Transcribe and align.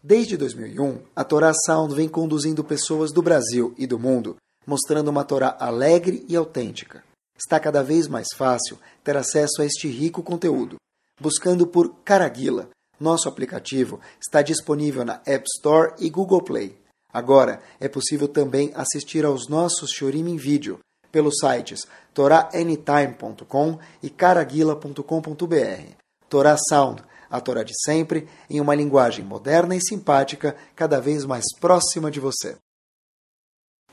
Desde 0.00 0.36
2001, 0.36 1.00
a 1.16 1.24
Torá 1.24 1.52
Sound 1.66 1.92
vem 1.92 2.08
conduzindo 2.08 2.62
pessoas 2.62 3.10
do 3.10 3.20
Brasil 3.20 3.74
e 3.76 3.84
do 3.84 3.98
mundo, 3.98 4.36
mostrando 4.64 5.08
uma 5.08 5.24
Torá 5.24 5.56
alegre 5.58 6.24
e 6.28 6.36
autêntica. 6.36 7.02
Está 7.36 7.58
cada 7.58 7.82
vez 7.82 8.06
mais 8.06 8.28
fácil 8.36 8.78
ter 9.02 9.16
acesso 9.16 9.60
a 9.60 9.66
este 9.66 9.88
rico 9.88 10.22
conteúdo. 10.22 10.76
Buscando 11.20 11.66
por 11.66 11.96
Caraguila, 12.04 12.70
nosso 13.00 13.28
aplicativo 13.28 14.00
está 14.20 14.40
disponível 14.40 15.04
na 15.04 15.20
App 15.26 15.44
Store 15.56 15.94
e 15.98 16.08
Google 16.08 16.42
Play. 16.42 16.83
Agora 17.14 17.60
é 17.78 17.86
possível 17.88 18.26
também 18.26 18.72
assistir 18.74 19.24
aos 19.24 19.48
nossos 19.48 19.90
Shorim 19.90 20.28
em 20.28 20.36
vídeo 20.36 20.80
pelos 21.12 21.36
sites 21.38 21.86
toraanytime.com 22.12 23.78
e 24.02 24.10
caraguila.com.br. 24.10 25.92
Torá 26.28 26.56
Sound, 26.68 27.04
a 27.30 27.40
Torá 27.40 27.62
de 27.62 27.72
sempre, 27.84 28.28
em 28.50 28.60
uma 28.60 28.74
linguagem 28.74 29.24
moderna 29.24 29.76
e 29.76 29.80
simpática, 29.80 30.56
cada 30.74 31.00
vez 31.00 31.24
mais 31.24 31.44
próxima 31.60 32.10
de 32.10 32.18
você. 32.18 32.56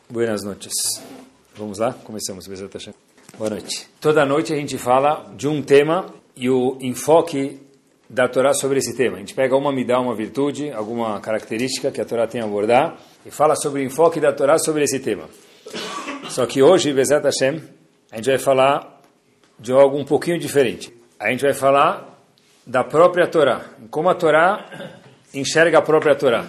Buenas 0.10 0.44
noches. 0.44 0.74
Vamos 1.56 1.78
lá? 1.78 1.94
Começamos. 1.94 2.48
Boa 3.38 3.50
noite. 3.52 3.88
Toda 4.00 4.26
noite 4.26 4.52
a 4.52 4.56
gente 4.56 4.80
fala 4.80 5.32
de 5.38 5.48
um 5.48 5.62
tema 5.62 6.12
e 6.36 6.50
o 6.50 6.76
enfoque 6.82 7.60
da 8.12 8.28
Torá 8.28 8.54
sobre 8.54 8.80
esse 8.80 8.94
tema. 8.94 9.16
A 9.16 9.20
gente 9.20 9.34
pega 9.34 9.56
uma 9.56 9.72
me 9.72 9.86
dá 9.86 9.98
uma 9.98 10.14
virtude, 10.14 10.70
alguma 10.70 11.18
característica 11.22 11.90
que 11.90 12.02
a 12.02 12.06
Torá 12.06 12.28
tem 12.28 12.42
a 12.42 12.44
abordar 12.44 12.98
e 13.26 13.32
fala 13.32 13.56
sobre 13.56 13.82
o 13.82 13.86
enfoque 13.86 14.20
da 14.20 14.34
Torá 14.34 14.60
sobre 14.60 14.84
esse 14.84 15.00
tema. 15.00 15.30
Só 16.30 16.46
que 16.46 16.62
hoje, 16.62 16.92
Bezat 16.92 17.24
Hashem, 17.24 17.62
a 18.12 18.18
gente 18.18 18.30
vai 18.30 18.38
falar 18.38 19.02
de 19.58 19.72
algo 19.72 19.98
um 19.98 20.04
pouquinho 20.04 20.38
diferente. 20.38 20.94
A 21.18 21.32
gente 21.32 21.42
vai 21.42 21.54
falar 21.54 22.20
da 22.68 22.84
própria 22.84 23.28
Torá, 23.28 23.62
como 23.90 24.10
a 24.10 24.14
Torá 24.14 25.00
enxerga 25.34 25.78
a 25.78 25.82
própria 25.82 26.14
Torá. 26.14 26.46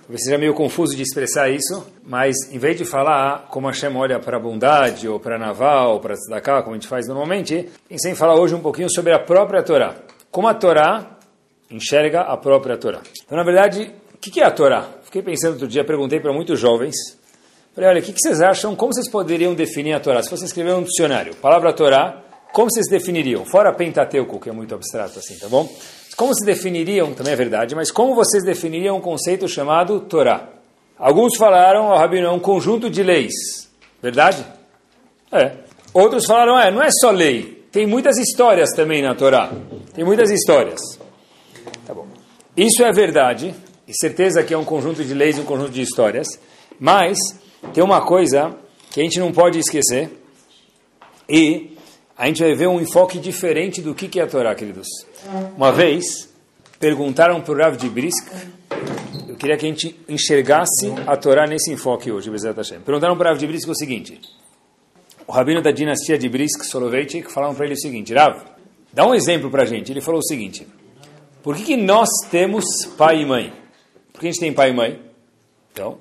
Talvez 0.00 0.24
seja 0.24 0.38
meio 0.38 0.54
confuso 0.54 0.96
de 0.96 1.02
expressar 1.02 1.50
isso, 1.50 1.86
mas 2.02 2.34
em 2.50 2.58
vez 2.58 2.78
de 2.78 2.86
falar 2.86 3.48
como 3.50 3.66
Hashem 3.66 3.94
olha 3.94 4.18
para 4.18 4.38
a 4.38 4.40
bondade, 4.40 5.06
ou 5.06 5.20
para 5.20 5.36
a 5.36 5.38
naval, 5.38 5.92
ou 5.92 6.00
para 6.00 6.14
a 6.14 6.16
tzedakah, 6.16 6.62
como 6.62 6.74
a 6.74 6.78
gente 6.78 6.88
faz 6.88 7.06
normalmente, 7.06 7.68
pensei 7.86 8.12
em 8.12 8.14
falar 8.14 8.34
hoje 8.34 8.54
um 8.54 8.60
pouquinho 8.60 8.90
sobre 8.90 9.12
a 9.12 9.18
própria 9.18 9.62
Torá. 9.62 9.94
Como 10.32 10.48
a 10.48 10.54
Torá 10.54 11.18
enxerga 11.70 12.22
a 12.22 12.38
própria 12.38 12.78
Torá. 12.78 13.02
Então, 13.22 13.36
na 13.36 13.44
verdade, 13.44 13.92
o 14.14 14.18
que 14.18 14.40
é 14.40 14.44
a 14.44 14.50
Torá? 14.50 14.88
Fiquei 15.04 15.20
pensando 15.20 15.52
outro 15.52 15.68
dia, 15.68 15.84
perguntei 15.84 16.20
para 16.20 16.32
muitos 16.32 16.58
jovens, 16.58 16.94
falei, 17.74 17.90
olha, 17.90 18.00
o 18.00 18.02
que 18.02 18.14
vocês 18.16 18.40
acham, 18.40 18.74
como 18.74 18.94
vocês 18.94 19.10
poderiam 19.10 19.54
definir 19.54 19.92
a 19.92 20.00
Torá? 20.00 20.22
Se 20.22 20.30
você 20.30 20.46
escrever 20.46 20.72
um 20.72 20.84
dicionário, 20.84 21.36
palavra 21.36 21.70
Torá, 21.74 22.22
como 22.50 22.70
vocês 22.70 22.86
definiriam? 22.88 23.44
Fora 23.44 23.74
Pentateuco, 23.74 24.40
que 24.40 24.48
é 24.48 24.52
muito 24.52 24.74
abstrato 24.74 25.18
assim, 25.18 25.38
tá 25.38 25.50
bom? 25.50 25.70
Como 26.16 26.34
se 26.34 26.46
definiriam, 26.46 27.12
também 27.12 27.34
é 27.34 27.36
verdade, 27.36 27.74
mas 27.74 27.90
como 27.90 28.14
vocês 28.14 28.42
definiriam 28.42 28.96
um 28.96 29.00
conceito 29.02 29.46
chamado 29.46 30.00
Torá? 30.00 30.48
Alguns 30.98 31.36
falaram, 31.36 31.88
o 31.88 31.96
Rabino, 31.98 32.28
é 32.28 32.30
um 32.30 32.40
conjunto 32.40 32.88
de 32.88 33.02
leis. 33.02 33.34
Verdade? 34.00 34.46
É. 35.30 35.56
Outros 35.92 36.24
falaram, 36.24 36.58
é, 36.58 36.70
não 36.70 36.82
é 36.82 36.88
só 36.90 37.10
lei. 37.10 37.61
Tem 37.72 37.86
muitas 37.86 38.18
histórias 38.18 38.68
também 38.76 39.02
na 39.02 39.14
Torá. 39.14 39.50
Tem 39.94 40.04
muitas 40.04 40.30
histórias. 40.30 40.80
Tá 41.86 41.94
bom. 41.94 42.06
Isso 42.54 42.84
é 42.84 42.92
verdade, 42.92 43.54
e 43.88 43.94
certeza 43.94 44.42
que 44.42 44.52
é 44.52 44.58
um 44.58 44.64
conjunto 44.64 45.02
de 45.02 45.14
leis 45.14 45.38
e 45.38 45.40
um 45.40 45.44
conjunto 45.44 45.70
de 45.70 45.80
histórias, 45.80 46.38
mas 46.78 47.16
tem 47.72 47.82
uma 47.82 48.04
coisa 48.04 48.54
que 48.90 49.00
a 49.00 49.02
gente 49.02 49.18
não 49.18 49.32
pode 49.32 49.58
esquecer, 49.58 50.10
e 51.26 51.74
a 52.16 52.26
gente 52.26 52.42
vai 52.42 52.54
ver 52.54 52.66
um 52.66 52.78
enfoque 52.78 53.18
diferente 53.18 53.80
do 53.80 53.94
que 53.94 54.20
é 54.20 54.22
a 54.22 54.26
Torá, 54.26 54.54
queridos. 54.54 54.86
Uma 55.56 55.72
vez, 55.72 56.28
perguntaram 56.78 57.40
para 57.40 57.54
o 57.54 57.56
Rav 57.56 57.76
de 57.76 57.88
Brisk, 57.88 58.28
eu 59.26 59.36
queria 59.36 59.56
que 59.56 59.64
a 59.64 59.68
gente 59.68 59.98
enxergasse 60.06 60.92
a 61.06 61.16
Torá 61.16 61.46
nesse 61.46 61.72
enfoque 61.72 62.12
hoje, 62.12 62.28
Bezerra. 62.28 62.62
Perguntaram 62.84 63.16
para 63.16 63.28
o 63.28 63.32
Rav 63.32 63.38
de 63.38 63.46
Brisk 63.46 63.66
o 63.70 63.74
seguinte, 63.74 64.20
o 65.26 65.32
rabino 65.32 65.62
da 65.62 65.70
dinastia 65.70 66.18
de 66.18 66.28
Brisk, 66.28 66.64
Soloveitchik, 66.64 67.30
falaram 67.30 67.54
para 67.54 67.64
ele 67.64 67.74
o 67.74 67.80
seguinte, 67.80 68.12
Rav, 68.14 68.42
dá 68.92 69.06
um 69.06 69.14
exemplo 69.14 69.50
para 69.50 69.62
a 69.62 69.66
gente. 69.66 69.92
Ele 69.92 70.00
falou 70.00 70.20
o 70.20 70.24
seguinte, 70.24 70.66
por 71.42 71.56
que, 71.56 71.64
que 71.64 71.76
nós 71.76 72.08
temos 72.30 72.64
pai 72.96 73.22
e 73.22 73.26
mãe? 73.26 73.52
Por 74.12 74.20
que 74.20 74.28
a 74.28 74.30
gente 74.30 74.40
tem 74.40 74.52
pai 74.52 74.70
e 74.70 74.72
mãe? 74.72 75.00
Então, 75.72 75.98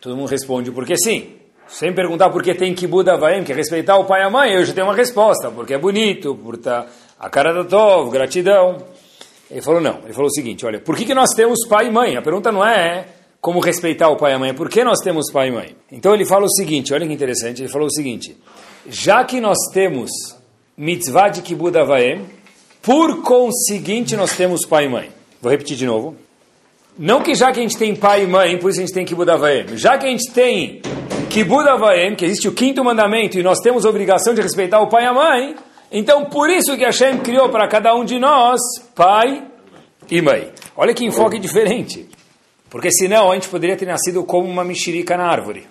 todo 0.00 0.16
mundo 0.16 0.28
responde, 0.28 0.70
porque 0.70 0.96
sim. 0.96 1.32
Sem 1.68 1.92
perguntar 1.92 2.30
por 2.30 2.42
que 2.42 2.54
tem 2.54 2.74
que 2.74 2.86
Buda 2.86 3.16
Vaim, 3.16 3.42
que 3.42 3.50
é 3.50 3.54
respeitar 3.54 3.96
o 3.96 4.04
pai 4.04 4.20
e 4.20 4.24
a 4.24 4.30
mãe, 4.30 4.52
eu 4.52 4.64
já 4.64 4.72
tenho 4.72 4.86
uma 4.86 4.94
resposta, 4.94 5.50
porque 5.50 5.74
é 5.74 5.78
bonito, 5.78 6.34
por 6.36 6.56
tá 6.56 6.86
a 7.18 7.28
cara 7.28 7.52
da 7.52 7.64
Tov, 7.64 8.10
gratidão. 8.10 8.84
Ele 9.50 9.62
falou, 9.62 9.80
não. 9.80 9.98
Ele 10.04 10.12
falou 10.12 10.28
o 10.28 10.32
seguinte, 10.32 10.64
olha, 10.64 10.80
por 10.80 10.96
que, 10.96 11.04
que 11.04 11.14
nós 11.14 11.30
temos 11.34 11.66
pai 11.68 11.88
e 11.88 11.90
mãe? 11.90 12.16
A 12.16 12.22
pergunta 12.22 12.52
não 12.52 12.64
é 12.64 13.06
como 13.46 13.60
respeitar 13.60 14.08
o 14.08 14.16
pai 14.16 14.32
e 14.32 14.34
a 14.34 14.38
mãe, 14.40 14.52
por 14.52 14.68
que 14.68 14.82
nós 14.82 14.98
temos 14.98 15.30
pai 15.30 15.50
e 15.50 15.52
mãe? 15.52 15.76
Então 15.92 16.12
ele 16.12 16.24
fala 16.24 16.44
o 16.44 16.50
seguinte, 16.50 16.92
olha 16.92 17.06
que 17.06 17.12
interessante, 17.12 17.62
ele 17.62 17.68
falou 17.68 17.86
o 17.86 17.92
seguinte, 17.92 18.36
já 18.88 19.22
que 19.22 19.40
nós 19.40 19.56
temos 19.72 20.10
mitzvah 20.76 21.28
de 21.28 21.42
Kibbutz 21.42 21.76
Avaim, 21.76 22.24
por 22.82 23.22
conseguinte 23.22 24.16
nós 24.16 24.36
temos 24.36 24.66
pai 24.66 24.86
e 24.86 24.88
mãe. 24.88 25.10
Vou 25.40 25.48
repetir 25.48 25.76
de 25.76 25.86
novo. 25.86 26.16
Não 26.98 27.22
que 27.22 27.36
já 27.36 27.52
que 27.52 27.60
a 27.60 27.62
gente 27.62 27.78
tem 27.78 27.94
pai 27.94 28.24
e 28.24 28.26
mãe, 28.26 28.58
por 28.58 28.68
isso 28.68 28.80
a 28.80 28.82
gente 28.84 28.92
tem 28.92 29.04
Kibbutz 29.04 29.30
Avaim. 29.30 29.76
Já 29.76 29.96
que 29.96 30.06
a 30.06 30.10
gente 30.10 30.28
tem 30.32 30.82
Kibbutz 31.30 31.68
Avaim, 31.68 32.16
que 32.16 32.24
existe 32.24 32.48
o 32.48 32.52
quinto 32.52 32.82
mandamento, 32.82 33.38
e 33.38 33.44
nós 33.44 33.60
temos 33.60 33.86
a 33.86 33.88
obrigação 33.88 34.34
de 34.34 34.42
respeitar 34.42 34.80
o 34.80 34.88
pai 34.88 35.04
e 35.04 35.06
a 35.06 35.14
mãe, 35.14 35.54
então 35.92 36.24
por 36.24 36.50
isso 36.50 36.76
que 36.76 36.84
Hashem 36.84 37.18
criou 37.18 37.48
para 37.48 37.68
cada 37.68 37.94
um 37.94 38.04
de 38.04 38.18
nós 38.18 38.58
pai 38.92 39.44
e 40.10 40.20
mãe. 40.20 40.50
Olha 40.76 40.92
que 40.92 41.04
enfoque 41.04 41.38
diferente. 41.38 42.15
Porque 42.70 42.90
senão 42.90 43.30
a 43.30 43.34
gente 43.34 43.48
poderia 43.48 43.76
ter 43.76 43.86
nascido 43.86 44.24
como 44.24 44.48
uma 44.48 44.64
mexerica 44.64 45.16
na 45.16 45.24
árvore. 45.24 45.66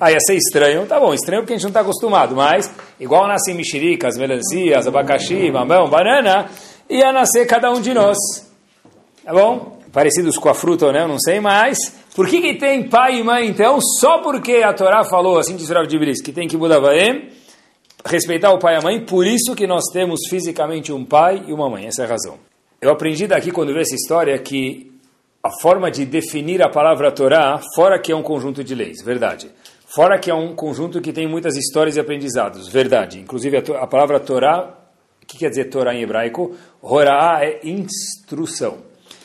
Ah, 0.00 0.10
ia 0.10 0.20
ser 0.20 0.34
estranho. 0.34 0.86
Tá 0.86 0.98
bom, 0.98 1.12
estranho 1.12 1.42
porque 1.42 1.52
a 1.52 1.56
gente 1.56 1.64
não 1.64 1.70
está 1.70 1.80
acostumado, 1.80 2.34
mas 2.34 2.72
igual 2.98 3.26
nascem 3.26 3.54
mexericas, 3.54 4.16
melancias, 4.16 4.86
abacaxi, 4.86 5.50
mamão, 5.50 5.88
banana, 5.88 6.50
ia 6.88 7.12
nascer 7.12 7.46
cada 7.46 7.70
um 7.70 7.80
de 7.80 7.92
nós. 7.92 8.16
Tá 9.24 9.32
bom? 9.32 9.80
Parecidos 9.92 10.38
com 10.38 10.48
a 10.48 10.54
fruta 10.54 10.86
ou 10.86 10.92
não, 10.92 11.06
não 11.06 11.18
sei, 11.18 11.38
mas 11.38 11.78
por 12.14 12.26
que, 12.26 12.40
que 12.40 12.54
tem 12.54 12.88
pai 12.88 13.18
e 13.18 13.22
mãe 13.22 13.46
então? 13.46 13.78
Só 13.80 14.18
porque 14.18 14.56
a 14.56 14.72
Torá 14.72 15.04
falou, 15.04 15.38
assim 15.38 15.54
diz 15.54 15.68
Rav 15.68 15.86
Dibris, 15.86 16.22
que 16.22 16.32
tem 16.32 16.48
que 16.48 16.56
Budavaem, 16.56 17.28
respeitar 18.04 18.52
o 18.52 18.58
pai 18.58 18.74
e 18.74 18.78
a 18.78 18.80
mãe, 18.80 19.04
por 19.04 19.26
isso 19.26 19.54
que 19.54 19.66
nós 19.66 19.84
temos 19.92 20.20
fisicamente 20.28 20.92
um 20.92 21.04
pai 21.04 21.44
e 21.46 21.52
uma 21.52 21.68
mãe, 21.68 21.86
essa 21.86 22.02
é 22.02 22.04
a 22.06 22.08
razão. 22.08 22.38
Eu 22.80 22.90
aprendi 22.90 23.26
daqui 23.26 23.50
quando 23.50 23.72
vi 23.72 23.80
essa 23.80 23.94
história 23.94 24.36
que 24.38 24.91
a 25.42 25.50
forma 25.60 25.90
de 25.90 26.06
definir 26.06 26.62
a 26.62 26.68
palavra 26.68 27.10
Torá, 27.10 27.60
fora 27.74 27.98
que 27.98 28.12
é 28.12 28.16
um 28.16 28.22
conjunto 28.22 28.62
de 28.62 28.74
leis, 28.74 29.02
verdade. 29.02 29.50
Fora 29.86 30.18
que 30.18 30.30
é 30.30 30.34
um 30.34 30.54
conjunto 30.54 31.00
que 31.00 31.12
tem 31.12 31.28
muitas 31.28 31.56
histórias 31.56 31.96
e 31.96 32.00
aprendizados, 32.00 32.68
verdade. 32.68 33.18
Inclusive 33.18 33.56
a, 33.56 33.82
a 33.82 33.86
palavra 33.86 34.20
Torá, 34.20 34.78
o 35.20 35.26
que 35.26 35.38
quer 35.38 35.48
dizer 35.48 35.64
Torá 35.64 35.94
em 35.94 36.02
hebraico? 36.02 36.54
Horá 36.80 37.40
é 37.42 37.60
instrução. 37.64 38.78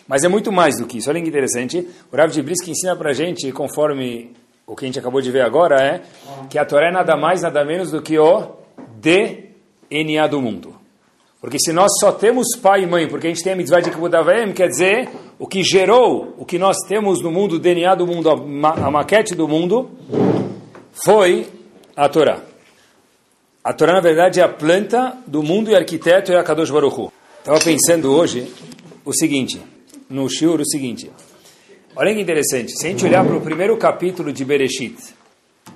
Mas 0.07 0.23
é 0.23 0.27
muito 0.27 0.51
mais 0.51 0.79
do 0.79 0.87
que 0.87 0.97
isso. 0.97 1.09
Olha 1.09 1.21
que 1.21 1.27
interessante. 1.27 1.87
O 2.11 2.15
Rav 2.15 2.31
de 2.31 2.41
Brisk 2.41 2.67
ensina 2.67 2.95
para 2.95 3.13
gente, 3.13 3.51
conforme 3.51 4.33
o 4.65 4.75
que 4.75 4.85
a 4.85 4.87
gente 4.87 4.99
acabou 4.99 5.21
de 5.21 5.29
ver 5.29 5.41
agora, 5.41 5.75
é 5.81 6.01
que 6.49 6.57
a 6.57 6.65
Torá 6.65 6.87
é 6.87 6.91
nada 6.91 7.15
mais, 7.15 7.43
nada 7.43 7.63
menos 7.63 7.91
do 7.91 8.01
que 8.01 8.17
o 8.17 8.55
DNA 8.95 10.27
do 10.27 10.41
mundo. 10.41 10.75
Porque 11.39 11.59
se 11.59 11.71
nós 11.71 11.91
só 11.99 12.11
temos 12.11 12.47
pai 12.61 12.83
e 12.83 12.87
mãe, 12.87 13.07
porque 13.07 13.27
a 13.27 13.29
gente 13.29 13.43
tem 13.43 13.53
a 13.53 13.55
mitzvah 13.55 13.79
de 13.79 13.91
Kibbutz 13.91 14.15
quer 14.55 14.67
dizer, 14.67 15.09
o 15.37 15.45
que 15.45 15.63
gerou, 15.63 16.33
o 16.37 16.45
que 16.45 16.57
nós 16.57 16.77
temos 16.87 17.21
no 17.21 17.31
mundo, 17.31 17.55
o 17.55 17.59
DNA 17.59 17.93
do 17.93 18.07
mundo, 18.07 18.29
a, 18.29 18.35
ma 18.35 18.71
a 18.71 18.89
maquete 18.89 19.35
do 19.35 19.47
mundo, 19.47 19.89
foi 20.91 21.47
a 21.95 22.09
Torá. 22.09 22.41
A 23.63 23.71
Torá, 23.71 23.93
na 23.93 24.01
verdade, 24.01 24.39
é 24.39 24.43
a 24.43 24.49
planta 24.49 25.15
do 25.27 25.43
mundo 25.43 25.69
e 25.69 25.75
arquiteto 25.75 26.31
é 26.31 26.39
a 26.39 26.43
Kadosh 26.43 26.71
Baruch. 26.71 27.11
Estava 27.39 27.59
pensando 27.59 28.11
hoje 28.11 28.51
o 29.05 29.13
seguinte, 29.13 29.61
no 30.09 30.27
Shur, 30.27 30.59
o 30.59 30.65
seguinte. 30.65 31.11
Olha 31.95 32.13
que 32.13 32.21
interessante, 32.21 32.71
se 32.71 32.87
a 32.87 32.89
gente 32.89 33.05
olhar 33.05 33.23
para 33.23 33.35
o 33.35 33.41
primeiro 33.41 33.77
capítulo 33.77 34.33
de 34.33 34.43
Bereshit, 34.43 34.97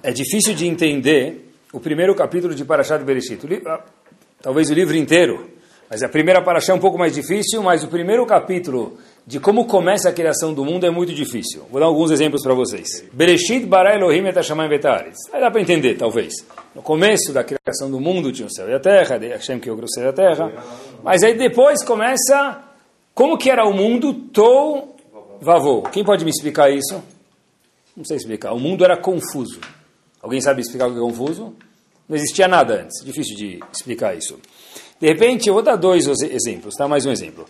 é 0.01 0.11
difícil 0.11 0.55
de 0.55 0.67
entender 0.67 1.53
o 1.71 1.79
primeiro 1.79 2.15
capítulo 2.15 2.55
de 2.55 2.65
Parashat 2.65 3.03
Bereshit. 3.03 3.39
Talvez 4.41 4.69
o 4.69 4.73
livro 4.73 4.95
inteiro, 4.95 5.49
mas 5.89 6.01
a 6.03 6.09
primeira 6.09 6.41
Parashat 6.41 6.71
é 6.71 6.73
um 6.73 6.79
pouco 6.79 6.97
mais 6.97 7.13
difícil, 7.13 7.61
mas 7.61 7.83
o 7.83 7.87
primeiro 7.87 8.25
capítulo 8.25 8.97
de 9.25 9.39
como 9.39 9.65
começa 9.65 10.09
a 10.09 10.11
criação 10.11 10.53
do 10.53 10.65
mundo 10.65 10.85
é 10.85 10.89
muito 10.89 11.13
difícil. 11.13 11.63
Vou 11.69 11.79
dar 11.79 11.85
alguns 11.85 12.11
exemplos 12.11 12.41
para 12.41 12.53
vocês. 12.53 13.03
Bereshit 13.13 13.65
bara 13.65 13.93
Elohim 13.95 14.25
et 14.27 14.35
Hashamayim 14.35 14.69
vetares. 14.69 15.17
Aí 15.31 15.39
dá 15.39 15.51
para 15.51 15.61
entender, 15.61 15.95
talvez. 15.95 16.33
No 16.73 16.81
começo 16.81 17.31
da 17.31 17.43
criação 17.43 17.91
do 17.91 17.99
mundo 17.99 18.31
tinha 18.31 18.47
o 18.47 18.51
céu 18.51 18.67
e 18.69 18.73
a 18.73 18.79
terra, 18.79 19.17
de 19.17 19.27
Hashem 19.27 19.59
que 19.59 19.69
o 19.69 19.87
céu 19.87 20.05
e 20.05 20.07
a 20.07 20.13
terra. 20.13 20.51
Mas 21.03 21.23
aí 21.23 21.37
depois 21.37 21.83
começa 21.83 22.63
como 23.13 23.37
que 23.37 23.49
era 23.51 23.65
o 23.65 23.73
mundo 23.73 24.13
Tou 24.13 24.95
Vavou. 25.39 25.83
Quem 25.83 26.03
pode 26.03 26.23
me 26.23 26.29
explicar 26.29 26.71
isso? 26.71 27.03
Não 27.97 28.05
sei 28.05 28.17
explicar. 28.17 28.53
O 28.53 28.59
mundo 28.59 28.85
era 28.85 28.95
confuso. 28.95 29.59
Alguém 30.21 30.39
sabe 30.39 30.61
explicar 30.61 30.87
o 30.87 30.91
que 30.91 30.97
é 30.97 31.01
confuso? 31.01 31.53
Não 32.11 32.17
existia 32.17 32.45
nada 32.45 32.81
antes. 32.81 33.05
Difícil 33.05 33.37
de 33.37 33.59
explicar 33.71 34.13
isso. 34.17 34.37
De 34.99 35.07
repente, 35.07 35.47
eu 35.47 35.53
vou 35.53 35.63
dar 35.63 35.77
dois 35.77 36.05
exemplos, 36.07 36.75
tá? 36.75 36.85
Mais 36.85 37.05
um 37.05 37.11
exemplo. 37.11 37.45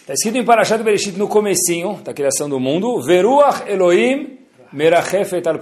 Está 0.00 0.14
escrito 0.14 0.38
em 0.38 0.44
Parashat 0.46 0.82
Bereshit 0.82 1.18
no 1.18 1.28
comecinho 1.28 2.00
da 2.02 2.14
criação 2.14 2.48
do 2.48 2.58
mundo, 2.58 3.02
Veruach 3.02 3.68
Elohim 3.68 4.38
merachefet 4.72 5.46
al 5.46 5.58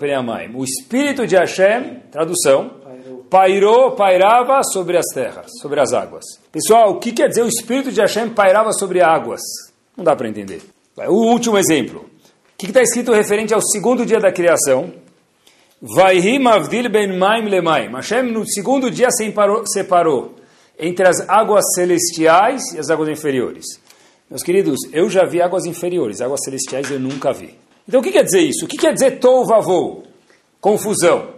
O 0.55 0.63
Espírito 0.63 1.27
de 1.27 1.35
Hashem, 1.35 2.03
tradução, 2.13 2.71
pairou, 3.29 3.97
pairava 3.97 4.63
sobre 4.63 4.97
as 4.97 5.07
terras, 5.13 5.51
sobre 5.61 5.81
as 5.81 5.93
águas. 5.93 6.25
Pessoal, 6.53 6.93
o 6.93 7.01
que 7.01 7.11
quer 7.11 7.29
dizer 7.29 7.43
o 7.43 7.49
Espírito 7.49 7.91
de 7.91 8.01
Hashem 8.01 8.29
pairava 8.29 8.73
sobre 8.73 9.03
águas? 9.03 9.41
Não 9.97 10.05
dá 10.05 10.15
para 10.15 10.29
entender. 10.29 10.63
O 10.97 11.33
último 11.33 11.59
exemplo. 11.59 12.03
O 12.55 12.57
que 12.57 12.67
está 12.67 12.81
escrito 12.81 13.13
referente 13.13 13.53
ao 13.53 13.61
segundo 13.61 14.07
dia 14.07 14.21
da 14.21 14.31
criação? 14.31 14.93
Vaihim 15.95 16.47
avdil 16.49 16.93
ben 16.93 17.17
maim 17.17 17.49
lemaim. 17.49 17.93
Hashem 17.93 18.33
no 18.33 18.45
segundo 18.45 18.91
dia 18.91 19.09
separou 19.11 20.35
entre 20.79 21.07
as 21.09 21.29
águas 21.29 21.65
celestiais 21.75 22.73
e 22.75 22.79
as 22.79 22.91
águas 22.91 23.09
inferiores. 23.09 23.65
Meus 24.29 24.43
queridos, 24.43 24.81
eu 24.93 25.09
já 25.09 25.25
vi 25.25 25.41
águas 25.41 25.65
inferiores, 25.65 26.21
águas 26.21 26.41
celestiais 26.45 26.91
eu 26.91 26.99
nunca 26.99 27.33
vi. 27.33 27.57
Então 27.89 28.01
o 28.01 28.03
que 28.03 28.11
quer 28.11 28.25
dizer 28.25 28.41
isso? 28.41 28.65
O 28.65 28.69
que 28.69 28.77
quer 28.77 28.93
dizer 28.93 29.21
tovavou? 29.21 30.03
Confusão. 30.61 31.37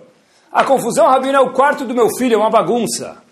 A 0.50 0.64
confusão, 0.64 1.06
Rabino, 1.06 1.36
é 1.36 1.40
o 1.40 1.52
quarto 1.52 1.84
do 1.84 1.94
meu 1.94 2.08
filho, 2.16 2.34
é 2.34 2.38
uma 2.38 2.48
bagunça. 2.48 3.22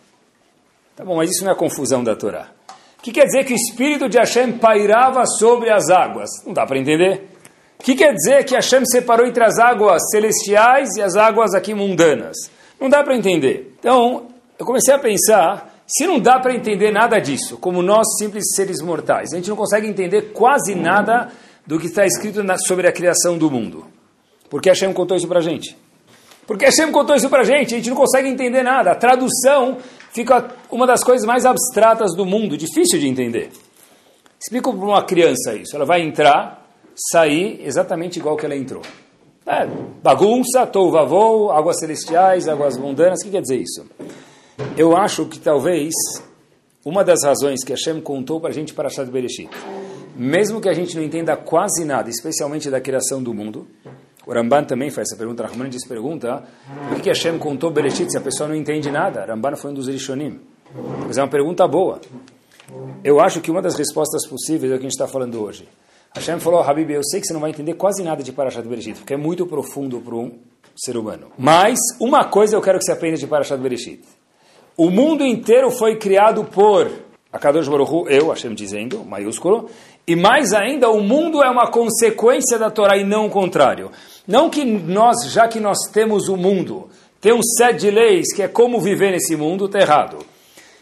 Tá 0.95 1.03
bom, 1.03 1.17
mas 1.17 1.31
isso 1.31 1.43
não 1.45 1.53
é 1.53 1.55
confusão 1.55 2.05
da 2.05 2.15
Torá. 2.15 2.51
O 2.99 3.03
que 3.03 3.11
quer 3.11 3.25
dizer 3.25 3.45
que 3.45 3.55
o 3.55 3.57
Espírito 3.57 4.09
de 4.09 4.19
Hashem 4.19 4.59
pairava 4.59 5.25
sobre 5.25 5.71
as 5.71 5.89
águas? 5.89 6.29
Não 6.45 6.53
dá 6.53 6.67
para 6.67 6.79
entender. 6.79 7.36
O 7.79 7.83
que 7.83 7.95
quer 7.95 8.13
dizer 8.15 8.45
que 8.45 8.55
Hashem 8.55 8.85
separou 8.87 9.27
entre 9.27 9.45
as 9.45 9.59
águas 9.59 10.03
celestiais 10.11 10.97
e 10.97 11.03
as 11.03 11.17
águas 11.17 11.55
aqui 11.55 11.75
mundanas? 11.75 12.37
Não 12.81 12.89
dá 12.89 13.03
para 13.03 13.17
entender. 13.17 13.75
Então, 13.79 14.27
eu 14.59 14.67
comecei 14.67 14.93
a 14.93 14.99
pensar, 14.99 15.75
se 15.87 16.07
não 16.07 16.19
dá 16.19 16.41
para 16.41 16.55
entender 16.55 16.91
nada 16.91 17.19
disso, 17.19 17.57
como 17.59 17.83
nós 17.83 18.07
simples 18.19 18.55
seres 18.55 18.83
mortais, 18.83 19.33
a 19.33 19.37
gente 19.37 19.49
não 19.49 19.57
consegue 19.57 19.87
entender 19.87 20.33
quase 20.33 20.75
nada 20.75 21.29
do 21.67 21.79
que 21.79 21.87
está 21.87 22.07
escrito 22.07 22.43
na, 22.43 22.57
sobre 22.59 22.87
a 22.87 22.93
criação 22.93 23.37
do 23.37 23.51
mundo. 23.51 23.87
Por 24.49 24.61
que 24.61 24.69
Hashem 24.69 24.93
contou 24.93 25.17
isso 25.17 25.29
para 25.29 25.41
a 25.41 25.43
gente? 25.43 25.77
Porque 26.47 26.65
Hashem 26.65 26.93
contou 26.93 27.17
isso 27.17 27.29
para 27.29 27.43
a 27.43 27.45
gente, 27.45 27.75
a 27.75 27.77
gente 27.79 27.91
não 27.91 27.97
consegue 27.97 28.29
entender 28.29 28.63
nada. 28.63 28.93
A 28.93 28.95
tradução 28.95 29.79
fica 30.13 30.49
uma 30.71 30.87
das 30.87 31.03
coisas 31.03 31.27
mais 31.27 31.45
abstratas 31.45 32.15
do 32.15 32.25
mundo, 32.25 32.57
difícil 32.57 33.01
de 33.01 33.09
entender. 33.09 33.51
Explica 34.41 34.71
para 34.71 34.87
uma 34.87 35.03
criança 35.03 35.55
isso. 35.55 35.75
Ela 35.75 35.85
vai 35.85 36.03
entrar, 36.03 36.66
sair 36.97 37.61
exatamente 37.63 38.19
igual 38.19 38.37
que 38.37 38.47
ela 38.47 38.57
entrou. 38.57 38.83
É, 39.47 39.67
bagunça, 40.03 40.65
vavou, 40.65 41.53
águas 41.53 41.79
celestiais, 41.79 42.49
águas 42.49 42.77
mundanas, 42.77 43.21
o 43.21 43.25
que 43.25 43.31
quer 43.31 43.43
dizer 43.43 43.59
isso? 43.59 43.87
Eu 44.77 44.97
acho 44.97 45.27
que 45.27 45.39
talvez 45.39 45.95
uma 46.85 47.05
das 47.05 47.23
razões 47.25 47.63
que 47.63 47.73
Hashem 47.73 48.01
contou 48.01 48.41
para 48.41 48.51
a 48.51 48.53
gente 48.53 48.73
para 48.73 48.89
Shad 48.89 49.09
Bereshit, 49.09 49.51
mesmo 50.17 50.61
que 50.61 50.69
a 50.69 50.73
gente 50.73 50.97
não 50.97 51.03
entenda 51.03 51.37
quase 51.37 51.85
nada, 51.85 52.09
especialmente 52.09 52.71
da 52.71 52.81
criação 52.81 53.23
do 53.23 53.35
mundo, 53.35 53.69
o 54.27 54.33
Ramban 54.33 54.65
também 54.65 54.91
faz 54.91 55.09
essa 55.09 55.17
pergunta, 55.17 55.47
Rahman 55.47 55.69
diz 55.69 55.87
pergunta, 55.87 56.43
por 56.89 57.01
que 57.01 57.09
Hashem 57.09 57.39
contou 57.39 57.71
Bereshit 57.71 58.11
se 58.11 58.19
a 58.19 58.21
pessoa 58.21 58.49
não 58.49 58.57
entende 58.57 58.91
nada? 58.91 59.25
Ramban 59.25 59.55
foi 59.55 59.71
um 59.71 59.75
dos 59.75 59.87
Rishonim. 59.87 60.41
Mas 61.07 61.17
é 61.17 61.23
uma 61.23 61.29
pergunta 61.29 61.67
boa. 61.69 62.01
Eu 63.05 63.21
acho 63.21 63.41
que 63.41 63.51
uma 63.51 63.63
das 63.63 63.77
respostas 63.77 64.27
possíveis 64.27 64.73
é 64.73 64.75
o 64.75 64.79
que 64.79 64.87
a 64.87 64.89
gente 64.89 64.99
está 64.99 65.07
falando 65.07 65.41
hoje. 65.41 65.69
Hashem 66.17 66.41
falou, 66.41 66.61
Habib, 66.61 66.91
eu 66.91 67.05
sei 67.05 67.21
que 67.21 67.27
você 67.27 67.35
não 67.35 67.41
vai 67.41 67.51
entender 67.51 67.75
quase 67.75 68.03
nada 68.03 68.23
de 68.23 68.33
Parashat 68.33 68.67
Bereshit, 68.67 68.97
porque 68.99 69.13
é 69.13 69.19
muito 69.19 69.47
profundo 69.47 70.01
para 70.01 70.15
um 70.15 70.33
ser 70.75 70.97
humano. 70.97 71.31
Mas 71.39 71.79
uma 72.01 72.25
coisa 72.25 72.57
eu 72.57 72.63
quero 72.63 72.79
que 72.79 72.87
você 72.87 72.93
aprenda 72.93 73.19
de 73.19 73.27
Parashat 73.27 73.61
Bereshit. 73.61 74.01
O 74.77 74.91
mundo 74.91 75.25
inteiro 75.25 75.71
foi 75.71 75.97
criado 75.97 76.43
por 76.45 76.91
Akadosh 77.31 77.69
Baruch 77.69 78.11
eu, 78.11 78.31
Hashem 78.31 78.55
dizendo, 78.55 79.05
maiúsculo, 79.05 79.69
e 80.07 80.17
mais 80.17 80.55
ainda, 80.55 80.89
o 80.89 81.03
mundo 81.03 81.43
é 81.43 81.51
uma 81.51 81.71
consequência 81.71 82.59
da 82.59 82.71
Torá 82.71 82.97
e 82.97 83.05
não 83.05 83.27
o 83.27 83.31
contrário. 83.31 83.91
Não 84.27 84.49
que 84.49 84.65
nós, 84.65 85.31
já 85.31 85.47
que 85.47 85.61
nós 85.61 85.77
temos 85.93 86.29
o 86.29 86.37
mundo, 86.37 86.89
tem 87.21 87.35
um 87.35 87.43
set 87.43 87.79
de 87.79 87.91
leis 87.91 88.35
que 88.35 88.43
é 88.43 88.49
como 88.49 88.81
viver 88.81 89.11
nesse 89.11 89.37
mundo, 89.37 89.67
está 89.67 89.81
errado. 89.81 90.19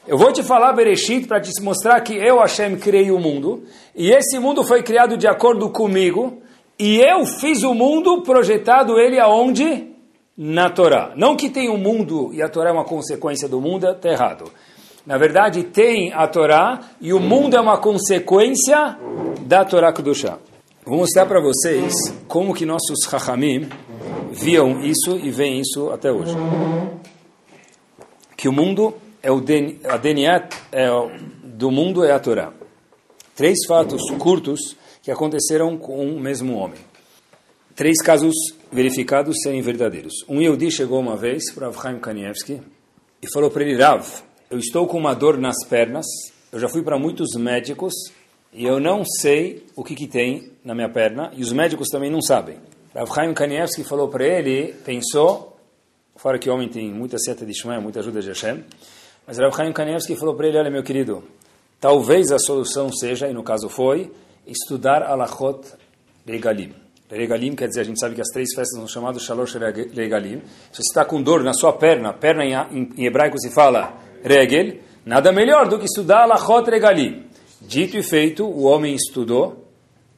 Eu 0.07 0.19
vou 0.19 0.31
te 0.33 0.43
falar 0.43 0.75
Bereshit 0.75 1.27
para 1.27 1.41
te 1.41 1.51
mostrar 1.63 1.99
que 2.03 2.15
eu, 2.15 2.39
Hashem, 2.39 2.77
criei 2.77 3.11
o 3.11 3.19
mundo, 3.19 3.65
e 3.95 4.11
esse 4.11 4.39
mundo 4.39 4.63
foi 4.63 4.83
criado 4.83 5.17
de 5.17 5.27
acordo 5.27 5.71
comigo, 5.71 6.43
e 6.79 6.99
eu 6.99 7.25
fiz 7.25 7.63
o 7.63 7.73
mundo 7.73 8.21
projetado 8.21 8.99
ele 8.99 9.19
aonde? 9.19 9.89
Na 10.37 10.69
Torá. 10.69 11.13
Não 11.17 11.37
que 11.37 11.49
tem 11.49 11.71
o 11.71 11.79
mundo 11.79 12.31
e 12.35 12.43
a 12.43 12.49
Torá 12.49 12.71
é 12.71 12.73
uma 12.73 12.85
consequência 12.85 13.49
do 13.49 13.61
mundo, 13.61 13.89
está 13.89 14.11
errado. 14.11 14.51
Na 15.07 15.17
verdade, 15.17 15.63
tem 15.63 16.13
a 16.13 16.27
Torá 16.27 16.81
e 17.01 17.13
o 17.13 17.21
mundo 17.21 17.57
é 17.57 17.61
uma 17.61 17.79
consequência 17.79 18.99
da 19.43 19.65
Torá 19.65 19.93
Kedushá. 19.93 20.39
Vou 20.85 20.99
mostrar 20.99 21.25
para 21.27 21.41
vocês 21.41 21.95
como 22.27 22.53
que 22.53 22.67
nossos 22.67 22.99
Chachamim 23.09 23.69
viam 24.33 24.83
isso 24.83 25.17
e 25.23 25.31
veem 25.31 25.61
isso 25.61 25.91
até 25.91 26.11
hoje. 26.11 26.37
Que 28.37 28.49
o 28.49 28.53
mundo 28.53 28.93
é 29.25 29.33
o 29.33 29.43
a 29.89 29.97
DNA 29.97 30.49
é, 30.71 30.87
do 31.43 31.71
mundo 31.71 32.05
é 32.05 32.13
a 32.13 32.21
Torá. 32.21 32.53
Três 33.35 33.65
fatos 33.67 34.03
curtos 34.19 34.77
que 35.03 35.11
aconteceram 35.11 35.79
com 35.79 36.07
o 36.07 36.21
mesmo 36.21 36.55
homem. 36.57 36.79
Três 37.75 38.03
casos 38.03 38.35
verificados 38.71 39.37
serem 39.43 39.63
verdadeiros. 39.63 40.13
Um 40.29 40.43
Yehudi 40.43 40.71
chegou 40.71 41.01
uma 41.01 41.17
vez 41.17 41.51
para 41.55 41.69
Avchaim 41.69 41.99
Kanievski 41.99 42.61
e 43.23 43.33
falou 43.33 43.51
para 43.51 43.63
ele, 43.63 43.83
Rav, 43.83 44.07
eu 44.51 44.59
estou 44.59 44.87
com 44.87 44.99
uma 44.99 45.15
dor 45.15 45.39
nas 45.39 45.57
pernas, 45.71 46.05
eu 46.53 46.61
já 46.61 46.69
fui 46.69 46.83
para 46.83 46.99
muitos 46.99 47.35
médicos 47.35 47.95
e 48.53 48.67
eu 48.67 48.79
não 48.79 49.07
sei 49.07 49.65
o 49.75 49.83
que, 49.83 49.95
que 49.95 50.07
tem 50.07 50.53
na 50.63 50.75
minha 50.75 50.89
perna, 50.91 51.33
e 51.35 51.41
os 51.43 51.51
médicos 51.51 51.89
também 51.89 52.11
não 52.11 52.21
sabem. 52.21 52.59
Rav 52.95 53.11
Chaim 53.13 53.33
Kanievski 53.33 53.83
falou 53.85 54.09
para 54.09 54.27
ele, 54.27 54.75
pensou, 54.85 55.57
fora 56.15 56.39
que 56.39 56.49
o 56.51 56.55
homem 56.55 56.69
tem 56.69 56.93
muita 56.93 57.19
seta 57.19 57.47
de 57.47 57.55
Shema, 57.55 57.81
muita 57.81 58.01
ajuda 58.01 58.21
de 58.21 58.29
Hashem, 58.29 58.63
mas 59.27 59.39
Rav 59.39 59.55
Chaim 59.57 59.73
Kanievski 59.73 60.17
falou 60.17 60.35
para 60.35 60.49
ele, 60.49 60.59
olha 60.59 60.71
meu 60.71 60.83
querido, 60.83 61.25
talvez 61.81 62.31
a 62.31 62.39
solução 62.39 62.93
seja, 62.93 63.29
e 63.29 63.33
no 63.33 63.43
caso 63.43 63.69
foi, 63.69 64.13
estudar 64.47 65.03
Alachot 65.03 65.61
Regalim. 66.27 66.75
Regalim 67.11 67.55
quer 67.55 67.69
dizer, 67.69 67.83
a 67.83 67.85
gente 67.85 68.01
sabe 68.01 68.15
que 68.15 68.21
as 68.21 68.29
três 68.29 68.49
festas 68.55 68.77
são 68.79 68.89
chamadas 68.89 69.23
Shalosh 69.23 69.55
Regalim. 69.55 70.43
Se 70.73 70.83
você 70.83 70.89
está 70.89 71.05
com 71.05 71.23
dor 71.23 71.43
na 71.45 71.53
sua 71.53 71.73
perna, 71.73 72.13
perna 72.13 72.45
em, 72.45 73.05
hebraico 73.05 73.39
se 73.39 73.51
fala 73.51 73.95
Regel, 74.23 74.81
nada 75.05 75.31
melhor 75.31 75.69
do 75.69 75.79
que 75.79 75.85
estudar 75.85 76.23
Alachot 76.23 76.69
Regalim. 76.69 77.27
Dito 77.61 77.97
e 77.97 78.03
feito, 78.03 78.45
o 78.45 78.65
homem 78.65 78.95
estudou 78.95 79.69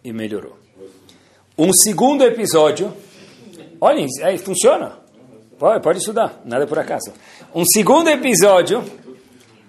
e 0.02 0.12
melhorou. 0.12 0.56
Um 1.58 1.72
segundo 1.72 2.24
episódio, 2.24 2.92
olhem, 3.80 4.06
é, 4.20 4.36
funciona. 4.38 4.98
Pode, 5.58 5.82
pode 5.82 5.98
estudar, 6.00 6.42
nada 6.44 6.66
por 6.66 6.78
acaso. 6.78 7.10
Um 7.54 7.64
segundo 7.64 8.10
episódio, 8.10 8.84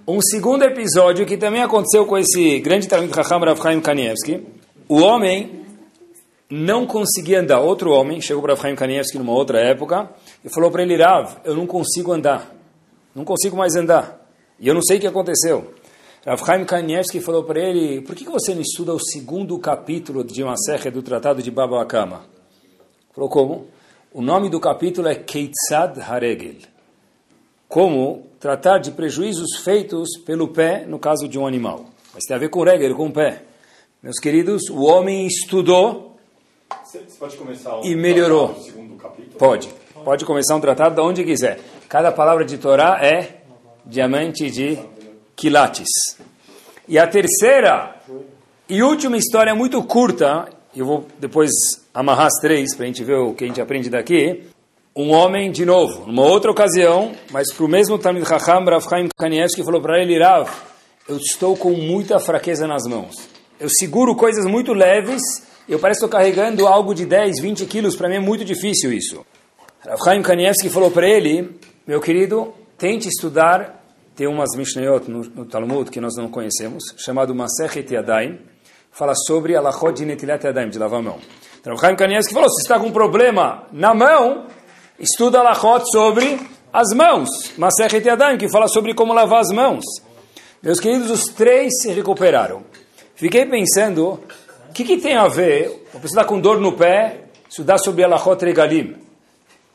um 0.05 0.19
segundo 0.21 0.63
episódio 0.63 1.25
que 1.25 1.37
também 1.37 1.63
aconteceu 1.63 2.05
com 2.05 2.17
esse 2.17 2.59
grande 2.59 2.89
Talmud 2.89 3.13
Chacham 3.15 3.39
Rav 3.39 3.61
Chaim 3.61 3.79
Kanievski. 3.79 4.45
O 4.89 4.97
homem 4.97 5.61
não 6.49 6.85
conseguia 6.85 7.39
andar. 7.39 7.61
Outro 7.61 7.91
homem 7.91 8.19
chegou 8.19 8.43
para 8.43 8.53
Rav 8.53 8.63
Chaim 8.63 8.75
Kanievski 8.75 9.17
numa 9.17 9.31
outra 9.31 9.59
época 9.59 10.09
e 10.43 10.49
falou 10.49 10.69
para 10.69 10.83
ele, 10.83 11.01
Rav, 11.01 11.37
eu 11.45 11.55
não 11.55 11.65
consigo 11.65 12.11
andar. 12.11 12.53
Não 13.15 13.23
consigo 13.23 13.55
mais 13.55 13.73
andar. 13.77 14.29
E 14.59 14.67
eu 14.67 14.73
não 14.73 14.81
sei 14.81 14.97
o 14.97 14.99
que 14.99 15.07
aconteceu. 15.07 15.73
Rav 16.25 16.45
Chaim 16.45 16.65
Kanievski 16.65 17.21
falou 17.21 17.45
para 17.45 17.61
ele, 17.61 18.01
por 18.01 18.13
que 18.13 18.25
você 18.25 18.53
não 18.53 18.61
estuda 18.61 18.93
o 18.93 18.99
segundo 18.99 19.57
capítulo 19.57 20.21
de 20.21 20.43
Maserhe 20.43 20.91
do 20.91 21.01
Tratado 21.01 21.41
de 21.41 21.49
Baba 21.49 21.81
Akama? 21.81 22.25
Falou, 23.15 23.29
como? 23.29 23.76
O 24.17 24.21
nome 24.23 24.49
do 24.49 24.59
capítulo 24.59 25.07
é 25.07 25.13
Keitzad 25.13 25.99
Haregel. 25.99 26.55
Como 27.69 28.25
tratar 28.39 28.79
de 28.79 28.89
prejuízos 28.89 29.57
feitos 29.63 30.17
pelo 30.25 30.47
pé 30.47 30.87
no 30.87 30.97
caso 30.97 31.27
de 31.27 31.37
um 31.37 31.45
animal. 31.45 31.85
Mas 32.15 32.23
tem 32.23 32.35
a 32.35 32.39
ver 32.39 32.49
com 32.49 32.63
regel, 32.63 32.95
com 32.95 33.09
o 33.09 33.11
pé. 33.11 33.43
Meus 34.01 34.17
queridos, 34.17 34.71
o 34.71 34.81
homem 34.81 35.27
estudou 35.27 36.17
e 37.83 37.95
melhorou. 37.95 38.55
Pode. 39.37 39.69
Pode 40.03 40.25
começar 40.25 40.55
um 40.55 40.61
tratado 40.61 40.95
de 40.95 41.01
onde 41.01 41.23
quiser. 41.23 41.59
Cada 41.87 42.11
palavra 42.11 42.43
de 42.43 42.57
Torá 42.57 42.97
é 42.99 43.43
diamante 43.85 44.49
de 44.49 44.79
quilates. 45.35 45.89
E 46.87 46.97
a 46.97 47.05
terceira 47.05 48.01
e 48.67 48.81
última 48.81 49.15
história 49.15 49.53
muito 49.53 49.83
curta, 49.83 50.49
eu 50.75 50.87
vou 50.87 51.05
depois 51.19 51.51
amarrar 51.97 52.27
as 52.27 52.39
três 52.39 52.75
para 52.75 52.83
a 52.83 52.87
gente 52.87 53.03
ver 53.03 53.15
o 53.15 53.33
que 53.33 53.43
a 53.43 53.47
gente 53.47 53.59
aprende 53.59 53.89
daqui. 53.89 54.43
Um 54.95 55.11
homem, 55.11 55.49
de 55.49 55.65
novo, 55.65 56.05
numa 56.05 56.21
outra 56.21 56.51
ocasião, 56.51 57.11
mas 57.31 57.51
para 57.51 57.65
o 57.65 57.67
mesmo 57.67 57.97
Talmud 57.97 58.23
Chacham, 58.23 58.63
Rav 58.65 58.87
Chaim 58.87 59.09
Kanievski 59.17 59.63
falou 59.63 59.81
para 59.81 59.99
ele, 59.99 60.19
Rav, 60.19 60.47
eu 61.09 61.17
estou 61.17 61.57
com 61.57 61.71
muita 61.71 62.19
fraqueza 62.19 62.67
nas 62.67 62.83
mãos. 62.83 63.15
Eu 63.59 63.67
seguro 63.67 64.15
coisas 64.15 64.45
muito 64.45 64.73
leves 64.73 65.21
Eu 65.67 65.79
parece 65.79 65.99
que 65.99 66.05
estou 66.05 66.19
carregando 66.19 66.67
algo 66.67 66.93
de 66.93 67.03
10, 67.03 67.41
20 67.41 67.65
quilos, 67.65 67.95
para 67.95 68.07
mim 68.07 68.17
é 68.17 68.19
muito 68.19 68.45
difícil 68.45 68.93
isso. 68.93 69.25
Rav 69.83 69.99
Chaim 70.03 70.21
Kanievski 70.21 70.69
falou 70.69 70.91
para 70.91 71.09
ele, 71.09 71.59
meu 71.87 71.99
querido, 71.99 72.53
tente 72.77 73.07
estudar, 73.07 73.83
tem 74.15 74.27
umas 74.27 74.55
Mishnayot 74.55 75.09
no, 75.09 75.21
no 75.23 75.45
Talmud 75.45 75.89
que 75.89 75.99
nós 75.99 76.15
não 76.15 76.29
conhecemos, 76.29 76.83
chamado 76.95 77.33
Masechet 77.33 77.91
Yadayim, 77.91 78.37
fala 78.91 79.15
sobre 79.15 79.55
Alachot 79.55 79.93
de 79.93 80.05
Netilat 80.05 80.43
Yadayim, 80.43 80.69
de 80.69 80.77
lavar 80.77 80.99
a 80.99 81.03
mão. 81.03 81.19
Então, 81.67 81.75
Rav 81.75 81.81
Chaim 81.85 81.95
Kanievski 81.97 82.33
falou, 82.33 82.49
se 82.49 82.61
está 82.61 82.79
com 82.79 82.87
um 82.87 82.93
problema 82.93 83.63
na 83.73 83.93
mão, 83.93 84.45
estuda 84.97 85.39
Alachot 85.39 85.83
sobre 85.91 86.39
as 86.71 86.95
mãos. 86.95 87.27
Masechet 87.57 88.07
Yadayim, 88.07 88.37
que 88.37 88.47
fala 88.47 88.69
sobre 88.69 88.93
como 88.93 89.11
lavar 89.11 89.41
as 89.41 89.49
mãos. 89.49 89.83
Meus 90.63 90.79
queridos, 90.79 91.11
os 91.11 91.25
três 91.25 91.73
se 91.81 91.91
recuperaram. 91.91 92.63
Fiquei 93.15 93.45
pensando, 93.45 94.17
o 94.69 94.73
que, 94.73 94.85
que 94.85 94.95
tem 94.95 95.17
a 95.17 95.27
ver, 95.27 95.85
uma 95.93 95.99
pessoa 95.99 96.21
está 96.21 96.23
com 96.23 96.39
dor 96.39 96.61
no 96.61 96.71
pé, 96.71 97.25
estudar 97.49 97.79
sobre 97.79 98.01
Alachot 98.01 98.45
Regalim. 98.45 98.95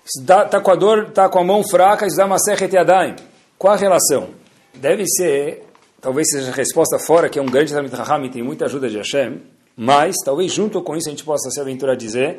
Está 0.02 0.46
tá 0.46 0.62
com 0.62 0.70
a 0.70 0.74
dor, 0.74 1.08
está 1.10 1.28
com 1.28 1.40
a 1.40 1.44
mão 1.44 1.62
fraca, 1.62 2.06
estudar 2.06 2.26
Masechet 2.26 2.74
Yadayim. 2.74 3.16
Qual 3.58 3.74
a 3.74 3.76
relação? 3.76 4.30
Deve 4.72 5.04
ser, 5.06 5.66
talvez 6.00 6.30
seja 6.30 6.52
a 6.52 6.54
resposta 6.54 6.98
fora, 6.98 7.28
que 7.28 7.38
é 7.38 7.42
um 7.42 7.50
grande 7.50 7.70
Talmud 7.70 7.94
Raham 7.94 8.24
e 8.24 8.30
tem 8.30 8.42
muita 8.42 8.64
ajuda 8.64 8.88
de 8.88 8.96
Hashem, 8.96 9.42
mas 9.76 10.16
talvez 10.24 10.52
junto 10.52 10.82
com 10.82 10.96
isso 10.96 11.08
a 11.08 11.10
gente 11.10 11.24
possa 11.24 11.50
se 11.50 11.60
aventurar 11.60 11.92
a 11.92 11.96
dizer 11.96 12.38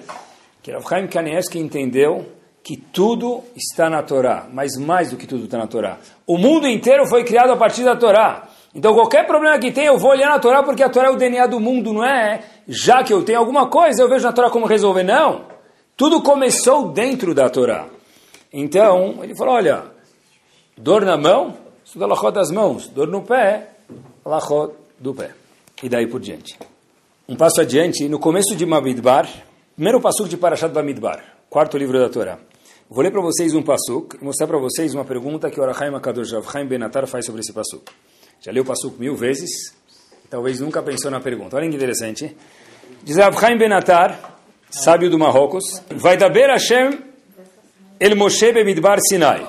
que 0.62 0.72
Rav 0.72 0.88
Chaim 0.88 1.08
Kanievski 1.08 1.60
entendeu 1.60 2.26
que 2.64 2.78
tudo 2.78 3.44
está 3.56 3.90
na 3.90 4.02
Torá, 4.02 4.48
mas 4.52 4.78
mais 4.78 5.10
do 5.12 5.18
que 5.18 5.28
tudo 5.28 5.46
está 5.46 5.58
na 5.58 5.68
Torá. 5.68 5.98
O 6.26 6.38
mundo 6.38 6.68
inteiro 6.68 7.06
foi 7.06 7.24
criado 7.26 7.52
a 7.52 7.58
partir 7.58 7.84
da 7.84 7.96
Torá. 7.96 8.48
Então 8.74 8.94
qualquer 8.94 9.28
problema 9.28 9.60
que 9.60 9.72
tem, 9.72 9.86
eu 9.86 9.98
vou 9.98 10.12
olhar 10.12 10.30
na 10.30 10.40
Torá 10.40 10.64
porque 10.64 10.82
a 10.82 10.90
Torá 10.90 11.10
é 11.10 11.12
o 11.12 11.18
DNA 11.18 11.46
do 11.48 11.60
mundo, 11.60 11.92
não 11.92 12.06
é? 12.06 12.42
Já 12.68 13.04
que 13.04 13.14
eu 13.14 13.24
tenho 13.24 13.40
alguma 13.40 13.68
coisa, 13.68 14.02
eu 14.02 14.10
vejo 14.10 14.26
na 14.26 14.32
Torá 14.32 14.50
como 14.50 14.66
resolver. 14.66 15.04
Não. 15.04 15.46
Tudo 15.98 16.22
começou 16.22 16.90
dentro 16.90 17.36
da 17.36 17.50
Torá. 17.50 17.88
Então, 18.52 19.20
ele 19.22 19.36
falou, 19.36 19.56
olha, 19.56 19.84
dor 20.78 21.04
na 21.04 21.18
mão, 21.18 21.58
estuda 21.84 22.08
lachot 22.08 22.32
das 22.32 22.50
mãos. 22.50 22.88
Dor 22.88 23.08
no 23.08 23.22
pé, 23.22 23.68
lachot 24.26 24.74
do 24.98 25.14
pé. 25.14 25.32
E 25.84 25.90
daí 25.90 26.08
por 26.08 26.22
diante. 26.22 26.58
Um 27.26 27.38
passo 27.38 27.62
adiante, 27.62 28.10
no 28.10 28.20
começo 28.20 28.54
de 28.54 28.66
Mabidbar, 28.66 29.30
primeiro 29.76 30.02
passo 30.02 30.28
de 30.28 30.36
Parashat 30.36 30.74
Bamidbar, 30.74 31.24
quarto 31.50 31.78
livro 31.78 31.98
da 31.98 32.10
Torá. 32.10 32.38
Vou 32.90 33.02
ler 33.02 33.12
para 33.12 33.22
vocês 33.22 33.56
um 33.56 33.64
passuk 33.64 34.18
e 34.22 34.26
mostrar 34.26 34.46
para 34.46 34.58
vocês 34.58 34.94
uma 34.94 35.06
pergunta 35.06 35.50
que 35.50 35.58
o 35.58 35.64
Arachaim 35.64 35.96
Akadosh 35.96 36.34
Avchaim 36.34 36.66
Benatar 36.68 37.08
faz 37.08 37.26
sobre 37.26 37.40
esse 37.40 37.54
passuk. 37.54 37.90
Já 38.42 38.52
leu 38.52 38.64
o 38.64 38.66
passuk 38.66 39.00
mil 39.00 39.16
vezes, 39.16 39.74
talvez 40.30 40.60
nunca 40.60 40.84
pensou 40.84 41.10
na 41.10 41.22
pergunta. 41.22 41.56
Olha 41.56 41.70
que 41.70 41.74
interessante. 41.78 42.36
Diz 43.04 43.18
Avchaim 43.18 43.58
Benatar, 43.58 44.42
sábio 44.70 45.10
do 45.10 45.18
Marrocos, 45.18 45.64
vai 45.96 46.18
daber 46.18 46.50
Hashem 46.50 47.00
el 48.02 48.18
Moshe 48.18 48.52
Bemidbar 48.52 49.00
Sinai. 49.00 49.48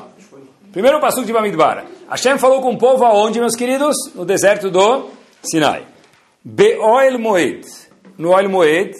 Primeiro 0.71 1.00
passuk 1.00 1.26
de 1.26 1.33
Bamidbar. 1.33 1.85
Hashem 2.09 2.38
falou 2.38 2.62
com 2.62 2.75
o 2.75 2.78
povo 2.78 3.04
aonde, 3.04 3.40
meus 3.40 3.57
queridos? 3.57 3.97
No 4.14 4.25
deserto 4.25 4.71
do 4.71 5.11
Sinai. 5.43 5.94
Be'oel 6.47 7.19
Moed. 7.19 7.67
No 8.19 8.33
Oel 8.33 8.51
Moed, 8.51 8.95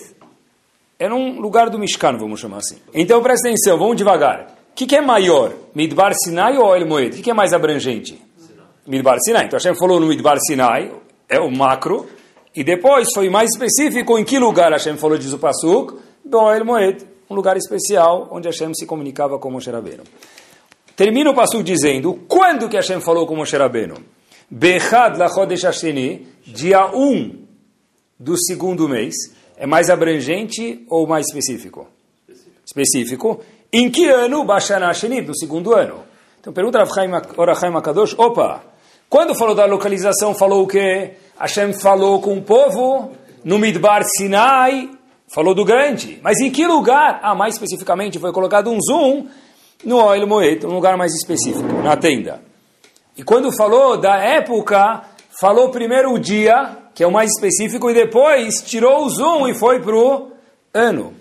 é 0.99 1.07
num 1.11 1.39
lugar 1.39 1.69
do 1.69 1.79
Mishkan, 1.79 2.17
vamos 2.17 2.41
chamar 2.41 2.57
assim. 2.57 2.79
Então 2.95 3.23
presta 3.23 3.49
atenção, 3.49 3.77
vamos 3.77 3.97
devagar. 3.97 4.57
O 4.71 4.75
que, 4.75 4.87
que, 4.87 4.97
é 4.97 5.03
maior, 5.03 5.53
Midbar 5.75 6.15
Sinai 6.15 6.57
ou 6.57 6.75
El 6.75 6.87
Moed? 6.87 7.11
O 7.11 7.17
que, 7.17 7.23
que, 7.23 7.31
é 7.31 7.35
mais 7.35 7.53
abrangente? 7.53 8.19
Midbar 8.87 9.19
Sinai. 9.21 9.45
Então 9.45 9.59
Hashem 9.59 9.75
falou 9.75 10.01
no 10.01 10.07
Midbar 10.07 10.39
Sinai, 10.41 10.91
é 11.29 11.39
o 11.39 11.51
macro, 11.51 12.09
e 12.57 12.65
depois 12.65 13.09
foi 13.13 13.29
mais 13.29 13.51
específico 13.51 14.19
em 14.19 14.25
que 14.25 14.39
lugar 14.39 14.73
Hashem 14.73 14.97
falou, 14.97 15.19
diz 15.19 15.35
o 15.35 15.39
Pasuk, 15.39 15.99
do 16.25 16.51
El 16.51 16.65
Moed, 16.65 17.07
um 17.29 17.35
lugar 17.35 17.59
especial 17.59 18.27
onde 18.33 18.49
Hashem 18.49 18.73
se 18.73 18.87
comunicava 18.87 19.39
com 19.39 19.51
Moshe 19.51 19.71
Rabbeinu. 19.71 20.05
Termina 20.97 21.31
o 21.31 21.35
Pasuk 21.35 21.63
dizendo, 21.63 22.21
quando 22.27 22.71
que 22.71 22.77
Hashem 22.77 23.03
falou 23.03 23.27
com 23.27 23.37
Moshe 23.37 23.55
Rabbeinu? 23.55 23.97
Bechad 24.51 25.17
Lachodesh 25.19 25.65
Hasheni, 25.65 26.27
dia 26.47 26.87
1 26.87 26.97
um 26.97 27.45
do 28.19 28.37
segundo 28.39 28.89
mês, 28.89 29.15
é 29.57 29.67
mais 29.67 29.91
abrangente 29.91 30.85
ou 30.89 31.07
mais 31.07 31.27
específico? 31.27 31.89
Específico. 32.65 33.41
Em 33.73 33.91
que 33.91 34.07
ano 34.09 34.45
Bashana 34.45 34.93
Sheni? 34.95 35.21
No 35.21 35.37
segundo 35.37 35.75
ano. 35.75 36.05
Então 36.41 36.53
pergunta 36.53 36.79
Orachaim 37.37 37.75
Akadosh, 37.75 38.15
opa, 38.19 38.63
quando 39.09 39.35
falou 39.35 39.55
da 39.55 39.65
localização, 39.65 40.35
falou 40.35 40.65
o 40.65 40.67
quê? 40.67 41.13
Hashem 41.39 41.73
falou 41.73 42.21
com 42.21 42.37
o 42.37 42.43
povo 42.43 43.13
no 43.45 43.59
Midbar 43.59 44.03
Sinai, 44.05 44.91
falou 45.29 45.55
do 45.55 45.65
grande. 45.65 46.21
Mas 46.23 46.41
em 46.41 46.51
que 46.51 46.67
lugar? 46.67 47.21
Ah, 47.23 47.35
mais 47.35 47.55
especificamente 47.55 48.19
foi 48.19 48.33
colocado 48.33 48.71
um 48.71 48.79
zoom 48.81 49.27
no 49.85 49.97
Oil 49.97 50.27
Moed, 50.27 50.67
um 50.67 50.75
lugar 50.75 50.97
mais 50.97 51.15
específico, 51.15 51.83
na 51.83 51.97
tenda. 51.97 52.43
E 53.17 53.23
quando 53.23 53.57
falou 53.57 53.97
da 53.97 54.17
época, 54.17 55.05
falou 55.41 55.71
primeiro 55.71 56.13
o 56.13 56.19
dia, 56.19 56.77
que 56.95 57.03
é 57.03 57.07
o 57.07 57.13
mais 57.13 57.31
específico, 57.31 57.89
e 57.91 57.95
depois 57.95 58.63
tirou 58.63 59.05
o 59.05 59.09
zoom 59.09 59.49
e 59.49 59.55
foi 59.55 59.81
para 59.81 59.97
o 59.97 60.33
ano. 60.73 61.15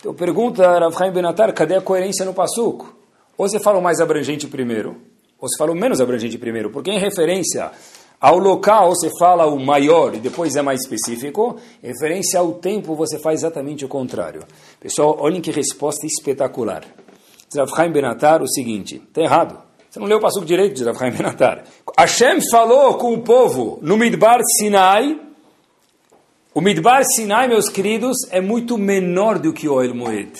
Então 0.00 0.14
pergunta 0.14 0.78
Rav 0.78 1.10
Benatar, 1.12 1.52
cadê 1.52 1.76
a 1.76 1.80
coerência 1.80 2.24
no 2.24 2.32
passuco? 2.32 2.96
Ou 3.36 3.48
você 3.48 3.58
fala 3.58 3.78
o 3.78 3.82
mais 3.82 4.00
abrangente 4.00 4.46
primeiro, 4.46 4.96
ou 5.38 5.48
você 5.48 5.56
fala 5.58 5.72
o 5.72 5.74
menos 5.74 6.00
abrangente 6.00 6.38
primeiro, 6.38 6.70
porque 6.70 6.90
em 6.90 6.98
referência 6.98 7.70
ao 8.20 8.38
local 8.38 8.90
você 8.90 9.10
fala 9.18 9.46
o 9.46 9.58
maior 9.58 10.14
e 10.14 10.18
depois 10.18 10.56
é 10.56 10.62
mais 10.62 10.80
específico, 10.80 11.56
em 11.82 11.88
referência 11.88 12.40
ao 12.40 12.52
tempo 12.52 12.94
você 12.94 13.18
faz 13.18 13.40
exatamente 13.40 13.84
o 13.84 13.88
contrário. 13.88 14.42
Pessoal, 14.80 15.16
olhem 15.20 15.42
que 15.42 15.50
resposta 15.50 16.06
espetacular. 16.06 16.84
Rav 17.54 17.70
Chaim 17.74 17.92
Benatar 17.92 18.42
o 18.42 18.48
seguinte, 18.48 18.96
está 18.96 19.20
errado. 19.20 19.73
Você 19.94 20.00
não 20.00 20.08
leu 20.08 20.18
o 20.18 20.20
passuco 20.20 20.44
direito 20.44 20.74
de 20.74 20.82
Rav 20.82 21.16
Benatar. 21.16 21.62
Hashem 21.96 22.40
falou 22.50 22.94
com 22.94 23.14
o 23.14 23.20
povo 23.20 23.78
no 23.80 23.96
Midbar 23.96 24.40
Sinai. 24.58 25.20
O 26.52 26.60
Midbar 26.60 27.04
Sinai, 27.04 27.46
meus 27.46 27.68
queridos, 27.68 28.16
é 28.32 28.40
muito 28.40 28.76
menor 28.76 29.38
do 29.38 29.52
que 29.52 29.68
o 29.68 29.74
Oel 29.74 29.94
Moed. 29.94 30.32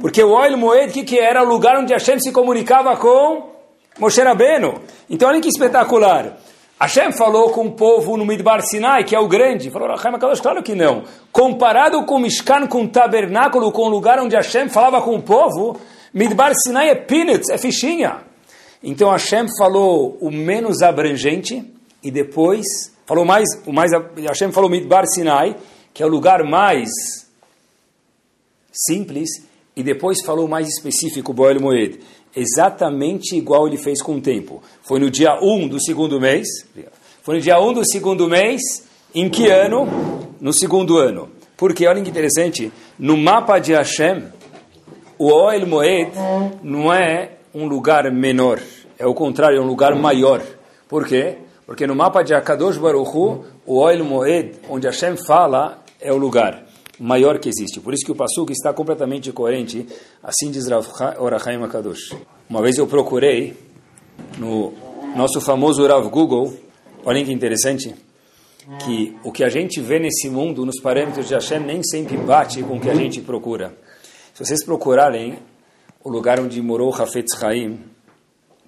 Porque 0.00 0.22
o 0.22 0.30
Oel 0.30 0.56
Moed, 0.56 0.90
o 0.90 0.92
que, 0.92 1.02
que 1.02 1.18
era? 1.18 1.42
O 1.42 1.44
lugar 1.44 1.76
onde 1.76 1.92
Hashem 1.92 2.20
se 2.20 2.30
comunicava 2.30 2.96
com 2.98 3.50
Moshe 3.98 4.22
Rabbeinu. 4.22 4.80
Então, 5.10 5.28
olha 5.28 5.40
que 5.40 5.48
espetacular. 5.48 6.38
Hashem 6.80 7.10
falou 7.10 7.50
com 7.50 7.66
o 7.66 7.72
povo 7.72 8.16
no 8.16 8.24
Midbar 8.24 8.62
Sinai, 8.62 9.02
que 9.02 9.16
é 9.16 9.18
o 9.18 9.26
grande. 9.26 9.72
Falou, 9.72 9.88
Rahim 9.88 10.14
Akadosh, 10.14 10.40
claro 10.40 10.62
que 10.62 10.76
não. 10.76 11.02
Comparado 11.32 12.04
com 12.04 12.20
Mishkan, 12.20 12.68
com 12.68 12.84
o 12.84 12.88
tabernáculo, 12.88 13.72
com 13.72 13.82
o 13.82 13.88
lugar 13.88 14.20
onde 14.20 14.36
Hashem 14.36 14.68
falava 14.68 15.02
com 15.02 15.16
o 15.16 15.20
povo, 15.20 15.80
Midbar 16.14 16.52
Sinai 16.54 16.90
é 16.90 16.94
peanuts, 16.94 17.48
é 17.50 17.58
fichinha. 17.58 18.29
Então 18.82 19.10
Hashem 19.10 19.46
falou 19.58 20.16
o 20.20 20.30
menos 20.30 20.82
abrangente 20.82 21.64
e 22.02 22.10
depois 22.10 22.66
falou 23.04 23.24
mais, 23.24 23.46
o 23.66 23.72
mais 23.72 23.90
Hashem 23.92 24.52
falou 24.52 24.70
Midbar 24.70 25.04
Sinai, 25.06 25.56
que 25.92 26.02
é 26.02 26.06
o 26.06 26.08
lugar 26.08 26.44
mais 26.44 26.88
simples, 28.72 29.28
e 29.76 29.82
depois 29.82 30.22
falou 30.24 30.48
mais 30.48 30.68
específico, 30.68 31.32
Boel 31.32 31.60
Moed. 31.60 32.00
Exatamente 32.34 33.36
igual 33.36 33.66
ele 33.66 33.76
fez 33.76 34.00
com 34.00 34.16
o 34.16 34.20
tempo. 34.20 34.62
Foi 34.82 35.00
no 35.00 35.10
dia 35.10 35.38
1 35.42 35.68
do 35.68 35.82
segundo 35.82 36.20
mês. 36.20 36.46
Foi 37.22 37.36
no 37.36 37.40
dia 37.40 37.60
1 37.60 37.72
do 37.72 37.84
segundo 37.84 38.28
mês. 38.28 38.60
Em 39.14 39.28
que 39.28 39.48
ano? 39.48 39.88
No 40.40 40.52
segundo 40.52 40.98
ano. 40.98 41.28
Porque, 41.56 41.86
olha 41.86 42.00
que 42.02 42.08
interessante, 42.08 42.72
no 42.98 43.16
mapa 43.16 43.58
de 43.58 43.72
Hashem, 43.72 44.24
o 45.18 45.30
Oel 45.32 45.66
Moed 45.66 46.12
não 46.62 46.92
é 46.92 47.32
um 47.54 47.66
lugar 47.66 48.10
menor. 48.12 48.60
É 48.98 49.06
o 49.06 49.14
contrário, 49.14 49.58
é 49.58 49.60
um 49.60 49.66
lugar 49.66 49.94
maior. 49.94 50.42
Por 50.88 51.06
quê? 51.06 51.38
Porque 51.66 51.86
no 51.86 51.94
mapa 51.94 52.22
de 52.22 52.34
Akadosh 52.34 52.78
Baruch 52.78 53.16
Hu, 53.16 53.44
o 53.64 53.78
Oel 53.78 54.04
Moed, 54.04 54.56
onde 54.68 54.86
Hashem 54.86 55.16
fala, 55.26 55.82
é 56.00 56.12
o 56.12 56.16
lugar 56.16 56.64
maior 56.98 57.38
que 57.38 57.48
existe. 57.48 57.80
Por 57.80 57.94
isso 57.94 58.04
que 58.04 58.12
o 58.12 58.14
Pasuk 58.14 58.52
está 58.52 58.72
completamente 58.72 59.32
coerente. 59.32 59.86
Assim 60.22 60.50
diz 60.50 60.64
Orachaim 61.18 61.62
Akadosh. 61.62 62.14
Uma 62.48 62.60
vez 62.60 62.76
eu 62.76 62.86
procurei 62.86 63.56
no 64.38 64.74
nosso 65.16 65.40
famoso 65.40 65.86
Rav 65.86 66.08
Google, 66.08 66.52
olhem 67.04 67.24
que 67.24 67.32
interessante, 67.32 67.94
que 68.84 69.16
o 69.24 69.32
que 69.32 69.42
a 69.42 69.48
gente 69.48 69.80
vê 69.80 69.98
nesse 69.98 70.28
mundo, 70.28 70.66
nos 70.66 70.80
parâmetros 70.80 71.26
de 71.26 71.34
Hashem, 71.34 71.60
nem 71.60 71.82
sempre 71.82 72.16
bate 72.16 72.62
com 72.62 72.76
o 72.76 72.80
que 72.80 72.90
a 72.90 72.94
gente 72.94 73.20
procura. 73.20 73.74
Se 74.34 74.44
vocês 74.44 74.64
procurarem 74.64 75.38
o 76.02 76.08
lugar 76.08 76.40
onde 76.40 76.60
morou 76.62 76.94
Hafetz 76.94 77.42
Haim, 77.42 77.78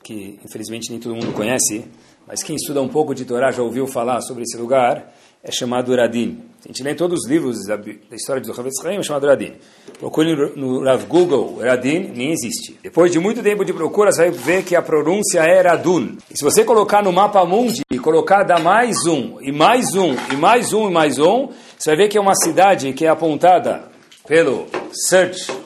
que 0.03 0.39
infelizmente 0.45 0.91
nem 0.91 1.01
todo 1.01 1.15
mundo 1.15 1.33
conhece, 1.33 1.85
mas 2.27 2.43
quem 2.43 2.57
estuda 2.57 2.81
um 2.81 2.89
pouco 2.89 3.15
de 3.15 3.25
Torá 3.25 3.51
já 3.51 3.63
ouviu 3.63 3.87
falar 3.87 4.21
sobre 4.21 4.43
esse 4.43 4.57
lugar, 4.57 5.13
é 5.43 5.51
chamado 5.51 5.95
Radin. 5.95 6.41
A 6.65 6.69
gente 6.69 6.83
lê 6.85 6.93
em 6.93 6.95
todos 6.95 7.25
os 7.25 7.29
livros 7.29 7.67
da, 7.67 7.77
história 8.15 8.41
de 8.41 8.47
Zohavetz 8.47 8.81
Chaim, 8.81 8.99
é 8.99 9.03
chamado 9.03 9.27
Radin. 9.27 9.55
Procure 9.99 10.53
no, 10.55 10.85
Rav 10.85 11.05
Google, 11.07 11.59
Radin 11.61 12.13
nem 12.15 12.31
existe. 12.31 12.79
Depois 12.83 13.11
de 13.11 13.19
muito 13.19 13.43
tempo 13.43 13.65
de 13.65 13.73
procura, 13.73 14.13
você 14.13 14.29
vai 14.29 14.31
ver 14.31 14.63
que 14.63 14.77
a 14.77 14.83
pronúncia 14.83 15.41
é 15.41 15.61
Radun. 15.63 16.17
E 16.31 16.39
se 16.39 16.45
você 16.45 16.65
colocar 16.65 17.03
no 17.03 17.13
mapa 17.13 17.45
mundi, 17.45 17.83
e 17.91 17.99
colocar 17.99 18.45
dar 18.45 18.61
mais 18.61 19.05
um, 19.07 19.41
e 19.41 19.51
mais 19.51 19.95
um, 19.95 20.15
e 20.33 20.37
mais 20.37 20.73
um, 20.73 20.89
e 20.89 20.93
mais 20.93 21.19
um, 21.19 21.49
você 21.77 21.91
vai 21.91 21.97
ver 21.97 22.09
que 22.09 22.19
é 22.19 22.21
uma 22.21 22.37
cidade 22.37 22.93
que 22.93 23.05
é 23.05 23.09
apontada 23.09 23.91
pelo 24.29 24.67
search 25.09 25.62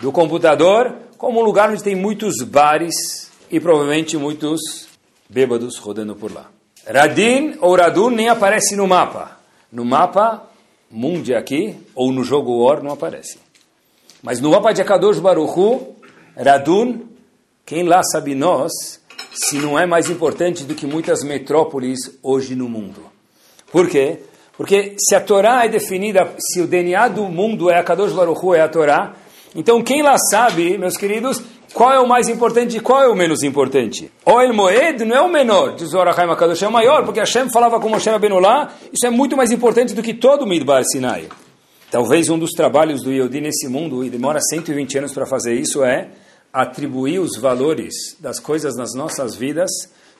do 0.00 0.12
computador 0.12 0.94
como 1.16 1.40
um 1.40 1.44
lugar 1.44 1.70
onde 1.70 1.82
tem 1.82 1.96
muitos 1.96 2.42
bares 2.42 3.30
e 3.50 3.58
provavelmente 3.58 4.16
muitos 4.16 4.88
bêbados 5.28 5.76
rodando 5.78 6.14
por 6.14 6.32
lá. 6.32 6.50
Radin 6.86 7.56
ou 7.60 7.74
Radun 7.74 8.10
nem 8.10 8.28
aparece 8.28 8.76
no 8.76 8.86
mapa. 8.86 9.38
No 9.70 9.84
mapa 9.84 10.48
mundi 10.90 11.34
aqui, 11.34 11.76
ou 11.94 12.10
no 12.12 12.24
jogo 12.24 12.64
War, 12.64 12.82
não 12.82 12.92
aparece. 12.92 13.38
Mas 14.22 14.40
no 14.40 14.50
mapa 14.50 14.72
de 14.72 14.80
Akadosh 14.80 15.18
Baruchu, 15.18 15.94
Radun, 16.36 17.00
quem 17.66 17.82
lá 17.82 18.02
sabe 18.02 18.34
nós, 18.34 18.72
se 19.32 19.58
não 19.58 19.78
é 19.78 19.84
mais 19.84 20.08
importante 20.08 20.64
do 20.64 20.74
que 20.74 20.86
muitas 20.86 21.22
metrópoles 21.22 21.98
hoje 22.22 22.54
no 22.54 22.68
mundo. 22.68 23.02
Por 23.70 23.88
quê? 23.88 24.20
Porque 24.56 24.96
se 24.98 25.14
a 25.14 25.20
Torá 25.20 25.64
é 25.64 25.68
definida, 25.68 26.32
se 26.38 26.60
o 26.60 26.66
DNA 26.66 27.08
do 27.08 27.24
mundo 27.24 27.70
é 27.70 27.78
Akadosh 27.78 28.12
Baruchu, 28.12 28.54
é 28.54 28.60
a 28.60 28.68
Torá, 28.68 29.14
então 29.54 29.82
quem 29.82 30.02
lá 30.02 30.16
sabe, 30.18 30.76
meus 30.78 30.96
queridos, 30.96 31.42
qual 31.74 31.92
é 31.92 32.00
o 32.00 32.08
mais 32.08 32.28
importante 32.28 32.76
e 32.76 32.80
qual 32.80 33.02
é 33.02 33.08
o 33.08 33.14
menos 33.14 33.42
importante? 33.42 34.10
Oel 34.24 34.54
Moed 34.54 35.04
não 35.04 35.16
é 35.16 35.20
o 35.20 35.28
menor, 35.28 35.74
diz 35.74 35.92
o 35.92 36.00
Arachaim 36.00 36.30
Akadosh, 36.30 36.62
é 36.62 36.68
o 36.68 36.72
maior, 36.72 37.04
porque 37.04 37.20
Hashem 37.20 37.50
falava 37.50 37.78
com 37.78 37.88
Moshe 37.88 38.08
Rabbeinu 38.08 38.38
isso 38.92 39.06
é 39.06 39.10
muito 39.10 39.36
mais 39.36 39.50
importante 39.50 39.94
do 39.94 40.02
que 40.02 40.14
todo 40.14 40.42
o 40.42 40.46
Midbar 40.46 40.82
Sinai. 40.84 41.28
Talvez 41.90 42.28
um 42.28 42.38
dos 42.38 42.50
trabalhos 42.52 43.02
do 43.02 43.10
Yehudi 43.12 43.40
nesse 43.40 43.68
mundo, 43.68 44.04
e 44.04 44.10
demora 44.10 44.40
120 44.40 44.98
anos 44.98 45.12
para 45.12 45.26
fazer 45.26 45.54
isso, 45.54 45.82
é 45.84 46.08
atribuir 46.52 47.18
os 47.18 47.36
valores 47.38 47.94
das 48.18 48.40
coisas 48.40 48.76
nas 48.76 48.94
nossas 48.94 49.34
vidas 49.34 49.70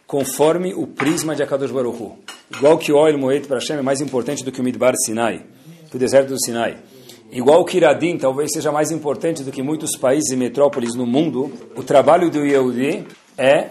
conforme 0.06 0.72
o 0.72 0.86
prisma 0.86 1.36
de 1.36 1.42
Akadosh 1.42 1.70
Baruch 1.70 2.02
Hu. 2.02 2.18
Igual 2.56 2.78
que 2.78 2.90
o 2.90 2.96
Oel 2.96 3.18
Moed 3.18 3.46
para 3.46 3.58
Hashem 3.58 3.76
é 3.76 3.82
mais 3.82 4.00
importante 4.00 4.42
do 4.42 4.50
que 4.50 4.60
o 4.60 4.64
Midbar 4.64 4.94
Sinai, 5.04 5.44
do 5.92 5.98
deserto 5.98 6.28
do 6.28 6.40
Sinai. 6.42 6.78
Igual 7.30 7.64
que 7.64 7.76
Iradim 7.76 8.16
talvez 8.16 8.50
seja 8.52 8.72
mais 8.72 8.90
importante 8.90 9.42
do 9.42 9.52
que 9.52 9.62
muitos 9.62 9.96
países 9.98 10.30
e 10.30 10.36
metrópoles 10.36 10.94
no 10.94 11.06
mundo, 11.06 11.52
o 11.76 11.82
trabalho 11.82 12.30
do 12.30 12.44
Yehudi 12.44 13.06
é 13.36 13.70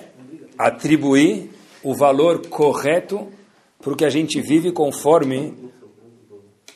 atribuir 0.58 1.50
o 1.84 1.96
valor 1.96 2.48
correto 2.48 3.28
para 3.80 3.94
o 3.94 3.96
que 3.96 4.06
a 4.06 4.10
gente 4.10 4.40
vive 4.42 4.72
conforme 4.72 5.54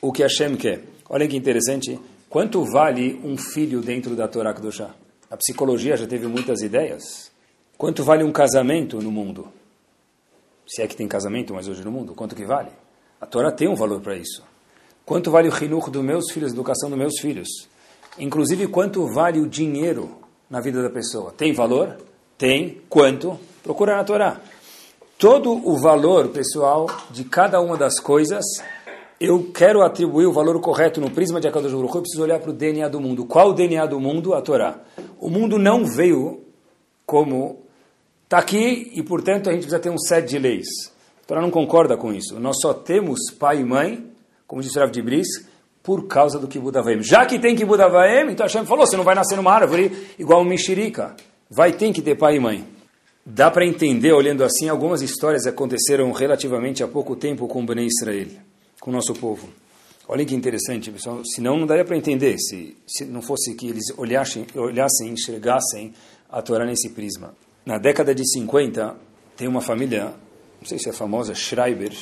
o 0.02 0.12
que 0.12 0.24
Hashem 0.24 0.56
quer. 0.56 0.82
Olha 1.08 1.28
que 1.28 1.38
interessante. 1.38 2.00
Quanto 2.28 2.64
vale 2.64 3.20
um 3.24 3.38
filho 3.38 3.82
dentro 3.82 4.16
da 4.16 4.28
Torá 4.28 4.54
Kedoshá? 4.54 4.96
A 5.30 5.38
psicologia 5.38 5.96
já 5.96 6.08
teve 6.08 6.28
muitas 6.28 6.62
ideias. 6.62 7.32
Quanto 7.78 8.04
vale 8.04 8.24
um 8.24 8.32
casamento 8.32 9.00
no 9.00 9.12
mundo? 9.12 9.48
Se 10.68 10.82
é 10.82 10.88
que 10.88 10.96
tem 10.96 11.08
casamento 11.08 11.54
mais 11.54 11.68
hoje 11.68 11.84
no 11.84 11.92
mundo, 11.92 12.16
quanto 12.16 12.36
que 12.36 12.46
vale? 12.46 12.70
A 13.20 13.26
Torá 13.26 13.52
tem 13.52 13.68
um 13.68 13.76
valor 13.76 14.02
para 14.02 14.16
isso. 14.16 14.44
Quanto 15.12 15.30
vale 15.30 15.50
o 15.50 15.52
rinur 15.52 15.90
dos 15.90 16.02
meus 16.02 16.32
filhos, 16.32 16.52
a 16.52 16.56
educação 16.56 16.90
dos 16.90 16.98
meus 16.98 17.20
filhos? 17.20 17.68
Inclusive, 18.18 18.68
quanto 18.68 19.06
vale 19.14 19.42
o 19.42 19.46
dinheiro 19.46 20.10
na 20.50 20.62
vida 20.62 20.82
da 20.82 20.90
pessoa? 20.90 21.34
Tem 21.34 21.52
valor? 21.52 21.98
Tem. 22.38 22.78
Quanto? 22.88 23.38
Procura 23.62 23.98
na 23.98 24.06
Torá. 24.06 24.40
Todo 25.18 25.52
o 25.52 25.76
valor, 25.78 26.30
pessoal, 26.30 26.90
de 27.10 27.26
cada 27.26 27.60
uma 27.60 27.76
das 27.76 28.00
coisas, 28.00 28.42
eu 29.20 29.52
quero 29.54 29.82
atribuir 29.82 30.28
o 30.28 30.32
valor 30.32 30.62
correto 30.62 31.02
no 31.02 31.12
prisma 31.12 31.42
de 31.42 31.48
Akadosh 31.50 31.74
Baruch 31.74 31.94
eu 31.94 32.02
preciso 32.04 32.24
olhar 32.24 32.40
para 32.40 32.52
o 32.52 32.54
DNA 32.54 32.88
do 32.88 33.02
mundo. 33.02 33.26
Qual 33.26 33.50
o 33.50 33.54
DNA 33.54 33.86
do 33.88 34.00
mundo? 34.00 34.34
A 34.34 34.42
Torá. 34.42 34.80
O 35.20 35.30
mundo 35.30 35.60
não 35.60 35.84
veio 35.84 36.40
como 37.06 37.66
está 38.24 38.38
aqui 38.38 38.90
e, 38.96 39.04
portanto, 39.04 39.50
a 39.50 39.52
gente 39.52 39.64
precisa 39.64 39.82
ter 39.82 39.90
um 39.90 40.00
set 40.00 40.26
de 40.30 40.40
leis. 40.40 40.70
A 41.22 41.28
Torá 41.28 41.42
não 41.42 41.52
concorda 41.52 41.98
com 41.98 42.14
isso. 42.14 42.40
Nós 42.40 42.56
só 42.62 42.74
temos 42.74 43.20
pai 43.38 43.60
e 43.60 43.66
mãe 43.66 44.11
como 44.52 44.62
disse 44.62 44.78
o 44.78 44.82
Rav 44.82 44.92
de 44.92 45.02
Bris, 45.02 45.28
por 45.82 46.08
causa 46.08 46.38
do 46.38 46.46
Kibbud 46.46 46.78
Avaim. 46.78 47.02
Já 47.02 47.26
que 47.26 47.40
tem 47.40 47.56
Kibbud 47.56 47.82
Avaim, 47.82 48.32
então 48.32 48.46
Hashem 48.46 48.66
falou, 48.66 48.86
você 48.86 48.98
não 48.98 49.04
vai 49.06 49.16
nascer 49.16 49.38
numa 49.38 49.50
árvore 49.50 50.10
igual 50.20 50.42
um 50.42 50.44
mexerica. 50.44 51.16
Vai 51.50 51.72
ter 51.72 51.94
que 51.94 52.02
ter 52.02 52.18
pai 52.18 52.36
e 52.36 52.40
mãe. 52.42 52.68
Dá 53.26 53.50
para 53.50 53.66
entender, 53.66 54.12
olhando 54.12 54.44
assim, 54.44 54.68
algumas 54.68 55.02
histórias 55.02 55.48
aconteceram 55.48 56.12
relativamente 56.12 56.84
há 56.84 56.88
pouco 56.90 57.16
tempo 57.16 57.48
com 57.48 57.64
o 57.64 57.66
Bnei 57.66 57.88
Israel, 57.88 58.28
com 58.82 58.92
o 58.92 58.94
nosso 58.94 59.14
povo. 59.14 59.48
Olhem 60.06 60.26
que 60.26 60.36
interessante, 60.36 60.92
pessoal. 60.92 61.22
Senão 61.24 61.58
não 61.58 61.66
daria 61.66 61.86
para 61.86 61.96
entender 61.96 62.38
se, 62.38 62.76
se 62.86 63.06
não 63.06 63.22
fosse 63.22 63.56
que 63.56 63.70
eles 63.70 63.86
olhassem, 63.98 64.46
olhassem, 64.54 65.12
enxergassem 65.12 65.94
a 66.30 66.42
Torá 66.42 66.66
nesse 66.66 66.90
prisma. 66.90 67.34
Na 67.66 67.78
década 67.78 68.14
de 68.14 68.30
50, 68.30 68.98
tem 69.38 69.48
uma 69.48 69.62
família, 69.62 70.14
não 70.60 70.68
sei 70.68 70.78
se 70.78 70.90
é 70.90 70.92
famosa, 70.92 71.34
Schreiber, 71.34 71.94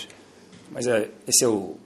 mas 0.71 0.87
é, 0.87 1.11
esse 1.27 1.45
é 1.45 1.47
o 1.47 1.77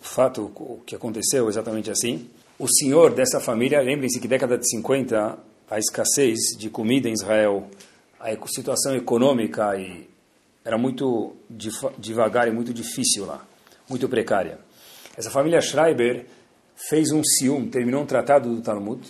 fato 0.00 0.42
o 0.56 0.80
que 0.86 0.94
aconteceu 0.94 1.48
exatamente 1.48 1.90
assim. 1.90 2.28
O 2.58 2.66
senhor 2.68 3.12
dessa 3.12 3.40
família, 3.40 3.80
lembrem-se 3.80 4.20
que 4.20 4.28
década 4.28 4.58
de 4.58 4.68
50, 4.68 5.38
a 5.70 5.78
escassez 5.78 6.56
de 6.58 6.70
comida 6.70 7.08
em 7.08 7.12
Israel, 7.12 7.68
a 8.18 8.30
situação 8.46 8.96
econômica 8.96 9.76
e 9.76 10.08
era 10.64 10.76
muito 10.76 11.34
devagar 11.98 12.48
e 12.48 12.50
muito 12.50 12.74
difícil 12.74 13.24
lá, 13.24 13.46
muito 13.88 14.08
precária. 14.08 14.58
Essa 15.16 15.30
família 15.30 15.60
Schreiber 15.60 16.26
fez 16.88 17.10
um 17.10 17.22
ciúme, 17.24 17.68
terminou 17.68 18.02
um 18.02 18.06
tratado 18.06 18.54
do 18.54 18.60
Talmud, 18.60 19.00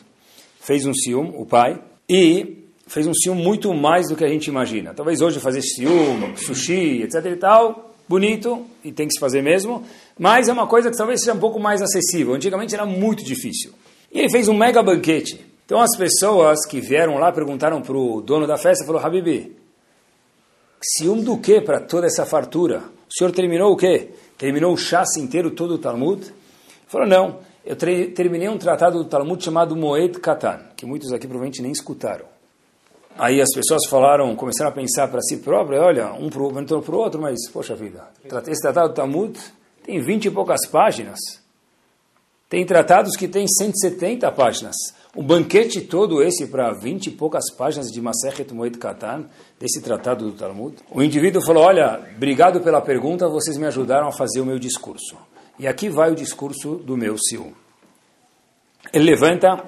fez 0.61 0.87
um 0.87 0.95
ciúme, 0.95 1.33
o 1.35 1.45
pai, 1.45 1.83
e 2.09 2.65
fez 2.87 3.07
um 3.07 3.15
ciúme 3.15 3.43
muito 3.43 3.73
mais 3.75 4.09
do 4.09 4.17
que 4.17 4.25
a 4.25 4.29
gente 4.29 4.47
imagina. 4.47 4.95
Talvez 4.95 5.21
hoje 5.21 5.41
fazer 5.41 5.63
ciúme, 5.63 6.37
sushi, 6.37 7.03
etc 7.03 7.25
e 7.27 7.37
tal, 7.37 7.95
bonito, 8.09 8.67
e 8.83 8.91
tem 8.91 9.07
que 9.07 9.15
se 9.15 9.21
fazer 9.21 9.43
mesmo, 9.43 9.85
mas 10.19 10.49
é 10.49 10.53
uma 10.53 10.67
coisa 10.67 10.91
que 10.91 10.97
talvez 10.97 11.21
seja 11.21 11.35
um 11.35 11.39
pouco 11.39 11.61
mais 11.61 11.81
acessível. 11.81 12.35
Antigamente 12.35 12.75
era 12.75 12.85
muito 12.85 13.25
difícil. 13.25 13.73
E 14.13 14.19
ele 14.19 14.31
fez 14.31 14.49
um 14.49 14.55
mega 14.55 14.83
banquete. 14.83 15.45
Então 15.65 15.81
as 15.81 15.97
pessoas 15.97 16.67
que 16.67 16.81
vieram 16.81 17.19
lá 17.19 17.31
perguntaram 17.31 17.81
para 17.83 17.97
o 17.97 18.21
dono 18.21 18.47
da 18.47 18.57
festa, 18.57 18.85
falou, 18.85 19.01
Habibi, 19.01 19.57
ciúme 20.83 21.23
do 21.23 21.37
que 21.39 21.61
para 21.61 21.81
toda 21.81 22.07
essa 22.07 22.25
fartura? 22.25 22.85
O 23.09 23.13
senhor 23.17 23.31
terminou 23.33 23.73
o 23.73 23.77
quê? 23.77 24.11
Terminou 24.37 24.73
o 24.73 24.77
chassi 24.77 25.21
inteiro, 25.21 25.51
todo 25.51 25.75
o 25.75 25.79
Talmud? 25.79 26.23
Ele 26.23 26.35
falou, 26.87 27.07
não, 27.07 27.39
eu 27.65 27.77
terminei 27.77 28.49
um 28.49 28.57
tratado 28.57 28.99
do 28.99 29.05
Talmud 29.05 29.43
chamado 29.45 29.77
Moed 29.77 30.19
Katan, 30.21 30.61
que 30.75 30.87
muitos 30.87 31.13
aqui 31.13 31.27
provavelmente 31.27 31.61
nem 31.61 31.71
escutaram. 31.71 32.25
Aí 33.19 33.41
as 33.41 33.49
pessoas 33.53 33.85
falaram, 33.91 34.35
começaram 34.37 34.71
a 34.71 34.73
pensar 34.73 35.09
para 35.09 35.21
si 35.21 35.39
próprias, 35.39 35.83
olha, 35.83 36.13
um 36.13 36.31
perguntou 36.31 36.81
para 36.81 36.95
o 36.95 36.99
outro, 36.99 37.21
mas, 37.21 37.37
poxa 37.53 37.75
vida, 37.75 38.05
esse 38.47 38.63
tratado 38.63 38.91
do 38.91 38.95
Talmud 38.95 39.39
tem 39.89 40.03
20 40.03 40.27
e 40.27 40.31
poucas 40.31 40.69
páginas. 40.71 41.19
Tem 42.47 42.67
tratados 42.67 43.17
que 43.17 43.27
têm 43.27 43.47
170 43.49 44.31
páginas. 44.33 44.77
Um 45.17 45.23
banquete 45.23 45.81
todo 45.81 46.23
esse 46.23 46.47
para 46.47 46.75
20 46.75 47.07
e 47.07 47.11
poucas 47.13 47.51
páginas 47.57 47.91
de 47.91 47.99
Masechet 47.99 48.53
Moed 48.53 48.77
Katan, 48.77 49.25
desse 49.59 49.81
tratado 49.81 50.31
do 50.31 50.37
Talmud. 50.37 50.77
O 50.91 51.03
indivíduo 51.03 51.41
falou, 51.41 51.65
olha, 51.65 52.07
obrigado 52.15 52.61
pela 52.61 52.83
pergunta, 52.83 53.31
vocês 53.31 53.57
me 53.57 53.65
ajudaram 53.67 54.09
a 54.09 54.13
fazer 54.13 54.43
o 54.43 54.45
meu 54.45 54.59
discurso. 54.59 55.17
E 55.59 55.67
aqui 55.67 55.89
vai 55.89 56.13
o 56.13 56.15
discurso 56.15 56.75
do 56.75 56.95
meu 56.95 57.17
Siu. 57.17 57.55
Ele 58.93 59.05
levanta 59.05 59.65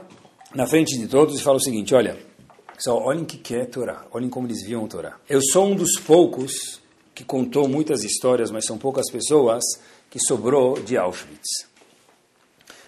na 0.55 0.67
frente 0.67 0.99
de 0.99 1.09
todos 1.09 1.41
e 1.41 1.43
fala 1.43 1.57
o 1.57 1.63
seguinte, 1.63 1.95
olha... 1.95 2.29
Pessoal, 2.75 3.03
olhem 3.03 3.25
o 3.25 3.27
que 3.27 3.55
é 3.55 3.67
Torá, 3.67 4.07
olhem 4.11 4.31
como 4.31 4.47
eles 4.47 4.63
viam 4.67 4.87
Torá. 4.87 5.19
Eu 5.29 5.41
sou 5.43 5.67
um 5.67 5.75
dos 5.75 5.99
poucos 5.99 6.81
que 7.15 7.25
contou 7.25 7.69
muitas 7.69 8.03
histórias, 8.03 8.51
mas 8.51 8.65
são 8.65 8.79
poucas 8.79 9.11
pessoas, 9.11 9.63
que 10.11 10.19
sobrou 10.19 10.75
de 10.75 10.99
Auschwitz. 10.99 11.69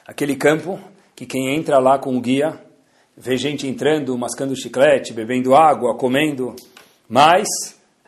Aquele 0.05 0.35
campo 0.35 0.79
que 1.15 1.25
quem 1.25 1.55
entra 1.55 1.79
lá 1.79 1.99
com 1.99 2.17
o 2.17 2.21
guia, 2.21 2.61
vê 3.17 3.37
gente 3.37 3.67
entrando, 3.67 4.19
mascando 4.19 4.57
chiclete, 4.57 5.13
bebendo 5.13 5.55
água, 5.55 5.97
comendo, 5.97 6.57
mas 7.09 7.47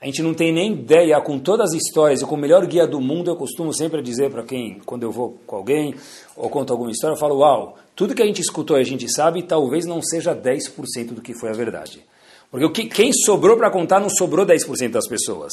a 0.00 0.06
gente 0.06 0.20
não 0.20 0.34
tem 0.34 0.52
nem 0.52 0.72
ideia, 0.72 1.20
com 1.20 1.38
todas 1.38 1.70
as 1.70 1.80
histórias, 1.80 2.20
eu 2.20 2.28
com 2.28 2.34
o 2.34 2.38
melhor 2.38 2.66
guia 2.66 2.86
do 2.86 3.00
mundo, 3.00 3.30
eu 3.30 3.36
costumo 3.36 3.72
sempre 3.72 4.02
dizer 4.02 4.30
para 4.30 4.42
quem, 4.42 4.80
quando 4.84 5.04
eu 5.04 5.10
vou 5.10 5.38
com 5.46 5.56
alguém, 5.56 5.94
ou 6.36 6.50
conto 6.50 6.72
alguma 6.72 6.90
história, 6.90 7.14
eu 7.14 7.18
falo, 7.18 7.38
uau, 7.38 7.78
tudo 7.94 8.14
que 8.14 8.22
a 8.22 8.26
gente 8.26 8.40
escutou 8.40 8.76
e 8.76 8.80
a 8.80 8.84
gente 8.84 9.10
sabe, 9.10 9.42
talvez 9.42 9.86
não 9.86 10.02
seja 10.02 10.34
10% 10.34 11.14
do 11.14 11.22
que 11.22 11.38
foi 11.38 11.50
a 11.50 11.54
verdade. 11.54 12.04
Porque 12.50 12.66
o 12.66 12.72
que, 12.72 12.86
quem 12.86 13.12
sobrou 13.12 13.56
para 13.56 13.70
contar 13.70 14.00
não 14.00 14.10
sobrou 14.10 14.44
10% 14.44 14.90
das 14.90 15.08
pessoas. 15.08 15.52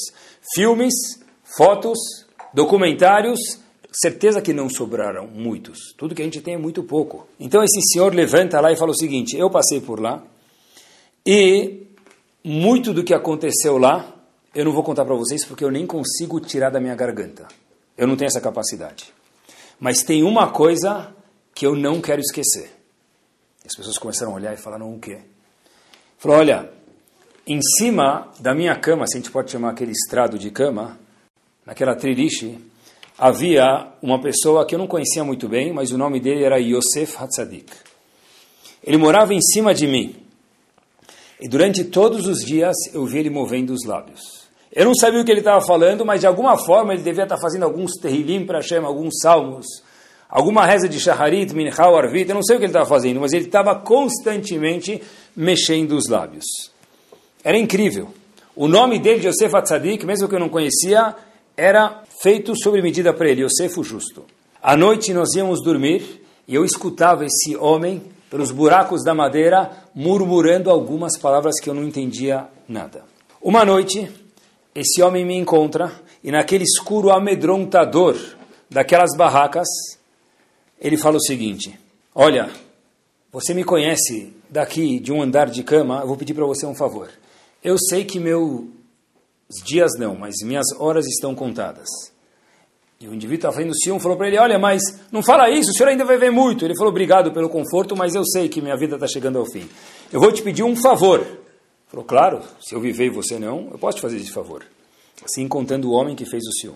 Filmes, 0.53 0.93
fotos, 1.55 1.97
documentários, 2.53 3.39
certeza 3.91 4.41
que 4.41 4.53
não 4.53 4.69
sobraram 4.69 5.27
muitos. 5.27 5.93
Tudo 5.97 6.15
que 6.15 6.21
a 6.21 6.25
gente 6.25 6.41
tem 6.41 6.55
é 6.55 6.57
muito 6.57 6.83
pouco. 6.83 7.27
Então 7.39 7.63
esse 7.63 7.81
senhor 7.91 8.13
levanta 8.13 8.59
lá 8.59 8.71
e 8.71 8.75
fala 8.75 8.91
o 8.91 8.97
seguinte: 8.97 9.37
eu 9.37 9.49
passei 9.49 9.81
por 9.81 9.99
lá 9.99 10.23
e 11.25 11.87
muito 12.43 12.93
do 12.93 13.03
que 13.03 13.13
aconteceu 13.13 13.77
lá 13.77 14.15
eu 14.53 14.65
não 14.65 14.73
vou 14.73 14.83
contar 14.83 15.05
para 15.05 15.15
vocês 15.15 15.45
porque 15.45 15.63
eu 15.63 15.71
nem 15.71 15.87
consigo 15.87 16.39
tirar 16.39 16.69
da 16.69 16.79
minha 16.79 16.95
garganta. 16.95 17.47
eu 17.97 18.07
não 18.07 18.17
tenho 18.17 18.27
essa 18.27 18.41
capacidade. 18.41 19.13
Mas 19.79 20.03
tem 20.03 20.23
uma 20.23 20.51
coisa 20.51 21.13
que 21.53 21.65
eu 21.65 21.75
não 21.75 22.01
quero 22.01 22.19
esquecer. 22.19 22.71
As 23.65 23.75
pessoas 23.75 23.97
começaram 23.97 24.31
a 24.31 24.35
olhar 24.35 24.53
e 24.53 24.57
falaram 24.57 24.93
o 24.93 24.99
quê? 24.99 25.19
Falou, 26.17 26.37
olha, 26.37 26.71
em 27.47 27.59
cima 27.77 28.31
da 28.39 28.53
minha 28.53 28.75
cama, 28.75 29.05
se 29.07 29.17
a 29.17 29.19
gente 29.19 29.31
pode 29.31 29.51
chamar 29.51 29.71
aquele 29.71 29.91
estrado 29.91 30.37
de 30.37 30.51
cama, 30.51 30.99
naquela 31.65 31.95
triliche, 31.95 32.57
havia 33.17 33.87
uma 34.01 34.21
pessoa 34.21 34.65
que 34.65 34.75
eu 34.75 34.79
não 34.79 34.87
conhecia 34.87 35.23
muito 35.23 35.47
bem, 35.47 35.71
mas 35.71 35.91
o 35.91 35.97
nome 35.97 36.19
dele 36.19 36.43
era 36.43 36.59
Yosef 36.59 37.15
Hatzadik. 37.17 37.71
Ele 38.83 38.97
morava 38.97 39.33
em 39.33 39.41
cima 39.41 39.73
de 39.73 39.87
mim. 39.87 40.15
E 41.39 41.47
durante 41.47 41.83
todos 41.83 42.27
os 42.27 42.43
dias 42.43 42.75
eu 42.93 43.05
vi 43.05 43.19
ele 43.19 43.29
movendo 43.29 43.71
os 43.71 43.85
lábios. 43.85 44.41
Eu 44.71 44.85
não 44.85 44.95
sabia 44.95 45.19
o 45.19 45.25
que 45.25 45.31
ele 45.31 45.41
estava 45.41 45.59
falando, 45.59 46.05
mas 46.05 46.21
de 46.21 46.27
alguma 46.27 46.57
forma 46.57 46.93
ele 46.93 47.03
devia 47.03 47.23
estar 47.23 47.37
fazendo 47.37 47.63
alguns 47.63 47.93
terrilim 47.99 48.45
para 48.45 48.59
Hashem, 48.59 48.85
alguns 48.85 49.19
salmos, 49.21 49.65
alguma 50.29 50.65
reza 50.65 50.87
de 50.87 50.99
Shaharit, 50.99 51.53
Mincha, 51.53 51.83
Arvit, 51.83 52.29
eu 52.29 52.35
não 52.35 52.43
sei 52.43 52.55
o 52.55 52.59
que 52.59 52.65
ele 52.65 52.71
estava 52.71 52.85
fazendo, 52.85 53.19
mas 53.19 53.33
ele 53.33 53.45
estava 53.45 53.75
constantemente 53.75 55.01
mexendo 55.35 55.91
os 55.91 56.07
lábios. 56.07 56.45
Era 57.43 57.57
incrível. 57.57 58.09
O 58.55 58.67
nome 58.67 58.97
dele, 58.97 59.27
Yosef 59.27 59.53
Atzadik, 59.55 60.05
mesmo 60.05 60.29
que 60.29 60.35
eu 60.35 60.39
não 60.39 60.49
conhecia, 60.49 61.15
era 61.61 62.01
feito 62.23 62.55
sobre 62.59 62.81
medida 62.81 63.13
para 63.13 63.29
ele, 63.29 63.43
Yosef 63.43 63.79
o 63.79 63.83
Justo. 63.83 64.25
À 64.63 64.75
noite 64.75 65.13
nós 65.13 65.35
íamos 65.35 65.63
dormir 65.63 66.23
e 66.47 66.55
eu 66.55 66.65
escutava 66.65 67.23
esse 67.23 67.55
homem 67.55 68.01
pelos 68.31 68.49
buracos 68.49 69.03
da 69.03 69.13
madeira 69.13 69.69
murmurando 69.93 70.71
algumas 70.71 71.19
palavras 71.19 71.59
que 71.61 71.69
eu 71.69 71.75
não 71.75 71.83
entendia 71.83 72.47
nada. 72.67 73.03
Uma 73.39 73.63
noite, 73.63 74.09
esse 74.73 75.03
homem 75.03 75.23
me 75.23 75.35
encontra 75.35 75.91
e 76.23 76.31
naquele 76.31 76.63
escuro 76.63 77.11
amedrontador 77.11 78.15
daquelas 78.67 79.15
barracas, 79.15 79.67
ele 80.79 80.97
fala 80.97 81.17
o 81.17 81.23
seguinte: 81.23 81.79
Olha, 82.15 82.49
você 83.31 83.53
me 83.53 83.63
conhece 83.63 84.33
daqui 84.49 84.99
de 84.99 85.13
um 85.13 85.21
andar 85.21 85.47
de 85.47 85.61
cama, 85.61 85.99
eu 86.01 86.07
vou 86.07 86.17
pedir 86.17 86.33
para 86.33 86.45
você 86.45 86.65
um 86.65 86.73
favor. 86.73 87.09
Eu 87.63 87.77
sei 87.77 88.03
que 88.03 88.19
meus 89.51 89.63
dias 89.63 89.91
não, 89.99 90.15
mas 90.15 90.35
minhas 90.43 90.65
horas 90.79 91.05
estão 91.07 91.35
contadas. 91.35 91.89
E 92.99 93.07
o 93.07 93.13
indivíduo 93.13 93.35
estava 93.35 93.55
fazendo 93.55 93.75
Sion 93.75 93.99
falou 93.99 94.15
para 94.15 94.27
ele: 94.27 94.37
Olha, 94.37 94.57
mas 94.57 94.81
não 95.11 95.21
fala 95.21 95.49
isso, 95.49 95.71
o 95.71 95.73
senhor 95.73 95.89
ainda 95.89 96.05
vai 96.05 96.17
ver 96.17 96.31
muito. 96.31 96.63
Ele 96.63 96.75
falou: 96.75 96.91
Obrigado 96.91 97.31
pelo 97.33 97.49
conforto, 97.49 97.95
mas 97.95 98.15
eu 98.15 98.23
sei 98.23 98.47
que 98.47 98.61
minha 98.61 98.77
vida 98.77 98.95
está 98.95 99.07
chegando 99.07 99.39
ao 99.39 99.45
fim. 99.45 99.67
Eu 100.11 100.21
vou 100.21 100.31
te 100.31 100.41
pedir 100.41 100.63
um 100.63 100.75
favor. 100.75 101.19
Ele 101.19 101.37
falou: 101.87 102.05
Claro, 102.05 102.41
se 102.61 102.73
eu 102.73 102.79
viver 102.79 103.07
e 103.07 103.09
você 103.09 103.37
não, 103.39 103.69
eu 103.71 103.77
posso 103.77 103.97
te 103.97 104.01
fazer 104.01 104.17
esse 104.17 104.31
favor. 104.31 104.63
Assim, 105.25 105.47
contando 105.47 105.89
o 105.89 105.91
homem 105.91 106.15
que 106.15 106.25
fez 106.25 106.43
o 106.47 106.51
Sion. 106.53 106.75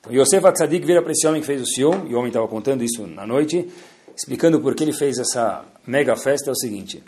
Então, 0.00 0.12
Yosef 0.12 0.44
Atzadik 0.46 0.84
vira 0.84 1.02
para 1.02 1.12
esse 1.12 1.26
homem 1.26 1.40
que 1.40 1.46
fez 1.46 1.62
o 1.62 1.66
Sion, 1.66 2.06
e 2.08 2.14
o 2.14 2.18
homem 2.18 2.28
estava 2.28 2.48
contando 2.48 2.82
isso 2.82 3.06
na 3.06 3.26
noite, 3.26 3.68
explicando 4.16 4.60
por 4.60 4.74
que 4.74 4.82
ele 4.84 4.92
fez 4.92 5.18
essa 5.18 5.64
mega 5.86 6.16
festa. 6.16 6.50
É 6.50 6.52
o 6.52 6.56
seguinte: 6.56 7.02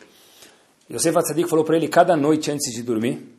Yosef 0.90 1.18
Atzadik 1.18 1.50
falou 1.50 1.64
para 1.64 1.76
ele, 1.76 1.88
cada 1.88 2.16
noite 2.16 2.50
antes 2.50 2.72
de 2.72 2.82
dormir, 2.82 3.31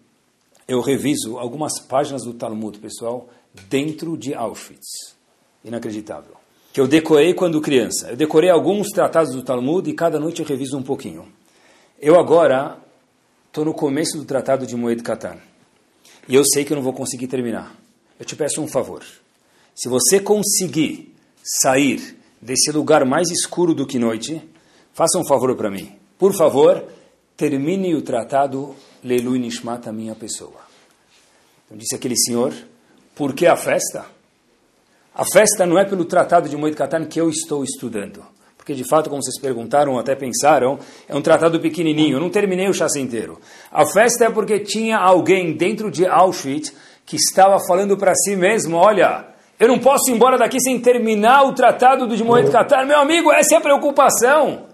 eu 0.67 0.81
reviso 0.81 1.37
algumas 1.37 1.79
páginas 1.79 2.23
do 2.23 2.33
Talmud, 2.33 2.77
pessoal, 2.79 3.29
dentro 3.69 4.17
de 4.17 4.33
Auschwitz. 4.33 5.15
Inacreditável. 5.63 6.35
Que 6.71 6.81
eu 6.81 6.87
decorei 6.87 7.33
quando 7.33 7.61
criança. 7.61 8.09
Eu 8.09 8.15
decorei 8.15 8.49
alguns 8.49 8.89
tratados 8.89 9.33
do 9.33 9.43
Talmud 9.43 9.89
e 9.89 9.93
cada 9.93 10.19
noite 10.19 10.41
eu 10.41 10.47
reviso 10.47 10.77
um 10.77 10.83
pouquinho. 10.83 11.27
Eu 12.01 12.19
agora 12.19 12.77
estou 13.47 13.63
no 13.63 13.73
começo 13.73 14.17
do 14.17 14.25
tratado 14.25 14.65
de 14.65 14.75
Moed 14.75 15.03
Katan. 15.03 15.37
E 16.27 16.35
eu 16.35 16.43
sei 16.45 16.65
que 16.65 16.73
eu 16.73 16.75
não 16.75 16.83
vou 16.83 16.93
conseguir 16.93 17.27
terminar. 17.27 17.75
Eu 18.19 18.25
te 18.25 18.35
peço 18.35 18.61
um 18.61 18.67
favor. 18.67 19.03
Se 19.75 19.89
você 19.89 20.19
conseguir 20.19 21.13
sair 21.43 22.17
desse 22.41 22.71
lugar 22.71 23.05
mais 23.05 23.29
escuro 23.29 23.73
do 23.73 23.85
que 23.85 23.99
noite, 23.99 24.41
faça 24.93 25.17
um 25.17 25.25
favor 25.25 25.55
para 25.55 25.69
mim. 25.69 25.93
Por 26.17 26.33
favor, 26.33 26.83
termine 27.35 27.95
o 27.95 28.01
tratado 28.01 28.75
Leilu 29.03 29.35
Nishmat, 29.35 29.87
a 29.87 29.91
minha 29.91 30.15
pessoa. 30.15 30.61
Então 31.65 31.77
disse 31.77 31.95
aquele 31.95 32.15
senhor, 32.17 32.53
por 33.15 33.33
que 33.33 33.45
a 33.45 33.55
festa? 33.55 34.05
A 35.15 35.23
festa 35.25 35.65
não 35.65 35.77
é 35.77 35.85
pelo 35.85 36.05
tratado 36.05 36.49
de 36.49 36.57
Moed 36.57 36.75
Katan 36.75 37.05
que 37.05 37.19
eu 37.19 37.29
estou 37.29 37.63
estudando. 37.63 38.23
Porque 38.57 38.73
de 38.73 38.87
fato, 38.87 39.09
como 39.09 39.21
vocês 39.21 39.39
perguntaram, 39.41 39.99
até 39.99 40.15
pensaram, 40.15 40.79
é 41.07 41.15
um 41.15 41.21
tratado 41.21 41.59
pequenininho, 41.59 42.15
eu 42.15 42.21
não 42.21 42.29
terminei 42.29 42.69
o 42.69 42.73
chassi 42.73 43.01
inteiro. 43.01 43.39
A 43.71 43.85
festa 43.85 44.25
é 44.25 44.29
porque 44.29 44.59
tinha 44.59 44.97
alguém 44.97 45.55
dentro 45.55 45.91
de 45.91 46.07
Auschwitz 46.07 46.73
que 47.05 47.17
estava 47.17 47.59
falando 47.67 47.97
para 47.97 48.15
si 48.15 48.35
mesmo, 48.35 48.77
olha, 48.77 49.27
eu 49.59 49.67
não 49.67 49.79
posso 49.79 50.09
ir 50.09 50.15
embora 50.15 50.37
daqui 50.37 50.59
sem 50.61 50.79
terminar 50.79 51.43
o 51.43 51.53
tratado 51.53 52.07
de 52.07 52.23
Moed 52.23 52.49
Katan. 52.49 52.85
Meu 52.85 52.99
amigo, 52.99 53.31
essa 53.31 53.55
é 53.55 53.57
a 53.57 53.61
preocupação. 53.61 54.72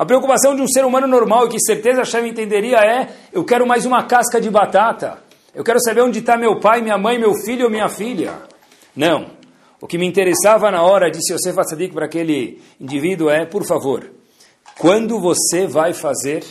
A 0.00 0.06
preocupação 0.06 0.56
de 0.56 0.62
um 0.62 0.66
ser 0.66 0.82
humano 0.82 1.06
normal, 1.06 1.44
e 1.44 1.50
que 1.50 1.60
certeza 1.60 1.98
Hashem 1.98 2.26
entenderia, 2.26 2.78
é: 2.78 3.10
eu 3.34 3.44
quero 3.44 3.66
mais 3.66 3.84
uma 3.84 4.02
casca 4.04 4.40
de 4.40 4.48
batata. 4.48 5.18
Eu 5.54 5.62
quero 5.62 5.78
saber 5.78 6.00
onde 6.00 6.20
está 6.20 6.38
meu 6.38 6.58
pai, 6.58 6.80
minha 6.80 6.96
mãe, 6.96 7.18
meu 7.18 7.34
filho 7.44 7.66
ou 7.66 7.70
minha 7.70 7.86
filha. 7.86 8.32
Não. 8.96 9.32
O 9.78 9.86
que 9.86 9.98
me 9.98 10.06
interessava 10.06 10.70
na 10.70 10.82
hora, 10.82 11.10
disse 11.10 11.34
Yosef 11.34 11.60
Atzadik 11.60 11.92
para 11.92 12.06
aquele 12.06 12.62
indivíduo, 12.80 13.28
é: 13.28 13.44
por 13.44 13.62
favor, 13.62 14.10
quando 14.78 15.20
você 15.20 15.66
vai 15.66 15.92
fazer 15.92 16.44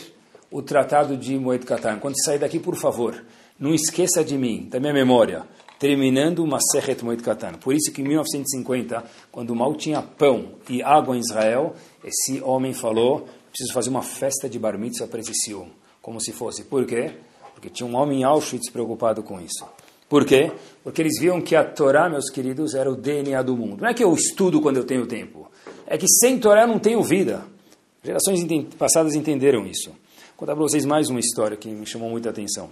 o 0.48 0.62
tratado 0.62 1.16
de 1.16 1.36
Moed 1.36 1.66
Katan? 1.66 1.98
Quando 1.98 2.22
sair 2.24 2.38
daqui, 2.38 2.60
por 2.60 2.76
favor, 2.76 3.20
não 3.58 3.74
esqueça 3.74 4.22
de 4.22 4.38
mim, 4.38 4.68
da 4.70 4.78
minha 4.78 4.94
memória 4.94 5.42
terminando 5.80 6.44
uma 6.44 6.58
Sechet 6.60 7.02
Moed 7.02 7.22
Katan. 7.22 7.54
Por 7.54 7.74
isso 7.74 7.90
que 7.90 8.02
em 8.02 8.04
1950, 8.04 9.02
quando 9.32 9.56
mal 9.56 9.74
tinha 9.74 10.02
pão 10.02 10.52
e 10.68 10.82
água 10.82 11.16
em 11.16 11.20
Israel, 11.20 11.74
esse 12.04 12.42
homem 12.42 12.74
falou, 12.74 13.26
preciso 13.50 13.72
fazer 13.72 13.90
uma 13.90 14.02
festa 14.02 14.48
de 14.48 14.58
bar 14.58 14.78
mitzvah 14.78 15.06
para 15.06 15.20
esse 15.20 15.34
Sium, 15.34 15.68
como 16.00 16.20
se 16.20 16.32
fosse. 16.32 16.64
Por 16.64 16.86
quê? 16.86 17.12
Porque 17.52 17.68
tinha 17.68 17.86
um 17.86 17.94
homem 17.96 18.20
em 18.20 18.24
Auschwitz 18.24 18.70
preocupado 18.70 19.22
com 19.22 19.40
isso. 19.40 19.66
Por 20.08 20.24
quê? 20.24 20.50
Porque 20.82 21.02
eles 21.02 21.20
viam 21.20 21.40
que 21.40 21.54
a 21.54 21.62
Torá, 21.62 22.08
meus 22.08 22.30
queridos, 22.30 22.74
era 22.74 22.90
o 22.90 22.96
DNA 22.96 23.42
do 23.42 23.56
mundo. 23.56 23.82
Não 23.82 23.88
é 23.88 23.94
que 23.94 24.02
eu 24.02 24.12
estudo 24.12 24.60
quando 24.60 24.78
eu 24.78 24.84
tenho 24.84 25.06
tempo. 25.06 25.48
É 25.86 25.96
que 25.96 26.08
sem 26.08 26.38
Torá 26.38 26.62
eu 26.62 26.68
não 26.68 26.78
tenho 26.78 27.02
vida. 27.02 27.44
Gerações 28.02 28.40
passadas 28.78 29.14
entenderam 29.14 29.66
isso. 29.66 29.90
Vou 29.90 29.98
contar 30.36 30.54
para 30.54 30.62
vocês 30.62 30.84
mais 30.84 31.08
uma 31.10 31.20
história 31.20 31.56
que 31.56 31.68
me 31.68 31.86
chamou 31.86 32.10
muita 32.10 32.30
atenção. 32.30 32.70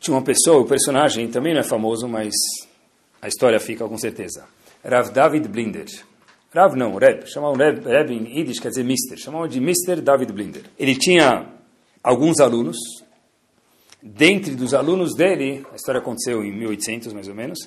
Tinha 0.00 0.16
uma 0.16 0.22
pessoa, 0.22 0.62
o 0.62 0.64
personagem 0.64 1.28
também 1.28 1.52
não 1.52 1.60
é 1.60 1.64
famoso, 1.64 2.08
mas 2.08 2.34
a 3.20 3.28
história 3.28 3.60
fica 3.60 3.86
com 3.86 3.96
certeza. 3.96 4.44
Rav 4.84 5.10
David 5.12 5.48
Blinder. 5.48 5.86
Rav 6.54 6.76
não, 6.76 6.94
Reb. 6.94 7.26
Chamavam 7.26 7.56
Reb, 7.56 7.84
Reb 7.84 8.12
em 8.12 8.38
Yiddish, 8.38 8.60
quer 8.60 8.68
dizer 8.68 8.84
Mister. 8.84 9.18
Chamavam 9.18 9.48
de 9.48 9.60
Mister 9.60 10.00
David 10.00 10.32
Blinder. 10.32 10.62
Ele 10.78 10.94
tinha 10.94 11.48
alguns 12.02 12.38
alunos. 12.38 12.76
Dentre 14.00 14.54
dos 14.54 14.72
alunos 14.72 15.14
dele, 15.16 15.66
a 15.72 15.76
história 15.76 16.00
aconteceu 16.00 16.44
em 16.44 16.52
1800 16.52 17.12
mais 17.12 17.26
ou 17.26 17.34
menos, 17.34 17.58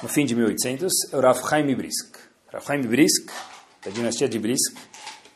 no 0.00 0.08
fim 0.08 0.24
de 0.24 0.36
1800, 0.36 0.92
é 1.12 1.16
o 1.16 1.20
Rav 1.20 1.40
Chaim 1.48 1.74
Brisk. 1.74 2.16
Rav 2.52 2.64
Chaim 2.64 2.80
Brisk, 2.82 3.28
da 3.84 3.90
dinastia 3.90 4.28
de 4.28 4.38
Brisk. 4.38 4.76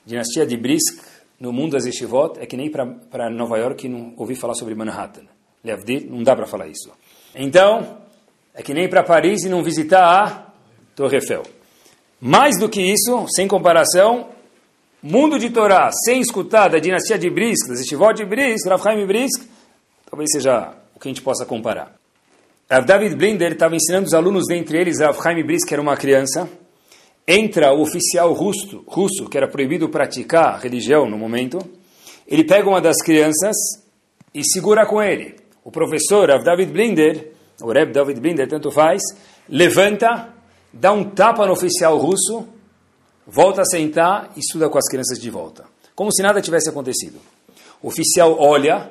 Dinastia 0.06 0.46
de 0.46 0.56
Brisk, 0.56 1.02
no 1.40 1.52
mundo 1.52 1.72
das 1.72 1.86
yeshivot, 1.86 2.38
é 2.38 2.46
que 2.46 2.56
nem 2.56 2.70
para 2.70 3.28
Nova 3.30 3.58
York 3.58 3.88
não 3.88 4.14
ouvi 4.16 4.36
falar 4.36 4.54
sobre 4.54 4.74
Manhattan. 4.74 5.26
Leavdil, 5.64 6.06
não 6.08 6.22
dá 6.22 6.36
para 6.36 6.46
falar 6.46 6.68
isso. 6.68 6.92
Então, 7.34 7.98
é 8.54 8.62
que 8.62 8.72
nem 8.72 8.88
para 8.88 9.02
Paris 9.02 9.42
e 9.42 9.48
não 9.48 9.62
visitar 9.62 10.04
a 10.04 10.52
Torre 10.94 11.16
Eiffel. 11.16 11.42
Mais 12.26 12.58
do 12.58 12.70
que 12.70 12.80
isso, 12.80 13.26
sem 13.36 13.46
comparação, 13.46 14.30
mundo 15.02 15.38
de 15.38 15.50
Torá, 15.50 15.90
sem 15.92 16.22
escutar 16.22 16.68
da 16.68 16.78
dinastia 16.78 17.18
de 17.18 17.28
Brisk, 17.28 17.68
das 17.68 17.80
estivot 17.80 18.14
de 18.14 18.24
Brisk, 18.24 18.66
Rav 18.66 18.82
Chaim 18.82 19.06
Brisk, 19.06 19.42
talvez 20.08 20.30
seja 20.32 20.72
o 20.94 20.98
que 20.98 21.06
a 21.06 21.10
gente 21.10 21.20
possa 21.20 21.44
comparar. 21.44 21.94
Rav 22.70 22.86
David 22.86 23.14
Blinder 23.16 23.52
estava 23.52 23.76
ensinando 23.76 24.06
os 24.06 24.14
alunos, 24.14 24.46
dentre 24.48 24.78
eles, 24.78 25.00
Rav 25.00 25.18
Brisk, 25.44 25.68
que 25.68 25.74
era 25.74 25.82
uma 25.82 25.98
criança, 25.98 26.48
entra 27.28 27.74
o 27.74 27.82
oficial 27.82 28.32
russo, 28.32 28.82
russo, 28.86 29.28
que 29.28 29.36
era 29.36 29.46
proibido 29.46 29.90
praticar 29.90 30.58
religião 30.62 31.06
no 31.06 31.18
momento, 31.18 31.58
ele 32.26 32.44
pega 32.44 32.66
uma 32.66 32.80
das 32.80 33.02
crianças 33.02 33.54
e 34.32 34.42
segura 34.42 34.86
com 34.86 35.02
ele. 35.02 35.36
O 35.62 35.70
professor 35.70 36.30
Rav 36.30 36.42
David 36.42 36.72
Blinder, 36.72 37.32
o 37.60 37.70
Reb 37.70 37.92
David 37.92 38.18
Blinder, 38.18 38.48
tanto 38.48 38.70
faz, 38.70 39.02
levanta, 39.46 40.32
dá 40.74 40.92
um 40.92 41.04
tapa 41.04 41.46
no 41.46 41.52
oficial 41.52 41.96
russo, 41.98 42.46
volta 43.26 43.62
a 43.62 43.64
sentar 43.64 44.32
e 44.36 44.40
estuda 44.40 44.68
com 44.68 44.78
as 44.78 44.88
crianças 44.88 45.18
de 45.18 45.30
volta. 45.30 45.64
Como 45.94 46.12
se 46.12 46.22
nada 46.22 46.42
tivesse 46.42 46.68
acontecido. 46.68 47.18
O 47.80 47.88
oficial 47.88 48.36
olha, 48.38 48.90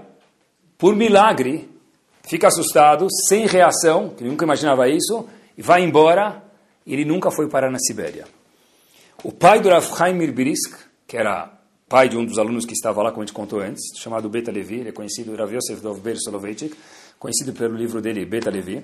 por 0.78 0.96
milagre, 0.96 1.70
fica 2.24 2.48
assustado, 2.48 3.08
sem 3.28 3.46
reação, 3.46 4.10
que 4.10 4.24
nunca 4.24 4.46
imaginava 4.46 4.88
isso, 4.88 5.28
e 5.58 5.62
vai 5.62 5.84
embora, 5.84 6.42
ele 6.88 7.04
nunca 7.04 7.30
foi 7.30 7.50
parar 7.50 7.70
na 7.70 7.80
Sibéria. 7.80 8.26
O 9.24 9.32
pai 9.32 9.60
do 9.60 9.70
Rav 9.70 9.86
Chaim 9.96 10.14
Mirbrisk, 10.14 10.78
que 11.08 11.18
era 11.18 11.52
pai 11.88 12.10
de 12.10 12.18
um 12.18 12.26
dos 12.26 12.40
alunos 12.40 12.66
que 12.66 12.74
estava 12.74 13.04
lá, 13.04 13.12
como 13.12 13.24
a 13.24 13.26
gente 13.26 13.36
contou 13.36 13.60
antes, 13.60 13.84
chamado 13.98 14.30
Beta 14.30 14.52
Levi, 14.52 14.80
ele 14.80 14.90
é 14.90 14.92
conhecido, 14.92 15.36
Rav 15.36 15.54
Yosef 15.54 15.82
Dovber 15.82 16.18
Soloveitchik, 16.20 16.76
conhecido 17.20 17.54
pelo 17.54 17.76
livro 17.76 18.02
dele, 18.02 18.26
Beta 18.26 18.50
Levi, 18.50 18.84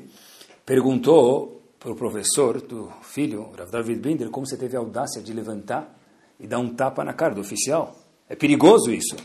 perguntou 0.65 1.58
para 1.79 1.91
o 1.91 1.95
professor 1.95 2.59
do 2.61 2.91
filho, 3.01 3.51
Rav 3.57 3.71
David 3.71 4.01
Binder, 4.01 4.29
como 4.29 4.45
você 4.45 4.57
teve 4.57 4.75
a 4.75 4.79
audácia 4.79 5.21
de 5.21 5.31
levantar 5.31 5.97
e 6.37 6.45
dar 6.45 6.59
um 6.59 6.69
tapa 6.69 7.05
na 7.05 7.13
cara 7.13 7.33
do 7.33 7.39
oficial. 7.39 7.95
É 8.27 8.35
perigoso 8.35 8.91
isso. 8.91 9.15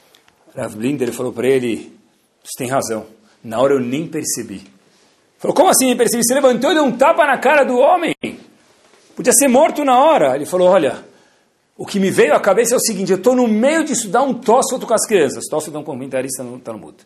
Rav 0.55 0.77
Blinder 0.77 1.13
falou 1.13 1.33
para 1.33 1.49
ele, 1.49 1.93
você 2.45 2.57
tem 2.59 2.69
razão, 2.69 3.07
na 3.43 3.61
hora 3.61 3.75
eu 3.75 3.81
nem 3.81 4.07
percebi. 4.07 4.63
Falou, 5.37 5.55
como 5.55 5.69
assim 5.69 5.87
nem 5.87 5.97
percebi? 5.97 6.25
Você 6.25 6.33
levantou 6.33 6.71
e 6.71 6.75
deu 6.75 6.85
um 6.85 6.97
tapa 6.97 7.27
na 7.27 7.37
cara 7.39 7.65
do 7.65 7.77
homem. 7.77 8.15
Podia 9.17 9.33
ser 9.33 9.49
morto 9.49 9.85
na 9.85 9.99
hora. 9.99 10.37
Ele 10.37 10.47
falou, 10.47 10.69
olha, 10.69 11.05
o 11.77 11.85
que 11.85 11.99
me 11.99 12.11
veio 12.11 12.35
à 12.35 12.41
cabeça 12.41 12.75
é 12.75 12.77
o 12.77 12.81
seguinte, 12.81 13.11
eu 13.11 13.19
estou 13.19 13.35
no 13.35 13.49
meio 13.49 13.85
de 13.85 13.93
estudar 13.93 14.23
um 14.23 14.33
Tósfoto 14.33 14.87
com 14.87 14.95
as 14.95 15.07
crianças. 15.07 15.45
Tósfoto 15.51 15.77
é 15.77 15.81
um 15.81 15.85
comentarista 15.85 16.45
no 16.45 16.61
Talmud. 16.61 16.97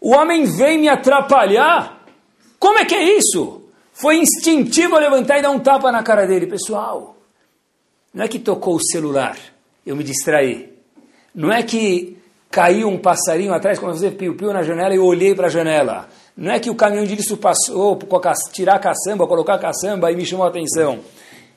O 0.00 0.14
homem 0.14 0.46
vem 0.46 0.78
me 0.78 0.88
atrapalhar. 0.88 2.02
Como 2.58 2.78
é 2.78 2.84
que 2.86 2.94
é 2.94 3.18
isso? 3.18 3.60
Foi 4.00 4.16
instintivo 4.16 4.96
levantar 4.96 5.38
e 5.38 5.42
dar 5.42 5.50
um 5.50 5.58
tapa 5.58 5.92
na 5.92 6.02
cara 6.02 6.26
dele. 6.26 6.46
Pessoal, 6.46 7.16
não 8.14 8.24
é 8.24 8.28
que 8.28 8.38
tocou 8.38 8.76
o 8.76 8.82
celular, 8.82 9.36
eu 9.84 9.94
me 9.94 10.02
distraí. 10.02 10.72
Não 11.34 11.52
é 11.52 11.62
que 11.62 12.16
caiu 12.50 12.88
um 12.88 12.98
passarinho 12.98 13.52
atrás, 13.52 13.78
quando 13.78 13.98
você 13.98 14.10
piu-piu 14.10 14.52
na 14.54 14.62
janela 14.62 14.94
e 14.94 14.96
eu 14.96 15.04
olhei 15.04 15.34
para 15.34 15.46
a 15.46 15.50
janela. 15.50 16.08
Não 16.34 16.50
é 16.50 16.58
que 16.58 16.70
o 16.70 16.74
caminhão 16.74 17.04
de 17.04 17.14
lixo 17.14 17.36
passou 17.36 17.98
tirar 18.52 18.76
a 18.76 18.78
caçamba, 18.78 19.26
colocar 19.26 19.54
a 19.54 19.58
caçamba 19.58 20.10
e 20.10 20.16
me 20.16 20.24
chamou 20.24 20.46
a 20.46 20.48
atenção. 20.48 21.00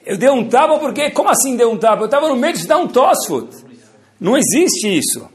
Eu 0.05 0.17
dei 0.17 0.29
um 0.29 0.47
tapa 0.47 0.77
porque, 0.79 1.11
como 1.11 1.29
assim 1.29 1.55
deu 1.55 1.71
um 1.71 1.77
tapa? 1.77 2.01
Eu 2.01 2.05
estava 2.07 2.27
no 2.27 2.35
meio 2.35 2.53
de 2.53 2.67
dar 2.67 2.77
um 2.77 2.89
tosfut. 2.89 3.55
Não 4.19 4.37
existe 4.37 4.97
isso. 4.97 5.29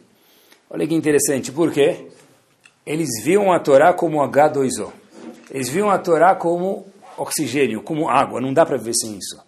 Olha 0.68 0.86
que 0.86 0.94
interessante, 0.94 1.50
por 1.50 1.72
quê? 1.72 2.06
Eles 2.84 3.24
viam 3.24 3.50
a 3.50 3.58
Torá 3.58 3.94
como 3.94 4.18
H2O. 4.18 4.92
Eles 5.50 5.70
viam 5.70 5.90
a 5.90 5.98
Torá 5.98 6.34
como 6.34 6.86
oxigênio, 7.18 7.82
como 7.82 8.08
água. 8.08 8.40
Não 8.40 8.52
dá 8.52 8.64
para 8.64 8.76
viver 8.76 8.94
sem 8.94 9.18
isso. 9.18 9.38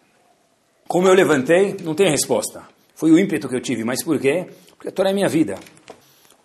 Como 0.86 1.06
eu 1.06 1.14
levantei, 1.14 1.76
não 1.82 1.94
tem 1.94 2.10
resposta. 2.10 2.68
Foi 2.94 3.10
o 3.10 3.18
ímpeto 3.18 3.48
que 3.48 3.54
eu 3.54 3.60
tive. 3.60 3.84
Mas 3.84 4.02
por 4.02 4.18
quê? 4.18 4.48
Porque 4.70 4.88
a 4.88 4.92
Torá 4.92 5.10
é 5.10 5.14
minha 5.14 5.28
vida. 5.28 5.56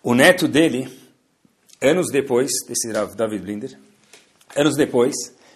O 0.02 0.14
neto 0.14 0.46
dele, 0.46 0.88
anos 1.82 2.06
depois, 2.12 2.50
desse 2.68 2.92
David 3.16 3.42
Blinder, 3.42 3.78
anos 4.54 4.76
depois, 4.76 5.14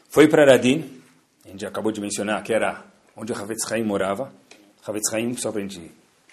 foi 0.09 0.27
para 0.27 0.45
Radin, 0.45 1.01
a 1.47 1.51
gente 1.51 1.65
acabou 1.65 1.93
de 1.93 2.01
mencionar 2.01 2.43
que 2.43 2.53
era 2.53 2.85
onde 3.17 3.33
o 3.33 3.37
Havetz 3.37 3.71
Haim 3.71 3.85
morava. 3.85 4.33
Havetz 4.85 5.13
Haim, 5.13 5.37
só 5.37 5.53
para 5.53 5.61
a 5.61 5.63
gente 5.63 5.93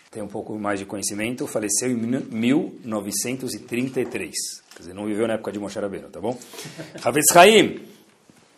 ter 0.09 0.21
um 0.21 0.27
pouco 0.27 0.57
mais 0.57 0.79
de 0.79 0.85
conhecimento, 0.85 1.45
faleceu 1.45 1.91
em 1.91 1.95
1933. 1.95 4.33
Quer 4.75 4.79
dizer, 4.79 4.93
não 4.93 5.05
viveu 5.05 5.27
na 5.27 5.35
época 5.35 5.51
de 5.51 5.59
Moshe 5.59 5.79
Rabbeinu, 5.79 6.09
tá 6.09 6.19
bom? 6.19 6.35
Havetz 7.03 7.35
Haim 7.35 7.96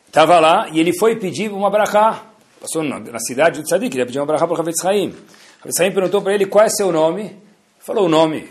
estava 0.09 0.39
lá 0.39 0.69
e 0.69 0.79
ele 0.79 0.97
foi 0.97 1.15
pedir 1.15 1.51
uma 1.51 1.69
brachá. 1.69 2.25
Passou 2.59 2.83
na, 2.83 2.99
na 2.99 3.19
cidade 3.19 3.59
de 3.59 3.65
Tzadik, 3.65 3.95
ele 3.95 4.01
ia 4.01 4.05
pedir 4.05 4.19
uma 4.19 4.25
brachá 4.25 4.45
para 4.45 4.57
o 4.57 4.59
Havetz 4.59 4.83
Haim. 4.83 5.15
Havetz 5.61 5.79
Haim 5.79 5.93
perguntou 5.93 6.21
para 6.21 6.33
ele 6.33 6.45
qual 6.45 6.65
é 6.65 6.69
seu 6.69 6.91
nome. 6.91 7.37
Falou 7.79 8.05
o 8.05 8.09
nome. 8.09 8.49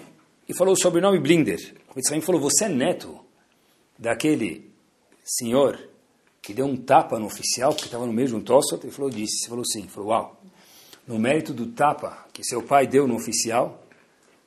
E 0.48 0.54
falou 0.54 0.72
o 0.72 0.80
sobrenome 0.80 1.18
Blinder. 1.18 1.74
Havetz 1.90 2.10
Haim 2.10 2.20
falou, 2.20 2.40
você 2.40 2.64
é 2.64 2.68
neto 2.68 3.20
daquele 3.98 4.70
senhor 5.22 5.78
que 6.40 6.54
deu 6.54 6.64
um 6.64 6.76
tapa 6.76 7.18
no 7.18 7.26
oficial, 7.26 7.72
porque 7.72 7.86
estava 7.86 8.06
no 8.06 8.12
meio 8.12 8.28
de 8.28 8.34
um 8.34 8.40
tossot, 8.40 8.82
ele 8.82 8.92
falou, 8.92 9.10
disse, 9.10 9.42
ele 9.44 9.50
falou 9.50 9.64
sim, 9.66 9.80
ele 9.80 9.88
falou, 9.88 10.08
uau, 10.08 10.40
no 11.06 11.18
mérito 11.18 11.52
do 11.52 11.66
tapa 11.66 12.26
que 12.32 12.42
seu 12.42 12.62
pai 12.62 12.86
deu 12.86 13.06
no 13.06 13.16
oficial, 13.16 13.84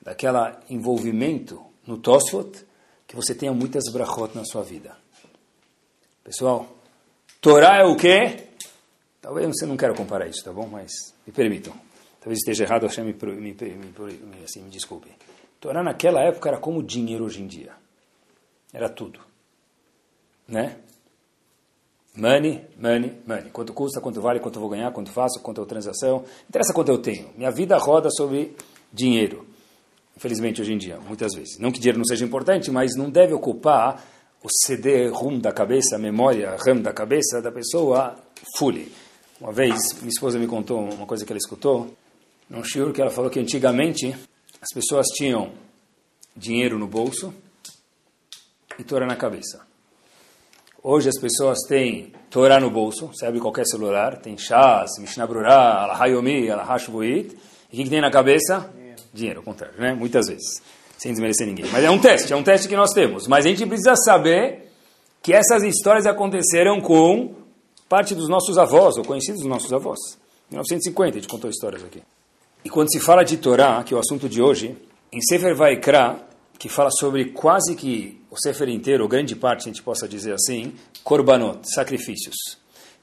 daquela 0.01 0.59
envolvimento 0.67 1.61
no 1.85 1.97
tossot, 1.97 2.65
que 3.05 3.15
você 3.15 3.35
tenha 3.35 3.53
muitas 3.53 3.83
brachot 3.91 4.33
na 4.33 4.43
sua 4.45 4.63
vida. 4.63 4.97
Pessoal, 6.23 6.67
Torá 7.41 7.79
é 7.79 7.83
o 7.83 7.95
quê? 7.95 8.37
Talvez 9.19 9.47
você 9.47 9.65
não 9.65 9.75
quero 9.75 9.95
comparar 9.95 10.27
isso, 10.27 10.43
tá 10.43 10.53
bom? 10.53 10.67
Mas 10.67 10.91
me 11.25 11.33
permitam. 11.33 11.73
Talvez 12.19 12.37
esteja 12.37 12.65
errado, 12.65 12.85
Hashem 12.85 13.03
me, 13.03 13.13
me, 13.13 13.53
me, 13.53 14.43
assim, 14.43 14.61
me 14.61 14.69
desculpe. 14.69 15.09
Torá 15.59 15.81
naquela 15.81 16.21
época 16.21 16.49
era 16.49 16.59
como 16.59 16.83
dinheiro 16.83 17.25
hoje 17.25 17.41
em 17.41 17.47
dia. 17.47 17.71
Era 18.71 18.87
tudo. 18.87 19.19
Né? 20.47 20.77
Money, 22.15 22.63
money, 22.77 23.11
money. 23.25 23.49
Quanto 23.51 23.73
custa, 23.73 23.99
quanto 23.99 24.21
vale, 24.21 24.39
quanto 24.39 24.59
vou 24.59 24.69
ganhar, 24.69 24.91
quanto 24.91 25.11
faço, 25.11 25.39
quanto 25.41 25.61
é 25.61 25.63
a 25.63 25.67
transação. 25.67 26.19
Não 26.19 26.25
interessa 26.47 26.73
quanto 26.73 26.89
eu 26.91 26.99
tenho. 26.99 27.31
Minha 27.35 27.49
vida 27.49 27.75
roda 27.77 28.09
sobre 28.11 28.55
dinheiro. 28.93 29.47
Infelizmente, 30.15 30.61
hoje 30.61 30.73
em 30.73 30.77
dia, 30.77 30.99
muitas 30.99 31.33
vezes. 31.33 31.57
Não 31.57 31.71
que 31.71 31.79
dinheiro 31.79 31.97
não 31.97 32.05
seja 32.05 32.23
importante, 32.23 32.69
mas 32.69 32.95
não 32.95 33.09
deve 33.09 33.33
ocupar 33.33 34.05
o 34.43 34.47
CD-ROM 34.49 35.39
da 35.39 35.51
cabeça, 35.51 35.95
a 35.95 35.99
memória 35.99 36.55
RAM 36.57 36.81
da 36.81 36.91
cabeça 36.91 37.41
da 37.41 37.51
pessoa 37.51 38.15
fully. 38.57 38.91
Uma 39.39 39.51
vez, 39.51 39.93
minha 39.99 40.09
esposa 40.09 40.39
me 40.39 40.47
contou 40.47 40.79
uma 40.79 41.05
coisa 41.05 41.25
que 41.25 41.31
ela 41.31 41.37
escutou, 41.37 41.95
num 42.49 42.63
shiur 42.63 42.91
que 42.91 43.01
ela 43.01 43.11
falou 43.11 43.29
que 43.29 43.39
antigamente 43.39 44.15
as 44.61 44.69
pessoas 44.73 45.07
tinham 45.07 45.51
dinheiro 46.35 46.77
no 46.77 46.87
bolso 46.87 47.33
e 48.77 48.83
Torá 48.83 49.05
na 49.05 49.15
cabeça. 49.15 49.65
Hoje 50.83 51.09
as 51.09 51.19
pessoas 51.19 51.59
têm 51.67 52.11
Torá 52.29 52.59
no 52.59 52.71
bolso, 52.71 53.07
você 53.07 53.27
abre 53.27 53.39
qualquer 53.39 53.65
celular, 53.65 54.17
tem 54.17 54.37
Shas, 54.37 54.89
Mishnah 54.99 55.27
Brurah, 55.27 55.83
Alahayomi, 55.83 56.49
Alahashvuit, 56.49 57.37
e 57.71 57.75
o 57.75 57.77
que, 57.77 57.83
que 57.83 57.89
tem 57.89 58.01
na 58.01 58.09
cabeça? 58.09 58.71
Dinheiro. 58.73 59.01
Dinheiro, 59.13 59.39
ao 59.39 59.45
contrário, 59.45 59.79
né? 59.79 59.93
Muitas 59.93 60.27
vezes, 60.27 60.61
sem 61.01 61.11
desmerecer 61.11 61.47
ninguém. 61.47 61.65
Mas 61.71 61.83
é 61.83 61.89
um 61.89 61.97
teste, 61.97 62.31
é 62.31 62.35
um 62.35 62.43
teste 62.43 62.67
que 62.67 62.75
nós 62.75 62.91
temos. 62.91 63.25
Mas 63.27 63.43
a 63.43 63.49
gente 63.49 63.65
precisa 63.65 63.95
saber 63.95 64.71
que 65.23 65.33
essas 65.33 65.63
histórias 65.63 66.05
aconteceram 66.05 66.79
com 66.79 67.33
parte 67.89 68.13
dos 68.13 68.29
nossos 68.29 68.55
avós, 68.59 68.97
ou 68.97 69.03
conhecidos 69.03 69.41
dos 69.41 69.49
nossos 69.49 69.73
avós. 69.73 69.97
Em 70.51 70.53
1950 70.53 71.17
a 71.17 71.19
gente 71.19 71.27
contou 71.27 71.49
histórias 71.49 71.83
aqui. 71.83 72.03
E 72.63 72.69
quando 72.69 72.91
se 72.91 72.99
fala 72.99 73.23
de 73.23 73.37
Torá, 73.37 73.83
que 73.83 73.95
é 73.95 73.97
o 73.97 73.99
assunto 73.99 74.29
de 74.29 74.43
hoje, 74.43 74.77
em 75.11 75.19
Sefer 75.21 75.55
Vaikra, 75.55 76.19
que 76.59 76.69
fala 76.69 76.91
sobre 76.91 77.31
quase 77.31 77.75
que 77.75 78.21
o 78.29 78.39
Sefer 78.39 78.69
inteiro, 78.69 79.01
ou 79.01 79.09
grande 79.09 79.35
parte, 79.35 79.61
a 79.61 79.71
gente 79.71 79.81
possa 79.81 80.07
dizer 80.07 80.35
assim, 80.35 80.73
korbanot, 81.03 81.61
sacrifícios. 81.73 82.60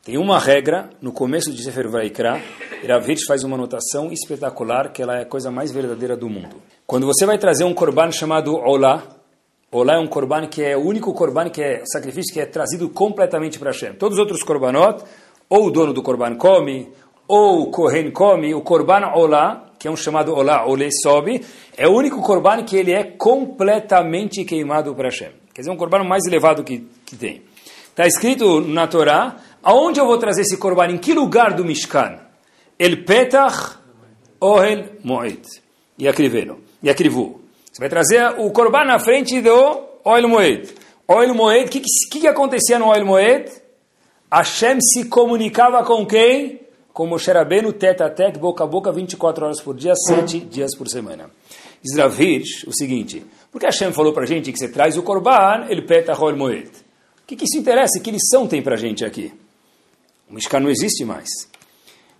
Tem 0.09 0.17
uma 0.17 0.39
regra 0.39 0.89
no 1.03 1.13
começo 1.13 1.53
de 1.53 1.63
Sefer 1.63 1.87
Vaikra, 1.87 2.41
Iravish 2.83 3.27
faz 3.27 3.45
uma 3.45 3.57
anotação 3.57 4.11
espetacular, 4.11 4.91
que 4.91 5.03
ela 5.03 5.19
é 5.19 5.21
a 5.21 5.27
coisa 5.27 5.51
mais 5.51 5.71
verdadeira 5.71 6.17
do 6.17 6.31
mundo. 6.31 6.63
Quando 6.87 7.05
você 7.07 7.27
vai 7.27 7.37
trazer 7.37 7.65
um 7.65 7.75
korban 7.75 8.11
chamado 8.11 8.57
Olá, 8.57 9.03
Olá 9.71 9.97
é 9.97 9.99
um 9.99 10.07
korban 10.07 10.47
que 10.47 10.63
é 10.63 10.75
o 10.75 10.81
único 10.81 11.13
korban 11.13 11.51
que 11.51 11.61
é 11.61 11.83
sacrifício 11.85 12.33
que 12.33 12.41
é 12.41 12.47
trazido 12.47 12.89
completamente 12.89 13.59
para 13.59 13.71
Hashem. 13.71 13.97
Todos 13.97 14.17
os 14.17 14.19
outros 14.19 14.43
korbanot, 14.43 15.05
ou 15.47 15.67
o 15.67 15.71
dono 15.71 15.93
do 15.93 16.03
korban 16.03 16.37
come, 16.37 16.91
ou 17.29 17.65
o 17.65 17.71
Kohen 17.71 18.11
come, 18.11 18.55
o 18.55 18.63
korban 18.63 19.13
Olá, 19.15 19.75
que 19.79 19.89
é 19.89 19.91
um 19.91 19.97
chamado 19.97 20.35
Olá, 20.35 20.67
Olê 20.67 20.89
sobe, 20.91 21.45
é 21.77 21.87
o 21.87 21.93
único 21.93 22.23
korban 22.23 22.63
que 22.65 22.79
ele 22.79 22.93
é 22.93 23.05
completamente 23.05 24.43
queimado 24.47 24.95
para 24.95 25.11
Hashem. 25.11 25.33
Quer 25.53 25.61
dizer, 25.61 25.71
um 25.71 25.77
korban 25.77 26.03
mais 26.03 26.25
elevado 26.25 26.65
que, 26.65 26.89
que 27.05 27.15
tem. 27.15 27.43
Está 27.91 28.07
escrito 28.07 28.61
na 28.61 28.87
Torá, 28.87 29.37
aonde 29.69 30.01
eu 30.01 30.07
vou 30.07 30.17
trazer 30.17 30.43
esse 30.43 30.57
korban? 30.57 30.87
Em 30.87 30.97
que 30.97 31.13
lugar 31.13 31.53
do 31.53 31.63
Mishkan? 31.63 32.21
El 32.79 33.05
Petach 33.05 33.77
Ohel 34.41 34.93
Moed. 35.05 35.43
Acrivelo. 36.09 36.61
E 36.83 36.89
acrivu. 36.89 37.41
Você 37.71 37.81
vai 37.81 37.91
trazer 37.91 38.35
o 38.39 38.51
korban 38.51 38.85
na 38.85 38.99
frente 38.99 39.43
do 39.43 39.53
Ohel 40.05 40.29
Moed. 40.29 40.75
Ohel 41.07 41.35
Moed, 41.35 41.67
o 41.67 41.69
que, 41.69 41.83
que, 42.11 42.21
que 42.21 42.27
acontecia 42.27 42.79
no 42.79 42.89
Ohel 42.89 43.05
Moed? 43.05 43.51
Hashem 44.33 44.79
se 44.81 45.05
comunicava 45.05 45.85
com 45.85 46.07
quem? 46.07 46.61
com 46.93 47.07
Moshe 47.07 47.31
Rabbeinu, 47.31 47.73
tete 47.73 48.03
a 48.03 48.11
tete, 48.11 48.41
boca 48.41 48.65
a 48.65 48.67
boca, 48.67 48.91
24 48.91 49.45
horas 49.45 49.61
por 49.61 49.77
dia, 49.77 49.93
7 49.95 50.41
dias 50.41 50.77
por 50.77 50.89
semana. 50.89 51.31
Ravish 51.97 52.67
o 52.67 52.73
seguinte, 52.73 53.25
porque 53.53 53.67
Hashem 53.67 53.93
falou 53.93 54.13
para 54.13 54.25
a 54.25 54.27
gente 54.27 54.51
que 54.51 54.59
você 54.59 54.69
traz 54.69 54.97
o 54.97 55.03
Korban, 55.05 55.67
ele 55.69 55.83
peta 55.83 56.13
Rol 56.13 56.37
Moed. 56.37 56.69
O 56.69 57.27
que, 57.29 57.37
que 57.37 57.45
isso 57.45 57.57
interessa? 57.57 58.01
Que 58.01 58.11
lição 58.11 58.49
tem 58.49 58.61
para 58.61 58.75
a 58.75 58.77
gente 58.77 59.05
aqui? 59.05 59.33
O 60.29 60.35
Mishkan 60.35 60.61
não 60.61 60.71
existe 60.71 61.05
mais. 61.05 61.29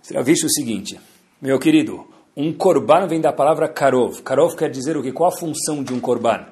Diz 0.01 0.11
Ravish 0.11 0.43
o 0.43 0.49
seguinte, 0.49 0.99
meu 1.41 1.59
querido, 1.59 2.07
um 2.35 2.53
Korban 2.53 3.07
vem 3.07 3.21
da 3.21 3.31
palavra 3.31 3.67
Karov. 3.67 4.21
Karov 4.21 4.55
quer 4.55 4.69
dizer 4.69 4.97
o 4.97 5.03
que? 5.03 5.11
Qual 5.11 5.29
a 5.29 5.37
função 5.37 5.83
de 5.83 5.93
um 5.93 5.99
Korban? 5.99 6.45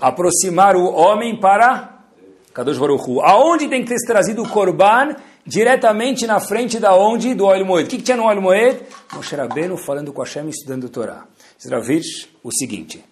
Aproximar 0.00 0.74
o 0.74 0.92
homem 0.92 1.38
para 1.38 2.04
Kadosh 2.52 2.78
Baruch 2.78 3.08
Hu. 3.08 3.20
Aonde 3.20 3.68
tem 3.68 3.84
que 3.84 3.88
ter 3.88 4.06
trazido 4.06 4.42
o 4.42 4.48
Korban? 4.48 5.14
diretamente 5.46 6.26
na 6.26 6.40
frente 6.40 6.78
da 6.78 6.94
onde? 6.96 7.34
Do 7.34 7.44
óleo 7.44 7.66
moed. 7.66 7.86
O 7.86 7.90
que, 7.90 7.96
que 7.98 8.02
tinha 8.02 8.16
no 8.16 8.24
óleo 8.24 8.42
moed? 8.42 8.80
Moshe 9.12 9.34
Rabbeinu 9.34 9.76
falando 9.76 10.12
com 10.12 10.22
Hashem 10.22 10.48
estudando 10.48 10.84
o 10.84 10.88
Torá. 10.88 11.26
Zravich, 11.60 12.28
o 12.42 12.52
seguinte, 12.52 13.04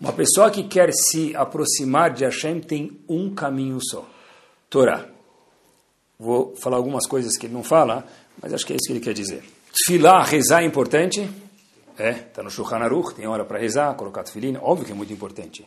uma 0.00 0.12
pessoa 0.12 0.50
que 0.50 0.64
quer 0.64 0.90
se 0.92 1.34
aproximar 1.34 2.12
de 2.12 2.24
Hashem 2.24 2.60
tem 2.60 3.00
um 3.08 3.34
caminho 3.34 3.78
só, 3.80 4.06
Torá. 4.68 5.06
Vou 6.18 6.52
falar 6.60 6.76
algumas 6.78 7.06
coisas 7.06 7.36
que 7.38 7.46
ele 7.46 7.54
não 7.54 7.62
fala, 7.62 8.04
mas 8.42 8.52
acho 8.52 8.66
que 8.66 8.72
é 8.72 8.76
isso 8.76 8.86
que 8.86 8.92
ele 8.92 9.00
quer 9.00 9.14
dizer. 9.14 9.44
Tfilah, 9.72 10.24
rezar 10.24 10.62
é 10.62 10.66
importante, 10.66 11.30
é, 11.96 12.10
está 12.10 12.42
no 12.42 12.50
Shulchan 12.50 12.78
Aruch, 12.78 13.14
tem 13.14 13.26
hora 13.26 13.44
para 13.44 13.60
rezar, 13.60 13.94
colocar 13.94 14.24
tefilin, 14.24 14.56
óbvio 14.60 14.84
que 14.84 14.90
é 14.90 14.94
muito 14.94 15.12
importante. 15.12 15.64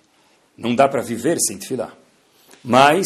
Não 0.57 0.75
dá 0.75 0.89
para 0.89 1.01
viver 1.01 1.37
sem 1.39 1.57
tefilá. 1.57 1.93
Mas 2.63 3.05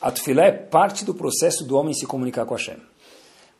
a 0.00 0.10
tefilá 0.10 0.44
é 0.44 0.52
parte 0.52 1.04
do 1.04 1.14
processo 1.14 1.62
do 1.62 1.76
homem 1.76 1.92
se 1.92 2.06
comunicar 2.06 2.46
com 2.46 2.54
Hashem. 2.54 2.78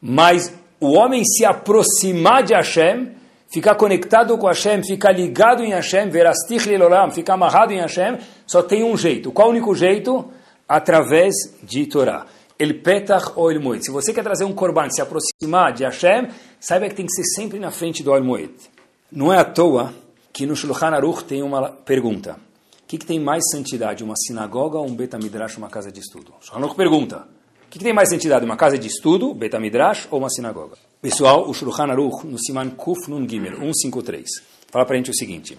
Mas 0.00 0.50
o 0.80 0.92
homem 0.92 1.22
se 1.22 1.44
aproximar 1.44 2.42
de 2.42 2.54
Hashem, 2.54 3.12
ficar 3.52 3.74
conectado 3.74 4.38
com 4.38 4.46
Hashem, 4.46 4.82
ficar 4.82 5.12
ligado 5.12 5.62
em 5.62 5.72
Hashem, 5.72 6.08
verastich 6.08 6.66
lilolam, 6.66 7.10
ficar 7.10 7.34
amarrado 7.34 7.74
em 7.74 7.80
Hashem, 7.80 8.18
só 8.46 8.62
tem 8.62 8.82
um 8.82 8.96
jeito. 8.96 9.30
Qual 9.32 9.48
o 9.48 9.50
único 9.50 9.74
jeito? 9.74 10.30
Através 10.66 11.34
de 11.62 11.86
Torá. 11.86 12.26
El 12.58 12.82
petach 12.82 13.36
ou 13.36 13.52
el 13.52 13.60
moed. 13.60 13.84
Se 13.84 13.90
você 13.90 14.12
quer 14.12 14.24
trazer 14.24 14.44
um 14.44 14.52
korban, 14.52 14.90
se 14.90 15.00
aproximar 15.00 15.72
de 15.72 15.84
Hashem, 15.84 16.28
saiba 16.58 16.88
que 16.88 16.94
tem 16.94 17.06
que 17.06 17.12
ser 17.12 17.24
sempre 17.24 17.58
na 17.60 17.70
frente 17.70 18.02
do 18.02 18.12
el 18.14 18.24
moed. 18.24 18.52
Não 19.12 19.32
é 19.32 19.38
à 19.38 19.44
toa 19.44 19.94
que 20.32 20.44
no 20.44 20.56
Shulchan 20.56 20.88
Aruch 20.88 21.24
tem 21.24 21.42
uma 21.42 21.70
pergunta. 21.70 22.32
O 22.82 22.86
que, 22.88 22.98
que 22.98 23.06
tem 23.06 23.20
mais 23.20 23.44
santidade, 23.50 24.02
uma 24.02 24.14
sinagoga 24.16 24.78
ou 24.78 24.88
um 24.88 24.94
betamidrash, 24.94 25.56
uma 25.56 25.68
casa 25.68 25.92
de 25.92 26.00
estudo? 26.00 26.34
Shulchan 26.40 26.58
Aruch 26.58 26.74
pergunta. 26.74 27.28
O 27.66 27.70
que, 27.70 27.78
que 27.78 27.84
tem 27.84 27.92
mais 27.92 28.08
santidade, 28.08 28.44
uma 28.44 28.56
casa 28.56 28.76
de 28.76 28.88
estudo, 28.88 29.32
betamidrash 29.34 30.08
ou 30.10 30.18
uma 30.18 30.28
sinagoga? 30.28 30.76
Pessoal, 31.00 31.48
o 31.48 31.54
Shulchan 31.54 31.92
Aruch, 31.92 32.26
no 32.26 32.38
Siman 32.38 32.70
Kuf 32.70 33.08
Nun 33.08 33.28
Gimel, 33.28 33.56
153, 33.56 34.28
fala 34.68 34.84
para 34.84 34.94
a 34.94 34.96
gente 34.96 35.10
o 35.10 35.14
seguinte. 35.14 35.56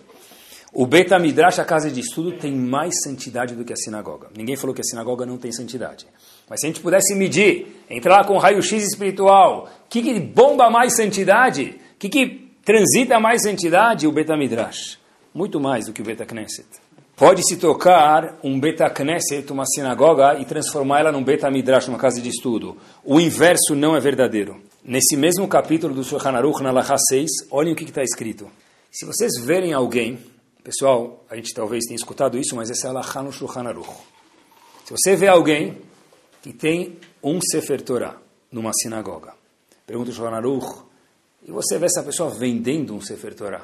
O 0.72 0.86
Betamidrash, 0.86 1.60
a 1.60 1.66
casa 1.66 1.90
de 1.90 2.00
estudo, 2.00 2.34
tem 2.34 2.56
mais 2.56 3.02
santidade 3.02 3.56
do 3.56 3.66
que 3.66 3.74
a 3.74 3.76
sinagoga. 3.76 4.28
Ninguém 4.38 4.56
falou 4.56 4.76
que 4.76 4.82
a 4.82 4.84
sinagoga 4.84 5.26
não 5.26 5.38
tem 5.38 5.52
santidade. 5.52 6.06
Mas 6.50 6.62
se 6.62 6.66
a 6.66 6.70
gente 6.70 6.82
pudesse 6.82 7.14
medir, 7.16 7.84
entrar 7.90 8.18
lá 8.18 8.24
com 8.24 8.38
raio-x 8.38 8.84
espiritual, 8.84 9.70
o 9.86 9.90
que, 9.90 10.02
que 10.02 10.20
bomba 10.20 10.70
mais 10.70 10.96
santidade? 10.96 11.76
O 11.96 11.98
que, 12.00 12.10
que 12.10 12.50
transita 12.70 13.20
mais 13.20 13.42
santidade 13.42 14.06
o 14.06 14.12
Betamidrash, 14.12 15.00
muito 15.34 15.60
mais 15.60 15.88
do 15.88 15.94
que 15.94 16.04
o 16.04 16.06
Betacneset. 16.06 16.68
Pode-se 17.16 17.58
tocar 17.58 18.38
um 18.44 18.60
Betacneset, 18.60 19.52
uma 19.52 19.66
sinagoga, 19.66 20.40
e 20.40 20.46
transformá-la 20.46 21.12
num 21.12 21.24
Betamidrash, 21.24 21.88
uma 21.88 21.98
casa 21.98 22.22
de 22.22 22.30
estudo. 22.30 22.78
O 23.04 23.20
inverso 23.20 23.74
não 23.76 23.96
é 23.96 24.00
verdadeiro. 24.00 24.62
Nesse 24.86 25.18
mesmo 25.18 25.48
capítulo 25.48 25.96
do 25.96 26.04
Shulchan 26.04 26.32
Aruch, 26.32 26.62
na 26.62 26.72
Laha 26.72 26.96
6, 27.10 27.30
olhem 27.50 27.74
o 27.74 27.76
que 27.76 27.86
está 27.86 28.04
escrito. 28.04 28.48
Se 28.92 29.04
vocês 29.04 29.44
verem 29.44 29.74
alguém, 29.74 30.20
pessoal, 30.64 31.26
a 31.28 31.36
gente 31.36 31.54
talvez 31.54 31.86
tenha 31.86 31.96
escutado 31.96 32.38
isso, 32.38 32.56
mas 32.56 32.70
essa 32.70 32.86
é 32.86 32.90
a 32.92 32.94
Laha 32.94 33.24
no 33.24 33.34
Shulchan. 33.34 33.64
Se 34.86 34.92
você 34.92 35.16
vê 35.16 35.28
alguém 35.28 35.76
que 36.42 36.54
tem 36.54 36.98
um 37.24 37.40
Sefer 37.42 37.82
Torah 37.82 38.18
numa 38.52 38.72
sinagoga, 38.74 39.34
pergunta 39.86 40.12
o 40.12 40.14
Shulchan 40.14 40.42
e 41.48 41.52
você 41.52 41.78
vê 41.78 41.86
essa 41.86 42.04
pessoa 42.04 42.30
vendendo 42.30 42.94
um 42.94 43.02
Sefer 43.02 43.34
Torah. 43.34 43.62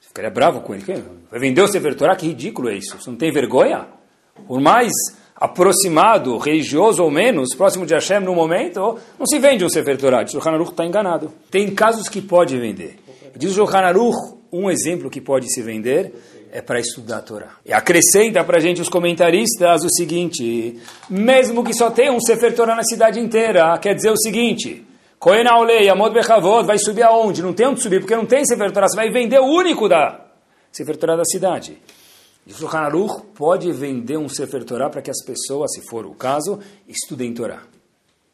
Você 0.00 0.08
ficaria 0.08 0.30
bravo 0.30 0.60
com 0.60 0.74
ele. 0.74 0.84
Vai 1.30 1.40
vender 1.40 1.62
o 1.62 1.68
Sefer 1.68 1.96
Torah? 1.96 2.16
Que 2.16 2.26
ridículo 2.26 2.68
é 2.68 2.76
isso. 2.76 3.00
Você 3.00 3.08
não 3.08 3.16
tem 3.16 3.32
vergonha? 3.32 3.86
Por 4.46 4.60
mais 4.60 4.92
aproximado, 5.34 6.36
religioso 6.38 7.02
ou 7.02 7.10
menos, 7.10 7.54
próximo 7.54 7.86
de 7.86 7.94
Hashem 7.94 8.20
no 8.20 8.34
momento, 8.34 8.98
não 9.18 9.26
se 9.26 9.38
vende 9.38 9.64
um 9.64 9.68
Sefer 9.68 9.98
Torah. 9.98 10.22
Diz 10.24 10.34
o 10.34 10.40
Hanaruch 10.40 10.70
está 10.70 10.84
enganado. 10.84 11.32
Tem 11.50 11.74
casos 11.74 12.08
que 12.08 12.20
pode 12.20 12.58
vender. 12.58 12.98
Diz 13.36 13.56
o 13.56 13.64
Hanaruch, 13.64 14.16
um 14.52 14.70
exemplo 14.70 15.10
que 15.10 15.20
pode 15.20 15.52
se 15.52 15.62
vender 15.62 16.12
é 16.56 16.62
para 16.62 16.80
estudar 16.80 17.18
a 17.18 17.20
Torá. 17.20 17.56
E 17.66 17.70
acrescenta 17.70 18.42
para 18.42 18.56
a 18.56 18.60
gente 18.60 18.80
os 18.80 18.88
comentaristas 18.88 19.84
o 19.84 19.90
seguinte, 19.90 20.80
mesmo 21.06 21.62
que 21.62 21.74
só 21.74 21.90
tenha 21.90 22.10
um 22.10 22.18
Sefer 22.18 22.54
Torah 22.54 22.74
na 22.74 22.82
cidade 22.82 23.20
inteira, 23.20 23.76
quer 23.76 23.94
dizer 23.94 24.10
o 24.10 24.16
seguinte, 24.16 24.82
Kohen 25.18 25.46
Aulei, 25.46 25.86
Amod 25.90 26.14
Bechavod, 26.14 26.66
vai 26.66 26.78
subir 26.78 27.02
aonde? 27.02 27.42
Não 27.42 27.52
tem 27.52 27.66
onde 27.66 27.82
subir, 27.82 28.00
porque 28.00 28.16
não 28.16 28.24
tem 28.24 28.42
Sefer 28.46 28.72
Torah. 28.72 28.88
Você 28.88 28.96
vai 28.96 29.10
vender 29.10 29.38
o 29.38 29.44
único 29.44 29.86
da 29.86 30.18
Sefer 30.72 30.96
Torah 30.96 31.14
da 31.14 31.26
cidade. 31.26 31.76
E 32.46 32.52
o 32.52 32.54
Shulchan 32.54 32.88
pode 33.34 33.70
vender 33.72 34.16
um 34.16 34.26
Sefer 34.28 34.64
Torah 34.64 34.88
para 34.88 35.02
que 35.02 35.10
as 35.10 35.22
pessoas, 35.22 35.70
se 35.74 35.82
for 35.82 36.06
o 36.06 36.14
caso, 36.14 36.58
estudem 36.88 37.34
Torah. 37.34 37.64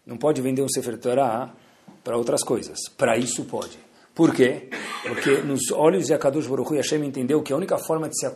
Não 0.07 0.17
pode 0.17 0.41
vender 0.41 0.63
um 0.63 0.69
Sefer 0.69 0.97
Torah 0.97 1.51
para 2.05 2.17
outras 2.17 2.45
coisas. 2.45 2.79
Para 2.97 3.19
isso 3.19 3.45
pode. 3.47 3.77
Por 4.15 4.35
quê? 4.35 4.69
Porque 5.03 5.39
nos 5.39 5.71
olhos 5.73 6.07
de 6.07 6.15
Akadosh 6.15 6.47
Baruch 6.47 6.75
Hashem 6.77 7.05
entendeu 7.05 7.43
que 7.43 7.53
a 7.53 7.57
única 7.57 7.79
forma 7.79 8.09
de 8.09 8.19
se 8.19 8.31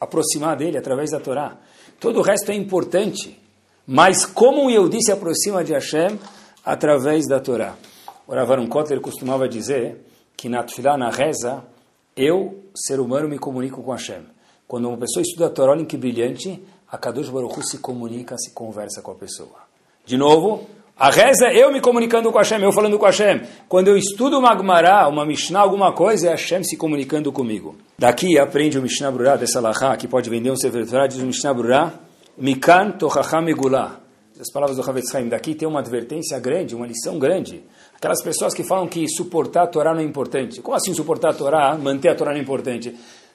aproximar 0.00 0.56
dele 0.56 0.76
é 0.76 0.80
através 0.80 1.10
da 1.10 1.20
Torá. 1.20 1.58
Todo 2.00 2.18
o 2.18 2.22
resto 2.22 2.50
é 2.50 2.54
importante. 2.54 3.38
Mas 3.86 4.26
como 4.26 4.70
eu 4.70 4.88
disse, 4.88 5.06
se 5.06 5.12
aproxima 5.12 5.62
de 5.62 5.72
Hashem 5.72 6.18
através 6.64 7.26
da 7.28 7.40
Torá. 7.40 7.76
O 8.26 8.34
Ravaram 8.34 8.66
Kotler 8.66 9.00
costumava 9.00 9.48
dizer 9.48 10.04
que 10.36 10.48
na 10.48 10.62
Tfilah, 10.62 10.96
na 10.96 11.10
reza, 11.10 11.64
eu, 12.16 12.64
ser 12.74 13.00
humano, 13.00 13.28
me 13.28 13.38
comunico 13.38 13.82
com 13.82 13.92
Hashem. 13.92 14.22
Quando 14.66 14.88
uma 14.88 14.96
pessoa 14.96 15.22
estuda 15.22 15.46
a 15.46 15.50
Torá, 15.50 15.72
olha 15.72 15.84
que 15.84 15.96
brilhante, 15.96 16.62
a 16.90 16.98
Kadosh 16.98 17.28
Baruch 17.28 17.62
se 17.66 17.78
comunica, 17.78 18.36
se 18.38 18.52
conversa 18.52 19.02
com 19.02 19.12
a 19.12 19.14
pessoa. 19.14 19.62
De 20.04 20.16
novo, 20.16 20.66
a 20.96 21.10
reza 21.10 21.46
é 21.48 21.62
eu 21.62 21.72
me 21.72 21.80
comunicando 21.80 22.30
com 22.30 22.38
Hashem, 22.38 22.62
eu 22.62 22.72
falando 22.72 22.98
com 22.98 23.06
Hashem. 23.06 23.42
Quando 23.68 23.88
eu 23.88 23.96
estudo 23.96 24.38
uma 24.38 24.56
Gemara, 24.56 25.08
uma 25.08 25.24
Mishnah, 25.24 25.60
alguma 25.60 25.92
coisa, 25.92 26.28
é 26.28 26.30
Hashem 26.30 26.62
se 26.62 26.76
comunicando 26.76 27.32
comigo. 27.32 27.76
Daqui 27.98 28.38
aprende 28.38 28.78
o 28.78 28.82
Mishnah 28.82 29.10
Brurah 29.10 29.36
dessa 29.36 29.60
Lahá, 29.60 29.96
que 29.96 30.06
pode 30.06 30.28
vender 30.30 30.50
um 30.50 30.56
Sefer 30.56 30.84
diz 31.08 31.18
o 31.18 31.26
Mishnah 31.26 31.54
Brurah, 31.54 31.92
Mikan 32.36 32.92
Tochacham 32.92 33.42
Megullah 33.42 34.02
as 34.42 34.50
palavras 34.50 34.76
do 34.76 34.82
Havetz 34.82 35.14
Haim, 35.14 35.28
daqui 35.28 35.54
tem 35.54 35.68
uma 35.68 35.78
advertência 35.78 36.38
grande, 36.40 36.74
uma 36.74 36.84
lição 36.84 37.16
grande. 37.16 37.62
Aquelas 37.94 38.20
pessoas 38.22 38.52
que 38.52 38.64
falam 38.64 38.88
que 38.88 39.06
suportar 39.08 39.62
a 39.62 39.66
Torá 39.68 39.94
não 39.94 40.00
é 40.00 40.04
importante. 40.04 40.60
Como 40.60 40.76
assim 40.76 40.92
suportar 40.92 41.30
a 41.30 41.34
Torá, 41.34 41.78
manter 41.78 42.08
a 42.08 42.14
Torá 42.16 42.32
não 42.32 42.38
é 42.38 42.42
importante? 42.42 42.92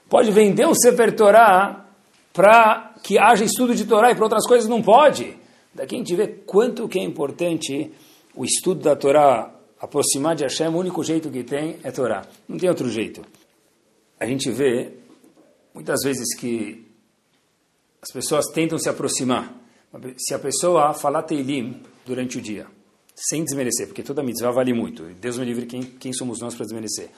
Pode 0.09 0.31
vender 0.31 0.67
um 0.67 0.75
Sefer 0.75 1.15
Torá 1.15 1.85
para 2.33 2.93
que 3.01 3.17
haja 3.17 3.45
estudo 3.45 3.73
de 3.73 3.85
Torá 3.85 4.11
e 4.11 4.15
para 4.15 4.25
outras 4.25 4.45
coisas 4.45 4.67
não 4.67 4.81
pode. 4.81 5.36
Daqui 5.77 5.93
a 5.93 5.97
gente 5.99 6.15
vê 6.15 6.27
quanto 6.27 6.87
que 6.89 6.97
é 6.97 7.03
importante 7.03 7.91
o 8.35 8.43
estudo 8.43 8.81
da 8.81 8.95
Torá, 8.95 9.53
aproximar 9.79 10.35
de 10.35 10.41
Hashem, 10.41 10.69
o 10.69 10.77
único 10.77 11.03
jeito 11.03 11.29
que 11.29 11.43
tem 11.43 11.77
é 11.83 11.91
Torá. 11.91 12.25
Não 12.49 12.57
tem 12.57 12.67
outro 12.67 12.89
jeito. 12.89 13.21
A 14.19 14.25
gente 14.25 14.49
vê 14.49 14.93
muitas 15.75 15.99
vezes 16.03 16.35
que 16.35 16.83
as 18.01 18.11
pessoas 18.11 18.47
tentam 18.47 18.79
se 18.79 18.89
aproximar 18.89 19.55
se 20.17 20.33
a 20.33 20.39
pessoa 20.39 20.95
falar 20.95 21.21
Teilim 21.21 21.83
durante 22.03 22.39
o 22.39 22.41
dia, 22.41 22.65
sem 23.15 23.43
desmerecer, 23.43 23.85
porque 23.85 24.01
toda 24.01 24.23
mitzvah 24.23 24.51
vale 24.51 24.73
muito, 24.73 25.03
Deus 25.21 25.37
me 25.37 25.45
livre, 25.45 25.67
quem, 25.67 25.83
quem 25.83 26.11
somos 26.11 26.39
nós 26.39 26.55
para 26.55 26.65
desmerecer? 26.65 27.09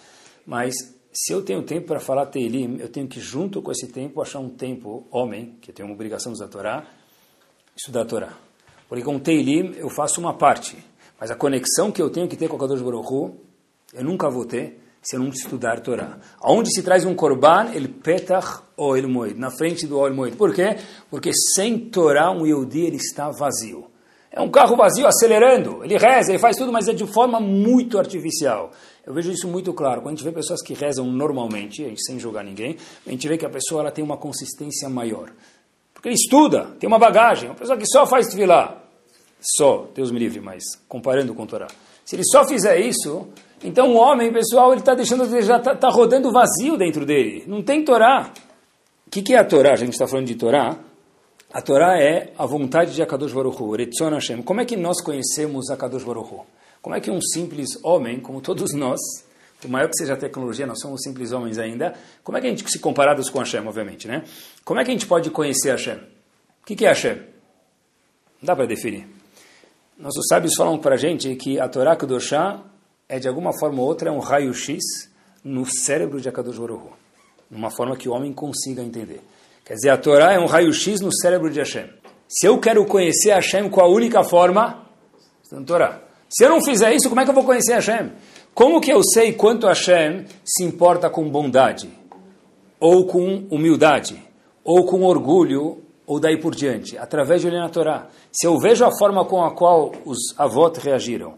Mas 0.45 0.73
se 1.13 1.31
eu 1.31 1.41
tenho 1.43 1.63
tempo 1.63 1.87
para 1.87 1.99
falar 2.01 2.25
Teilim, 2.25 2.77
eu 2.79 2.89
tenho 2.89 3.07
que, 3.07 3.21
junto 3.21 3.61
com 3.61 3.71
esse 3.71 3.87
tempo, 3.87 4.21
achar 4.21 4.39
um 4.39 4.49
tempo, 4.49 5.07
homem, 5.11 5.57
que 5.61 5.71
tem 5.71 5.85
uma 5.85 5.95
obrigação 5.95 6.33
de 6.33 6.47
Torá, 6.49 6.85
estudar 7.75 8.01
a 8.01 8.05
Torá. 8.05 8.48
Porque 8.89 9.03
com 9.03 9.19
Teilim 9.19 9.75
eu 9.77 9.87
faço 9.87 10.19
uma 10.19 10.33
parte, 10.33 10.75
mas 11.19 11.29
a 11.29 11.35
conexão 11.35 11.91
que 11.91 12.01
eu 12.01 12.09
tenho 12.09 12.27
que 12.27 12.35
ter 12.35 12.49
com 12.49 12.55
o 12.55 12.59
Kadosh 12.59 12.81
Baruch 12.81 13.35
eu 13.93 14.03
nunca 14.03 14.29
vou 14.29 14.45
ter 14.45 14.79
se 15.01 15.15
eu 15.15 15.19
não 15.19 15.29
estudar 15.29 15.79
Torá. 15.79 16.17
Aonde 16.41 16.73
se 16.73 16.83
traz 16.83 17.05
um 17.05 17.15
korban, 17.15 17.71
ele 17.73 17.87
petach 17.87 18.63
ou 18.75 18.97
el 18.97 19.07
moed, 19.07 19.39
na 19.39 19.49
frente 19.49 19.87
do 19.87 20.05
el 20.05 20.13
moed. 20.13 20.35
Por 20.35 20.53
quê? 20.53 20.77
Porque 21.09 21.31
sem 21.55 21.79
Torá 21.89 22.31
um 22.31 22.45
Yehudi 22.45 22.81
ele 22.81 22.97
está 22.97 23.29
vazio. 23.29 23.85
É 24.31 24.41
um 24.41 24.49
carro 24.49 24.75
vazio 24.75 25.07
acelerando, 25.07 25.83
ele 25.83 25.97
reza, 25.97 26.31
ele 26.31 26.39
faz 26.39 26.55
tudo, 26.55 26.71
mas 26.71 26.87
é 26.87 26.93
de 26.93 27.05
forma 27.07 27.39
muito 27.39 27.97
artificial. 27.97 28.71
Eu 29.05 29.13
vejo 29.13 29.31
isso 29.31 29.47
muito 29.47 29.73
claro. 29.73 30.01
Quando 30.01 30.13
a 30.13 30.17
gente 30.17 30.25
vê 30.25 30.31
pessoas 30.31 30.61
que 30.61 30.73
rezam 30.73 31.05
normalmente, 31.07 31.83
a 31.83 31.87
gente 31.87 32.03
sem 32.03 32.19
julgar 32.19 32.43
ninguém, 32.43 32.77
a 33.07 33.09
gente 33.09 33.27
vê 33.27 33.37
que 33.37 33.45
a 33.45 33.49
pessoa 33.49 33.81
ela 33.81 33.91
tem 33.91 34.03
uma 34.03 34.17
consistência 34.17 34.87
maior. 34.87 35.31
Porque 35.95 36.09
ele 36.09 36.15
estuda, 36.15 36.67
tem 36.79 36.87
uma 36.87 36.99
bagagem. 36.99 37.49
Uma 37.49 37.55
pessoa 37.55 37.77
que 37.77 37.87
só 37.87 38.05
faz 38.05 38.27
tefilá, 38.27 38.78
só, 39.41 39.89
Deus 39.95 40.11
me 40.11 40.19
livre, 40.19 40.39
mas 40.39 40.63
comparando 40.87 41.33
com 41.33 41.45
Torá. 41.45 41.67
Se 42.05 42.15
ele 42.15 42.23
só 42.25 42.45
fizer 42.45 42.79
isso, 42.79 43.27
então 43.63 43.93
o 43.93 43.95
homem, 43.95 44.31
pessoal, 44.31 44.71
ele 44.71 44.81
está 44.81 44.93
deixando, 44.93 45.25
já 45.41 45.57
está 45.57 45.75
tá 45.75 45.89
rodando 45.89 46.31
vazio 46.31 46.77
dentro 46.77 47.05
dele. 47.05 47.43
Não 47.47 47.61
tem 47.61 47.83
Torá. 47.83 48.31
O 49.07 49.09
que, 49.09 49.21
que, 49.21 49.33
é 49.33 49.37
a 49.37 49.43
Torá? 49.43 49.73
A 49.73 49.75
gente 49.75 49.93
está 49.93 50.07
falando 50.07 50.27
de 50.27 50.35
Torá. 50.35 50.77
A 51.51 51.61
Torá 51.61 51.99
é 51.99 52.31
a 52.37 52.45
vontade 52.45 52.93
de 52.93 53.01
Akadosh 53.01 53.33
Baruch 53.33 53.61
Hu, 53.61 53.75
Hashem. 54.11 54.41
Como 54.43 54.61
é 54.61 54.65
que 54.65 54.77
nós 54.77 55.01
conhecemos 55.01 55.69
Akadosh 55.69 56.03
Baruch 56.03 56.33
Hu? 56.33 56.45
Como 56.81 56.95
é 56.95 57.01
que 57.01 57.09
um 57.09 57.21
simples 57.21 57.77
homem, 57.83 58.19
como 58.19 58.39
todos 58.39 58.73
nós, 58.73 58.99
por 59.59 59.69
maior 59.69 59.89
que 59.89 59.97
seja 59.97 60.13
a 60.13 60.17
tecnologia, 60.17 60.65
nós 60.65 60.79
somos 60.79 61.01
simples 61.01 61.31
homens 61.31 61.57
ainda, 61.57 61.93
como 62.23 62.37
é 62.37 62.41
que 62.41 62.47
a 62.47 62.49
gente, 62.49 62.69
se 62.69 62.79
comparados 62.79 63.29
com 63.29 63.39
Hashem, 63.39 63.67
obviamente, 63.67 64.07
né? 64.07 64.23
Como 64.63 64.79
é 64.79 64.85
que 64.85 64.91
a 64.91 64.93
gente 64.93 65.05
pode 65.05 65.29
conhecer 65.31 65.71
Hashem? 65.71 65.97
O 65.97 66.65
que, 66.65 66.75
que 66.75 66.85
é 66.85 66.89
Hashem? 66.89 67.15
Não 67.15 68.43
dá 68.43 68.55
para 68.55 68.65
definir. 68.65 69.18
Nossos 69.99 70.27
sábios 70.29 70.55
falam 70.55 70.77
para 70.77 70.95
a 70.95 70.97
gente 70.97 71.35
que 71.35 71.59
a 71.59 71.67
Torá 71.67 71.93
Kedoshá 71.93 72.63
é 73.09 73.19
de 73.19 73.27
alguma 73.27 73.51
forma 73.59 73.81
ou 73.81 73.87
outra 73.89 74.07
é 74.07 74.11
um 74.13 74.19
raio-x 74.19 74.79
no 75.43 75.65
cérebro 75.65 76.21
de 76.21 76.29
Akadosh 76.29 76.57
Baruch 76.57 76.85
Hu, 76.85 76.93
uma 77.51 77.69
forma 77.69 77.97
que 77.97 78.07
o 78.07 78.13
homem 78.13 78.31
consiga 78.31 78.81
entender. 78.81 79.19
Quer 79.65 79.73
dizer, 79.73 79.89
a 79.89 79.97
Torá 79.97 80.31
é 80.31 80.39
um 80.39 80.45
raio-x 80.45 81.01
no 81.01 81.13
cérebro 81.13 81.49
de 81.49 81.59
Hashem. 81.59 81.89
Se 82.29 82.47
eu 82.47 82.57
quero 82.61 82.85
conhecer 82.85 83.31
Hashem 83.31 83.69
com 83.69 83.81
a 83.81 83.87
única 83.89 84.23
forma, 84.23 84.87
a 85.51 85.61
Torá. 85.63 86.01
Se 86.29 86.45
eu 86.45 86.49
não 86.49 86.63
fizer 86.63 86.93
isso, 86.93 87.09
como 87.09 87.19
é 87.19 87.25
que 87.25 87.31
eu 87.31 87.35
vou 87.35 87.43
conhecer 87.43 87.73
Hashem? 87.73 88.13
Como 88.53 88.79
que 88.79 88.93
eu 88.93 89.03
sei 89.03 89.33
quanto 89.33 89.67
Hashem 89.67 90.27
se 90.45 90.63
importa 90.63 91.09
com 91.09 91.29
bondade, 91.29 91.89
ou 92.79 93.05
com 93.05 93.45
humildade, 93.51 94.17
ou 94.63 94.85
com 94.85 95.03
orgulho, 95.03 95.83
ou 96.09 96.19
daí 96.19 96.37
por 96.37 96.55
diante? 96.55 96.97
Através 96.97 97.39
de 97.39 97.47
olhar 97.47 97.59
na 97.59 97.69
Torá. 97.69 98.09
Se 98.31 98.47
eu 98.47 98.57
vejo 98.57 98.83
a 98.83 98.89
forma 98.97 99.23
com 99.25 99.45
a 99.45 99.53
qual 99.53 99.91
os 100.03 100.17
avós 100.39 100.75
reagiram, 100.79 101.35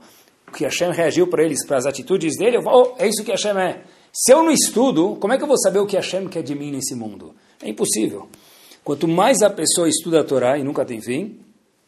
que 0.55 0.63
Hashem 0.63 0.93
reagiu 0.93 1.27
para 1.27 1.43
eles, 1.43 1.65
para 1.65 1.75
as 1.75 1.85
atitudes 1.85 2.37
dele, 2.37 2.55
eu 2.55 2.61
falo, 2.61 2.93
oh, 2.93 2.95
é 2.97 3.05
isso 3.05 3.21
que 3.21 3.31
Hashem 3.31 3.51
é. 3.51 3.83
Se 4.13 4.31
eu 4.31 4.41
não 4.41 4.49
estudo, 4.49 5.17
como 5.17 5.33
é 5.33 5.37
que 5.37 5.43
eu 5.43 5.47
vou 5.47 5.57
saber 5.57 5.79
o 5.79 5.85
que 5.85 5.97
Hashem 5.97 6.25
quer 6.29 6.41
de 6.41 6.55
mim 6.55 6.71
nesse 6.71 6.95
mundo? 6.95 7.35
É 7.61 7.67
impossível. 7.67 8.29
Quanto 8.81 9.09
mais 9.09 9.41
a 9.41 9.49
pessoa 9.49 9.89
estuda 9.89 10.21
a 10.21 10.23
Torá, 10.23 10.57
e 10.57 10.63
nunca 10.63 10.85
tem 10.85 11.01
fim, 11.01 11.41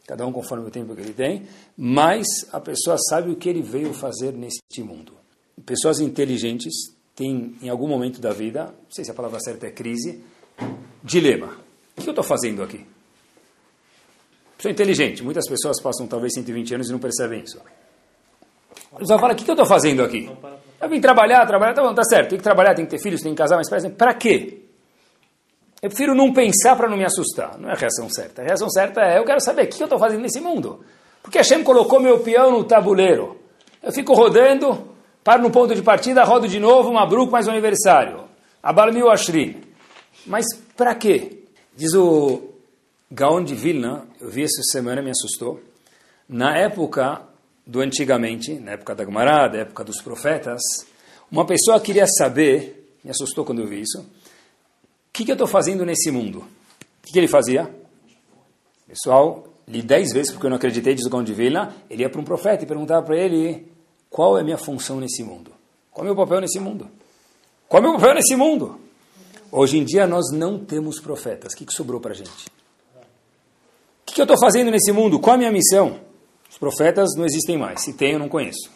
cada 0.06 0.28
um 0.28 0.34
conforme 0.34 0.68
o 0.68 0.70
tempo 0.70 0.94
que 0.94 1.02
ele 1.02 1.14
tem, 1.14 1.44
mais 1.78 2.28
a 2.52 2.60
pessoa 2.60 2.98
sabe 2.98 3.32
o 3.32 3.38
que 3.38 3.48
ele 3.48 3.62
veio 3.62 3.94
fazer 3.94 4.34
neste 4.34 4.84
mundo. 4.84 5.14
Pessoas 5.66 6.02
inteligentes 6.02 6.74
têm, 7.16 7.56
em 7.62 7.70
algum 7.70 7.88
momento 7.88 8.20
da 8.20 8.34
vida, 8.34 8.66
não 8.66 8.92
sei 8.92 9.06
se 9.06 9.12
a 9.12 9.14
palavra 9.14 9.40
certa 9.40 9.68
é 9.68 9.72
crise, 9.72 10.22
dilema. 11.02 11.63
O 11.98 12.02
que 12.02 12.10
eu 12.10 12.12
estou 12.12 12.24
fazendo 12.24 12.64
aqui? 12.64 12.86
Sou 14.58 14.72
inteligente. 14.72 15.24
Muitas 15.24 15.48
pessoas 15.48 15.82
passam 15.82 16.08
talvez 16.08 16.34
120 16.34 16.76
anos 16.76 16.90
e 16.90 16.92
não 16.92 17.00
percebem 17.00 17.42
isso. 17.42 17.60
Eles 18.96 19.10
vão 19.10 19.20
falar, 19.20 19.34
o 19.34 19.36
que, 19.36 19.50
eu 19.50 19.54
estou 19.54 19.66
fazendo 19.66 20.04
aqui? 20.04 20.30
Eu 20.80 20.90
vim 20.90 21.02
trabalhar, 21.02 21.46
trabalhar, 21.46 21.74
tá 21.74 21.82
bom, 21.82 21.94
tá 21.94 22.04
certo. 22.04 22.30
Tem 22.30 22.38
que 22.38 22.44
trabalhar, 22.44 22.74
tem 22.76 22.86
que 22.86 22.92
ter 22.92 23.00
filhos, 23.00 23.22
tem 23.22 23.34
que 23.34 23.38
casar, 23.38 23.58
mas 23.58 23.70
para 23.98 24.14
quê? 24.14 24.60
Eu 25.82 25.90
prefiro 25.90 26.16
não 26.16 26.32
pensar 26.32 26.78
para 26.78 26.88
não 26.88 26.96
me 26.96 27.04
assustar. 27.04 27.58
Não 27.60 27.70
é 27.70 27.74
a 27.74 27.76
reação 27.76 28.10
certa. 28.10 28.42
A 28.42 28.46
reação 28.46 28.70
certa 28.70 29.02
é, 29.02 29.18
eu 29.18 29.26
quero 29.26 29.42
saber 29.42 29.64
o 29.64 29.68
que 29.68 29.84
eu 29.84 29.86
estou 29.86 30.00
fazendo 30.00 30.22
nesse 30.22 30.40
mundo. 30.40 30.86
Porque 31.22 31.38
Hashem 31.38 31.62
colocou 31.62 32.00
meu 32.00 32.20
peão 32.20 32.52
no 32.52 32.64
tabuleiro. 32.64 33.38
Eu 33.82 33.92
fico 33.92 34.14
rodando, 34.14 34.96
paro 35.24 35.44
no 35.44 35.52
ponto 35.52 35.76
de 35.76 35.82
partida, 35.82 36.24
rodo 36.24 36.48
de 36.48 36.58
novo, 36.58 36.90
uma 36.90 37.06
bruco 37.06 37.34
mais 37.34 37.48
um 37.48 37.52
aniversário. 37.52 38.24
Abalmil 38.62 39.12
Ashri. 39.12 39.62
Mas 40.26 40.46
para 40.78 40.96
quê? 40.96 41.43
Diz 41.76 41.96
o 41.96 42.52
Gaon 43.10 43.44
de 43.44 43.56
Vilna, 43.56 44.06
eu 44.22 44.30
vi 44.30 44.44
essa 44.44 44.62
semana, 44.72 45.02
me 45.02 45.10
assustou. 45.10 45.60
Na 46.30 46.56
época 46.56 47.22
do 47.66 47.80
antigamente, 47.80 48.54
na 48.54 48.74
época 48.74 48.94
da 48.94 49.04
Gemara, 49.04 49.48
da 49.48 49.58
época 49.60 49.84
dos 49.84 50.00
profetas, 50.00 50.62
uma 51.32 51.48
pessoa 51.48 51.80
queria 51.80 52.06
saber, 52.06 52.96
me 53.04 53.10
assustou 53.10 53.44
quando 53.44 53.62
eu 53.64 53.68
vi 53.68 53.82
isso, 53.82 54.02
o 54.02 54.06
que, 55.12 55.26
que 55.26 55.32
eu 55.32 55.34
estou 55.34 55.48
fazendo 55.48 55.84
nesse 55.84 56.12
mundo? 56.12 56.40
O 56.40 57.08
que, 57.08 57.12
que 57.12 57.18
ele 57.18 57.28
fazia? 57.28 57.74
Pessoal, 58.88 59.48
li 59.68 59.82
dez 59.82 60.14
vezes 60.14 60.32
porque 60.32 60.46
eu 60.46 60.52
não 60.52 60.58
acreditei, 60.58 60.94
diz 60.94 61.08
o 61.08 61.10
Gaon 61.10 61.24
de 61.24 61.34
Vilna, 61.34 61.76
ele 61.90 62.04
ia 62.04 62.10
para 62.10 62.22
um 62.22 62.24
profeta 62.24 62.64
e 62.64 62.68
perguntava 62.68 63.04
para 63.04 63.18
ele 63.18 63.68
qual 64.12 64.38
é 64.38 64.42
a 64.42 64.44
minha 64.44 64.60
função 64.60 65.00
nesse 65.00 65.24
mundo? 65.24 65.52
Qual 65.90 66.06
é 66.06 66.12
o 66.12 66.14
meu 66.14 66.24
papel 66.24 66.42
nesse 66.42 66.60
mundo? 66.60 66.88
Qual 67.68 67.82
é 67.82 67.88
o 67.88 67.90
meu 67.90 68.00
papel 68.00 68.14
nesse 68.14 68.36
mundo? 68.36 68.80
Hoje 69.56 69.78
em 69.78 69.86
dia 69.86 70.08
nós 70.08 70.32
não 70.32 70.58
temos 70.58 71.00
profetas. 71.00 71.54
O 71.54 71.56
que, 71.56 71.66
que 71.66 71.74
sobrou 71.74 72.02
para 72.02 72.12
a 72.12 72.16
gente? 72.16 72.52
que, 74.14 74.16
que 74.16 74.22
eu 74.22 74.26
estou 74.26 74.40
fazendo 74.40 74.70
nesse 74.70 74.92
mundo? 74.92 75.20
Qual 75.20 75.34
a 75.34 75.38
minha 75.38 75.52
missão? 75.52 76.00
Os 76.50 76.58
profetas 76.58 77.16
não 77.18 77.26
existem 77.26 77.58
mais. 77.58 77.82
Se 77.82 77.94
tem, 77.94 78.14
eu 78.14 78.20
não 78.20 78.30
conheço. 78.30 78.70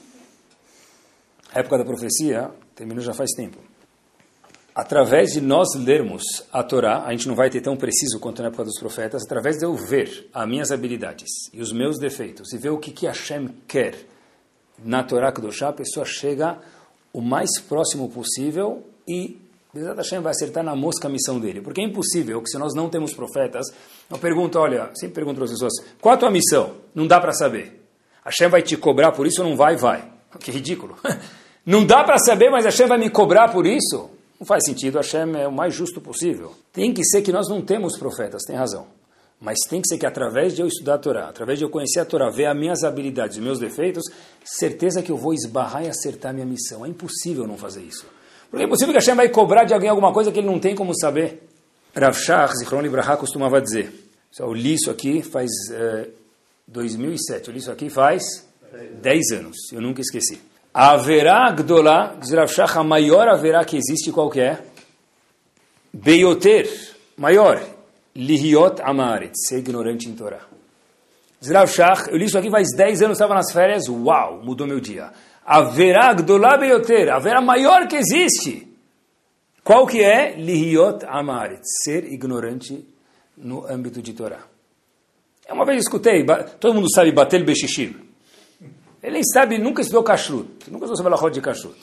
A 1.53 1.59
época 1.59 1.77
da 1.77 1.85
profecia 1.85 2.49
terminou 2.75 3.03
já 3.03 3.13
faz 3.13 3.31
tempo. 3.31 3.57
Através 4.73 5.31
de 5.31 5.41
nós 5.41 5.69
lermos 5.75 6.23
a 6.51 6.63
Torá, 6.63 7.03
a 7.05 7.11
gente 7.11 7.27
não 7.27 7.35
vai 7.35 7.49
ter 7.49 7.61
tão 7.61 7.75
preciso 7.75 8.19
quanto 8.19 8.41
na 8.41 8.49
época 8.49 8.63
dos 8.63 8.79
profetas, 8.79 9.23
através 9.23 9.57
de 9.57 9.65
eu 9.65 9.73
ver 9.75 10.29
as 10.33 10.47
minhas 10.47 10.71
habilidades 10.71 11.29
e 11.53 11.61
os 11.61 11.71
meus 11.71 11.97
defeitos 11.97 12.53
e 12.53 12.57
ver 12.57 12.69
o 12.69 12.77
que, 12.77 12.91
que 12.91 13.07
Hashem 13.07 13.49
quer 13.67 13.95
na 14.83 15.03
Torá 15.03 15.31
Kedoshá, 15.31 15.69
a 15.69 15.73
pessoa 15.73 16.05
chega 16.05 16.59
o 17.11 17.21
mais 17.21 17.59
próximo 17.59 18.09
possível 18.09 18.83
e 19.07 19.39
Bezat 19.73 19.97
Hashem 19.97 20.21
vai 20.21 20.31
acertar 20.31 20.63
na 20.63 20.75
mosca 20.75 21.07
a 21.07 21.11
missão 21.11 21.39
dele. 21.39 21.61
Porque 21.61 21.81
é 21.81 21.83
impossível 21.83 22.41
que 22.41 22.49
se 22.49 22.57
nós 22.57 22.73
não 22.73 22.89
temos 22.89 23.13
profetas, 23.13 23.67
eu 24.09 24.17
pergunto, 24.17 24.57
olha, 24.59 24.89
sempre 24.95 25.15
pergunto 25.15 25.35
para 25.35 25.45
as 25.45 25.51
pessoas, 25.51 25.73
qual 26.01 26.15
a 26.15 26.17
tua 26.17 26.31
missão? 26.31 26.73
Não 26.95 27.05
dá 27.05 27.19
para 27.19 27.33
saber. 27.33 27.83
Hashem 28.23 28.49
vai 28.49 28.61
te 28.61 28.75
cobrar 28.77 29.11
por 29.11 29.27
isso 29.27 29.41
ou 29.41 29.49
não 29.49 29.55
vai? 29.55 29.75
Vai. 29.75 30.03
Que 30.39 30.51
ridículo. 30.51 30.97
Não 31.65 31.85
dá 31.85 32.01
para 32.01 32.17
saber, 32.17 32.49
mas 32.49 32.63
Hashem 32.63 32.87
vai 32.87 32.97
me 32.97 33.09
cobrar 33.09 33.51
por 33.51 33.65
isso? 33.65 34.09
Não 34.39 34.47
faz 34.47 34.63
sentido, 34.65 34.97
Hashem 34.97 35.35
é 35.35 35.45
o 35.45 35.51
mais 35.51 35.73
justo 35.73 35.99
possível. 35.99 36.53
Tem 36.71 36.93
que 36.93 37.03
ser 37.03 37.21
que 37.21 37.31
nós 37.31 37.49
não 37.49 37.61
temos 37.61 37.97
profetas, 37.97 38.43
tem 38.43 38.55
razão. 38.55 38.87
Mas 39.39 39.57
tem 39.69 39.81
que 39.81 39.87
ser 39.89 39.97
que 39.97 40.05
através 40.05 40.55
de 40.55 40.61
eu 40.61 40.67
estudar 40.67 40.93
a 40.93 40.97
Torá, 40.97 41.27
através 41.27 41.59
de 41.59 41.65
eu 41.65 41.69
conhecer 41.69 41.99
a 41.99 42.05
Torá, 42.05 42.29
ver 42.29 42.45
as 42.45 42.57
minhas 42.57 42.83
habilidades 42.85 43.35
e 43.35 43.41
meus 43.41 43.59
defeitos, 43.59 44.03
certeza 44.45 45.03
que 45.03 45.11
eu 45.11 45.17
vou 45.17 45.33
esbarrar 45.33 45.83
e 45.83 45.89
acertar 45.89 46.31
a 46.31 46.33
minha 46.33 46.45
missão. 46.45 46.85
É 46.85 46.89
impossível 46.89 47.45
não 47.45 47.57
fazer 47.57 47.81
isso. 47.81 48.05
Porque 48.49 48.63
é 48.63 48.67
possível 48.67 48.93
que 48.93 48.99
Hashem 48.99 49.15
vai 49.15 49.29
cobrar 49.29 49.65
de 49.65 49.73
alguém 49.73 49.89
alguma 49.89 50.13
coisa 50.13 50.31
que 50.31 50.39
ele 50.39 50.47
não 50.47 50.59
tem 50.59 50.75
como 50.75 50.97
saber. 50.97 51.43
Rav 51.95 52.17
Shach, 52.17 52.53
Zichron 52.57 52.81
Libraha, 52.81 53.17
costumava 53.17 53.61
dizer, 53.61 53.91
eu 54.39 54.53
li 54.53 54.75
isso 54.75 54.89
aqui 54.91 55.21
faz 55.21 55.49
é, 55.71 56.09
2007, 56.67 57.47
eu 57.47 57.53
li 57.53 57.59
isso 57.59 57.71
aqui 57.71 57.89
faz 57.89 58.23
10 59.01 59.31
anos, 59.31 59.57
eu 59.73 59.81
nunca 59.81 60.01
esqueci. 60.01 60.39
A 60.73 60.91
Averá 60.91 61.51
Gdolá, 61.51 62.15
diz 62.21 62.31
Rav 62.31 62.51
Shach, 62.51 62.77
a 62.77 62.83
maior 62.83 63.27
haverá 63.27 63.65
que 63.65 63.77
existe 63.77 64.11
qual 64.11 64.29
que 64.29 64.39
é? 64.39 64.59
Beioter, 65.91 66.69
maior, 67.17 67.59
Lihiot 68.15 68.81
Amaret, 68.83 69.31
ser 69.33 69.59
ignorante 69.59 70.07
em 70.07 70.13
Torá. 70.13 70.41
Diz 71.41 71.51
Shach, 71.71 72.09
eu 72.09 72.17
li 72.17 72.25
isso 72.25 72.37
aqui 72.37 72.51
faz 72.51 72.67
10 72.75 73.01
anos, 73.01 73.17
estava 73.17 73.33
nas 73.33 73.51
férias, 73.51 73.87
uau, 73.89 74.41
mudou 74.43 74.67
meu 74.67 74.79
dia 74.79 75.11
haverá 75.47 76.13
Gdolá 76.13 76.57
Beyoter, 76.57 77.09
haverá 77.09 77.39
maior 77.39 77.87
que 77.87 77.95
existe. 77.95 78.67
Qual 79.63 79.87
que 79.87 80.03
é? 80.03 80.35
Lihiot 80.35 81.05
Amaret, 81.07 81.61
ser 81.83 82.11
ignorante 82.11 82.85
no 83.37 83.65
âmbito 83.65 84.01
de 84.01 84.13
Torá. 84.13 84.39
Uma 85.49 85.65
vez 85.65 85.83
escutei, 85.83 86.25
todo 86.59 86.73
mundo 86.73 86.93
sabe 86.93 87.13
Batel 87.13 87.45
Beshishim. 87.45 87.95
Ele 89.01 89.13
nem 89.13 89.23
sabe, 89.23 89.57
nunca 89.57 89.81
estudou 89.81 90.03
Kashrut, 90.03 90.69
nunca 90.69 90.85
estudou 90.85 90.97
sobre 90.97 91.13
a 91.13 91.15
roda 91.15 91.35
de 91.35 91.41
Kashrut. 91.41 91.77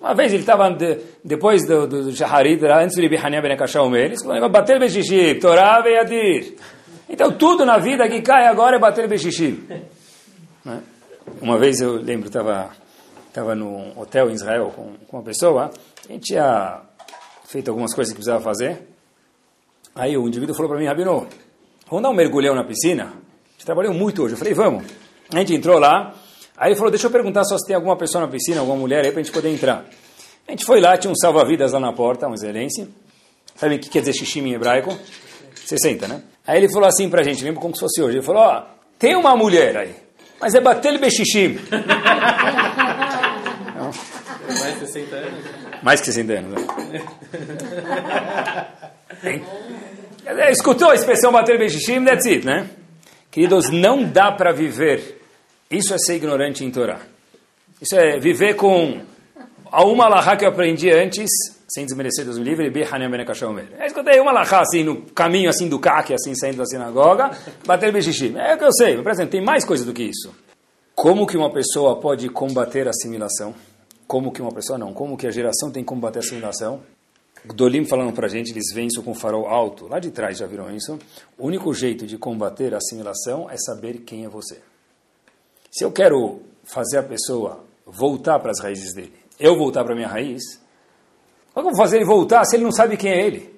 Uma 0.00 0.14
vez 0.14 0.32
ele 0.32 0.42
estava, 0.42 0.70
de, 0.70 0.98
depois 1.24 1.66
do, 1.66 1.88
do, 1.88 2.12
Shaharit, 2.12 2.64
antes 2.64 2.96
do 2.96 3.02
Ibihania 3.02 3.42
Ben 3.42 3.52
Akashaomer, 3.52 4.04
ele 4.04 4.22
falou, 4.22 4.48
Batel 4.48 4.78
Beshishim, 4.78 5.40
Torá 5.40 5.80
Veyadir. 5.80 6.54
Então 7.08 7.32
tudo 7.32 7.64
na 7.64 7.78
vida 7.78 8.08
que 8.08 8.22
cai 8.22 8.46
agora 8.46 8.76
é 8.76 8.78
Batel 8.78 9.08
Beshishim. 9.08 9.66
Né? 10.64 10.82
Uma 11.40 11.58
vez 11.58 11.80
eu 11.80 11.96
lembro, 11.96 12.28
estava 12.28 12.70
estava 13.28 13.54
num 13.54 13.92
hotel 13.98 14.30
em 14.30 14.34
Israel 14.34 14.72
com, 14.74 14.94
com 15.06 15.16
uma 15.16 15.22
pessoa, 15.22 15.70
a 16.08 16.12
gente 16.12 16.24
tinha 16.24 16.80
feito 17.46 17.70
algumas 17.70 17.94
coisas 17.94 18.12
que 18.12 18.16
precisava 18.16 18.42
fazer. 18.42 18.82
Aí 19.94 20.16
o 20.16 20.26
indivíduo 20.28 20.54
falou 20.54 20.70
para 20.70 20.78
mim, 20.78 20.86
Rabino, 20.86 21.26
vamos 21.88 22.02
dar 22.02 22.10
um 22.10 22.14
mergulhão 22.14 22.54
na 22.54 22.64
piscina? 22.64 23.04
A 23.04 23.52
gente 23.52 23.64
trabalhou 23.64 23.94
muito 23.94 24.22
hoje. 24.22 24.34
Eu 24.34 24.38
falei, 24.38 24.54
vamos. 24.54 24.84
A 25.32 25.38
gente 25.38 25.54
entrou 25.54 25.78
lá, 25.78 26.14
aí 26.56 26.70
ele 26.70 26.76
falou, 26.76 26.90
deixa 26.90 27.06
eu 27.06 27.10
perguntar 27.10 27.44
só 27.44 27.56
se 27.58 27.66
tem 27.66 27.74
alguma 27.74 27.96
pessoa 27.96 28.24
na 28.24 28.30
piscina, 28.30 28.60
alguma 28.60 28.78
mulher 28.78 29.04
aí 29.04 29.10
para 29.10 29.20
a 29.20 29.22
gente 29.22 29.32
poder 29.32 29.52
entrar. 29.52 29.84
A 30.46 30.50
gente 30.50 30.64
foi 30.64 30.80
lá, 30.80 30.96
tinha 30.96 31.10
um 31.10 31.16
salva-vidas 31.16 31.72
lá 31.72 31.80
na 31.80 31.92
porta, 31.92 32.26
um 32.26 32.34
israelense. 32.34 32.88
Sabe 33.54 33.74
o 33.74 33.78
que 33.78 33.90
quer 33.90 34.00
dizer 34.00 34.14
xixi 34.14 34.40
em 34.40 34.54
hebraico? 34.54 34.96
60, 35.54 36.08
né? 36.08 36.22
Aí 36.46 36.58
ele 36.58 36.72
falou 36.72 36.88
assim 36.88 37.10
para 37.10 37.20
a 37.20 37.24
gente, 37.24 37.44
lembro 37.44 37.60
como 37.60 37.74
se 37.74 37.80
fosse 37.80 38.00
hoje. 38.00 38.18
Ele 38.18 38.24
falou, 38.24 38.42
ó, 38.42 38.58
oh, 38.58 38.62
tem 38.98 39.14
uma 39.14 39.36
mulher 39.36 39.76
aí, 39.76 39.94
mas 40.40 40.54
é 40.54 40.60
bater 40.60 40.98
bexixim. 40.98 41.58
Mais 44.98 45.06
de 45.06 45.06
60 45.06 45.16
anos? 45.16 45.44
Mais 45.82 46.00
que 46.00 46.06
60 46.06 46.32
anos, 46.32 46.52
né? 49.22 50.50
Escutou 50.50 50.90
a 50.90 50.94
expressão 50.94 51.32
bater 51.32 51.58
bechishim? 51.58 52.04
That's 52.04 52.26
it, 52.26 52.44
né? 52.44 52.68
Queridos, 53.30 53.70
não 53.70 54.04
dá 54.04 54.32
para 54.32 54.52
viver. 54.52 55.20
Isso 55.70 55.92
é 55.94 55.98
ser 55.98 56.16
ignorante 56.16 56.64
em 56.64 56.70
Torá. 56.70 56.98
Isso 57.80 57.94
é 57.94 58.18
viver 58.18 58.54
com 58.54 59.00
a 59.70 59.84
uma 59.84 60.06
alahá 60.06 60.36
que 60.36 60.44
eu 60.44 60.48
aprendi 60.48 60.90
antes, 60.90 61.28
sem 61.68 61.84
desmerecer 61.84 62.24
Deus 62.24 62.38
me 62.38 62.44
livre, 62.44 62.70
Behanem 62.70 63.10
Ben. 63.10 63.20
Eu 63.78 63.86
escutei 63.86 64.18
uma 64.18 64.30
alahá 64.30 64.60
assim, 64.60 64.82
no 64.82 65.02
caminho 65.02 65.50
assim 65.50 65.68
do 65.68 65.78
CAC, 65.78 66.14
assim, 66.14 66.34
saindo 66.34 66.56
da 66.56 66.66
sinagoga, 66.66 67.30
bater 67.66 67.92
bechishim. 67.92 68.36
É 68.36 68.54
o 68.54 68.58
que 68.58 68.64
eu 68.64 68.72
sei, 68.72 69.00
por 69.02 69.12
exemplo, 69.12 69.30
tem 69.30 69.44
mais 69.44 69.64
coisa 69.64 69.84
do 69.84 69.92
que 69.92 70.02
isso. 70.02 70.34
Como 70.94 71.26
que 71.26 71.36
uma 71.36 71.52
pessoa 71.52 72.00
pode 72.00 72.28
combater 72.28 72.86
a 72.86 72.90
assimilação? 72.90 73.54
Como 74.08 74.32
que 74.32 74.40
uma 74.40 74.50
pessoa 74.50 74.78
não, 74.78 74.94
como 74.94 75.18
que 75.18 75.26
a 75.26 75.30
geração 75.30 75.70
tem 75.70 75.82
que 75.82 75.88
combater 75.88 76.18
a 76.18 76.22
assimilação. 76.22 76.80
Dolim 77.44 77.84
falando 77.84 78.12
para 78.14 78.26
a 78.26 78.28
gente, 78.28 78.50
eles 78.50 78.72
veem 78.74 78.88
isso 78.88 79.02
com 79.02 79.14
farol 79.14 79.46
alto. 79.46 79.86
Lá 79.86 80.00
de 80.00 80.10
trás 80.10 80.38
já 80.38 80.46
viram 80.46 80.74
isso. 80.74 80.98
O 81.36 81.46
único 81.46 81.72
jeito 81.74 82.06
de 82.06 82.16
combater 82.16 82.74
a 82.74 82.78
assimilação 82.78 83.48
é 83.48 83.56
saber 83.58 83.98
quem 83.98 84.24
é 84.24 84.28
você. 84.28 84.60
Se 85.70 85.84
eu 85.84 85.92
quero 85.92 86.40
fazer 86.64 86.98
a 86.98 87.02
pessoa 87.02 87.62
voltar 87.86 88.40
para 88.40 88.50
as 88.50 88.60
raízes 88.60 88.94
dele, 88.94 89.12
eu 89.38 89.56
voltar 89.56 89.84
para 89.84 89.94
minha 89.94 90.08
raiz, 90.08 90.42
como 91.52 91.76
fazer 91.76 91.96
ele 91.96 92.06
voltar 92.06 92.44
se 92.44 92.56
ele 92.56 92.64
não 92.64 92.72
sabe 92.72 92.96
quem 92.96 93.10
é 93.10 93.26
ele? 93.26 93.54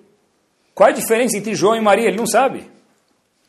Qual 0.74 0.88
é 0.88 0.92
a 0.92 0.94
diferença 0.94 1.36
entre 1.36 1.54
João 1.54 1.76
e 1.76 1.80
Maria? 1.80 2.08
Ele 2.08 2.16
não 2.16 2.26
sabe. 2.26 2.68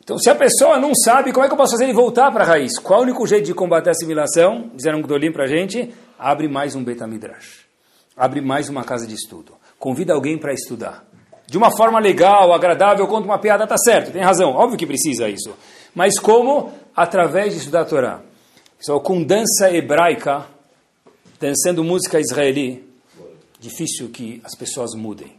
Então, 0.02 0.18
se 0.18 0.28
a 0.28 0.34
pessoa 0.34 0.78
não 0.80 0.92
sabe, 0.94 1.32
como 1.32 1.44
é 1.44 1.48
que 1.48 1.54
eu 1.54 1.56
posso 1.56 1.72
fazer 1.72 1.84
ele 1.84 1.92
voltar 1.92 2.32
para 2.32 2.42
a 2.42 2.46
raiz? 2.46 2.76
Qual 2.80 2.98
é 2.98 3.02
o 3.02 3.04
único 3.04 3.24
jeito 3.24 3.46
de 3.46 3.54
combater 3.54 3.90
a 3.90 3.92
assimilação? 3.92 4.70
Disseram 4.74 5.00
Gdolim 5.00 5.30
para 5.30 5.44
a 5.44 5.46
gente, 5.46 5.94
abre 6.18 6.48
mais 6.48 6.74
um 6.74 6.82
Betamidrash. 6.82 7.66
Abre 8.16 8.40
mais 8.40 8.68
uma 8.68 8.82
casa 8.82 9.06
de 9.06 9.14
estudo. 9.14 9.52
Convida 9.78 10.12
alguém 10.12 10.36
para 10.36 10.52
estudar. 10.52 11.04
De 11.46 11.56
uma 11.56 11.70
forma 11.70 12.00
legal, 12.00 12.52
agradável, 12.52 13.06
conta 13.06 13.26
uma 13.26 13.38
piada, 13.38 13.66
tá 13.66 13.76
certo, 13.76 14.10
tem 14.10 14.22
razão, 14.22 14.50
óbvio 14.50 14.78
que 14.78 14.86
precisa 14.86 15.28
isso. 15.28 15.54
Mas 15.94 16.18
como? 16.18 16.72
Através 16.96 17.52
de 17.52 17.58
estudar 17.60 17.82
a 17.82 17.84
Torá. 17.84 18.20
Só 18.80 18.98
com 18.98 19.22
dança 19.22 19.70
hebraica, 19.70 20.46
dançando 21.40 21.84
música 21.84 22.18
israeli, 22.18 22.84
difícil 23.60 24.08
que 24.08 24.40
as 24.42 24.56
pessoas 24.56 24.94
mudem. 24.94 25.32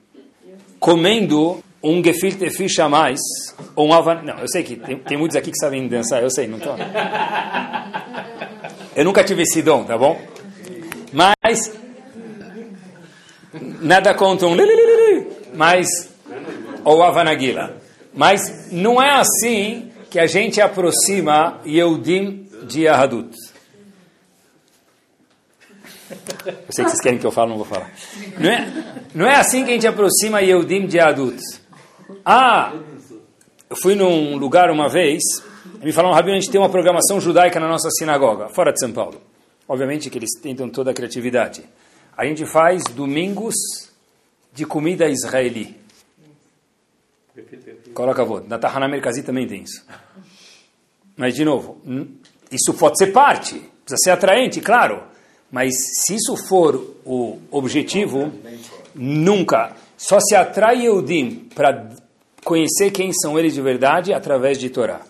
Comendo 0.80 1.62
um 1.84 2.02
gefilte 2.02 2.50
fish 2.50 2.80
a 2.80 2.88
mais, 2.88 3.20
ou 3.76 3.90
um 3.90 3.94
avan... 3.94 4.22
Não, 4.24 4.40
eu 4.40 4.48
sei 4.48 4.64
que 4.64 4.78
tem, 4.78 4.98
tem 4.98 5.18
muitos 5.18 5.36
aqui 5.36 5.52
que 5.52 5.58
sabem 5.58 5.86
dançar, 5.88 6.24
eu 6.24 6.32
sei, 6.32 6.48
não 6.48 6.58
estou. 6.58 6.76
Eu 8.96 9.04
nunca 9.04 9.24
tive 9.24 9.42
esse 9.42 9.62
dom, 9.62 9.84
tá 9.84 9.98
bom? 9.98 10.20
Mas, 11.12 11.74
nada 13.82 14.14
contra 14.14 14.48
um 14.48 14.56
mas, 15.54 15.88
ou 16.86 17.04
avanagila. 17.04 17.76
Mas 18.14 18.72
não 18.72 19.02
é 19.02 19.20
assim 19.20 19.92
que 20.10 20.20
a 20.20 20.26
gente 20.26 20.62
aproxima 20.62 21.60
Yehudim 21.66 22.48
de 22.68 22.84
Yahadut. 22.84 23.36
Eu 26.46 26.54
sei 26.70 26.86
que 26.86 26.92
vocês 26.92 27.02
querem 27.02 27.20
que 27.20 27.26
eu 27.26 27.32
fale, 27.32 27.50
não 27.50 27.58
vou 27.58 27.66
falar. 27.66 27.92
Não 28.40 28.50
é, 28.50 28.72
não 29.14 29.28
é 29.28 29.36
assim 29.36 29.66
que 29.66 29.72
a 29.72 29.74
gente 29.74 29.88
aproxima 29.88 30.42
Yehudim 30.42 30.86
de 30.86 30.98
Yahadut. 30.98 31.42
Ah, 32.26 32.74
eu 33.70 33.76
fui 33.82 33.96
num 33.96 34.38
lugar 34.38 34.70
uma 34.70 34.88
vez, 34.88 35.22
e 35.82 35.86
me 35.86 35.92
falaram, 35.92 36.14
Rabino, 36.14 36.38
a 36.38 36.40
gente 36.40 36.52
tem 36.52 36.60
uma 36.60 36.70
programação 36.70 37.20
judaica 37.20 37.60
na 37.60 37.68
nossa 37.68 37.90
sinagoga, 37.92 38.50
fora 38.50 38.72
de 38.72 38.80
São 38.80 38.92
Paulo. 38.92 39.22
Obviamente 39.68 40.10
que 40.10 40.18
eles 40.18 40.32
tentam 40.42 40.70
toda 40.70 40.92
a 40.92 40.94
criatividade. 40.94 41.64
A 42.16 42.26
gente 42.26 42.46
faz 42.46 42.84
domingos 42.84 43.56
de 44.54 44.66
comida 44.66 45.08
israeli. 45.08 45.76
Coloca 47.94 48.22
a 48.22 48.26
voz. 48.26 48.48
Na 48.48 48.60
Tahana 48.60 48.88
Merkazi 48.88 49.24
também 49.24 49.48
tem 49.48 49.64
isso. 49.64 49.84
Mas, 51.16 51.34
de 51.34 51.44
novo, 51.44 51.82
isso 52.52 52.74
pode 52.74 52.98
ser 52.98 53.08
parte, 53.08 53.56
precisa 53.84 53.98
ser 54.04 54.12
atraente, 54.12 54.62
claro. 54.62 55.04
Mas 55.52 55.74
se 56.06 56.16
isso 56.16 56.36
for 56.48 56.76
o 57.06 57.40
objetivo, 57.52 58.32
nunca. 58.94 59.76
Só 59.98 60.20
se 60.20 60.36
atrai 60.36 60.86
Eudim 60.86 61.48
para 61.56 61.90
conhecer 62.44 62.92
quem 62.92 63.12
são 63.14 63.38
eles 63.38 63.54
de 63.54 63.62
verdade 63.62 64.14
através 64.14 64.58
de 64.58 64.70
Torá. 64.70 65.02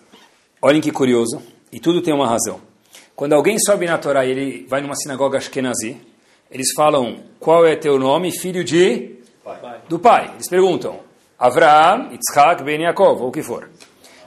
Olhem 0.62 0.80
que 0.80 0.90
curioso, 0.90 1.42
e 1.72 1.78
tudo 1.78 2.00
tem 2.00 2.14
uma 2.14 2.28
razão. 2.28 2.60
Quando 3.14 3.32
alguém 3.32 3.58
sobe 3.58 3.86
na 3.86 3.98
Torá 3.98 4.24
e 4.24 4.30
ele 4.30 4.66
vai 4.68 4.80
numa 4.80 4.94
sinagoga 4.94 5.38
ashkenazi, 5.38 5.96
eles 6.50 6.68
falam, 6.74 7.18
qual 7.38 7.66
é 7.66 7.76
teu 7.76 7.98
nome, 7.98 8.30
filho 8.32 8.64
de? 8.64 9.16
Pai. 9.42 9.80
Do 9.88 9.98
pai. 9.98 10.30
Eles 10.34 10.48
perguntam, 10.48 11.00
Avraham, 11.38 12.12
Yitzhak, 12.12 12.62
Ben 12.62 12.80
Yaakov, 12.82 13.22
ou 13.22 13.28
o 13.28 13.32
que 13.32 13.42
for. 13.42 13.68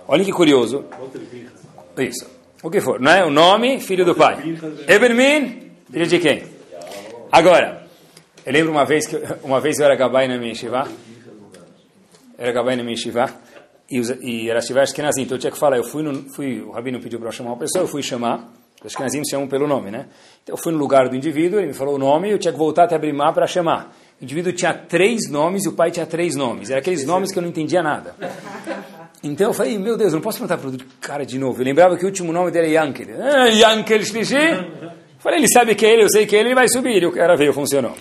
Olhem 0.07 0.25
que 0.25 0.31
curioso. 0.31 0.85
Isso. 1.97 2.27
O 2.61 2.69
que 2.69 2.81
for. 2.81 2.99
Não 2.99 3.11
é 3.11 3.25
o 3.25 3.29
nome, 3.29 3.79
filho 3.79 4.05
do 4.05 4.15
pai. 4.15 4.37
Ebermin, 4.87 5.71
filho 5.91 6.07
de 6.07 6.19
quem? 6.19 6.43
Agora, 7.31 7.87
eu 8.45 8.53
lembro 8.53 8.71
uma 8.71 8.85
vez 8.85 9.05
que 9.07 9.17
uma 9.43 9.59
vez 9.59 9.79
eu 9.79 9.85
era 9.85 9.95
gabai 9.95 10.27
na 10.27 10.37
minha 10.37 10.55
shiva. 10.55 10.87
Era 12.37 12.51
gabai 12.51 12.75
na. 12.75 12.83
E, 13.89 14.01
e 14.21 14.49
era 14.49 14.61
shiva 14.61 14.81
Ashkenazim. 14.81 15.23
Então 15.23 15.37
eu 15.37 15.39
tinha 15.39 15.51
que 15.51 15.57
falar. 15.57 15.77
Eu 15.77 15.83
fui, 15.83 16.03
no, 16.03 16.29
fui 16.29 16.61
o 16.61 16.71
rabino 16.71 16.99
pediu 16.99 17.19
para 17.19 17.29
eu 17.29 17.31
chamar 17.31 17.51
uma 17.51 17.57
pessoa, 17.57 17.83
eu 17.83 17.87
fui 17.87 18.03
chamar. 18.03 18.51
Os 18.79 18.87
Ashkenazim 18.87 19.23
chamam 19.25 19.47
pelo 19.47 19.67
nome, 19.67 19.89
né? 19.89 20.07
Então 20.43 20.53
eu 20.53 20.57
fui 20.57 20.71
no 20.71 20.77
lugar 20.77 21.09
do 21.09 21.15
indivíduo, 21.15 21.59
ele 21.59 21.67
me 21.67 21.73
falou 21.73 21.95
o 21.95 21.97
nome, 21.97 22.29
eu 22.29 22.37
tinha 22.37 22.51
que 22.51 22.59
voltar 22.59 22.83
até 22.83 22.95
abrir 22.95 23.13
mar 23.13 23.33
para 23.33 23.47
chamar. 23.47 23.95
O 24.21 24.23
indivíduo 24.23 24.53
tinha 24.53 24.73
três 24.73 25.29
nomes 25.29 25.65
e 25.65 25.69
o 25.69 25.73
pai 25.73 25.89
tinha 25.89 26.05
três 26.05 26.35
nomes. 26.35 26.69
Eram 26.69 26.79
aqueles 26.79 27.05
nomes 27.05 27.31
que 27.31 27.39
eu 27.39 27.41
não 27.41 27.49
entendia 27.49 27.81
nada. 27.81 28.15
Então 29.23 29.47
eu 29.47 29.53
falei, 29.53 29.77
meu 29.79 29.97
Deus, 29.97 30.13
não 30.13 30.21
posso 30.21 30.37
perguntar 30.39 30.57
para 30.57 30.69
o 30.69 30.77
cara 31.01 31.25
de 31.25 31.39
novo. 31.39 31.59
Eu 31.59 31.65
lembrava 31.65 31.97
que 31.97 32.03
o 32.03 32.07
último 32.07 32.31
nome 32.31 32.51
dele 32.51 32.67
é 32.67 32.71
Yankel. 32.71 33.07
Ah, 33.19 33.47
Yankel 33.47 34.03
Shlishi. 34.03 34.35
Falei, 35.19 35.39
ele 35.39 35.47
sabe 35.47 35.73
que 35.73 35.85
é 35.85 35.93
ele, 35.93 36.03
eu 36.03 36.09
sei 36.09 36.27
que 36.27 36.35
é 36.35 36.39
ele, 36.39 36.49
ele 36.49 36.55
vai 36.55 36.67
subir. 36.69 37.03
O 37.05 37.11
cara 37.11 37.35
veio, 37.35 37.51
funcionou. 37.51 37.95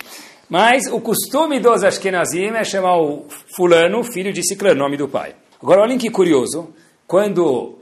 Mas 0.48 0.86
o 0.86 1.00
costume 1.00 1.58
dos 1.58 1.82
Ashkenazim 1.82 2.50
é 2.54 2.62
chamar 2.62 2.98
o 2.98 3.26
fulano, 3.56 4.04
filho 4.04 4.32
de 4.32 4.46
Ciclano, 4.46 4.78
nome 4.78 4.96
do 4.96 5.08
pai. 5.08 5.34
Agora 5.60 5.82
olhem 5.82 5.98
que 5.98 6.08
curioso, 6.08 6.68
quando 7.06 7.78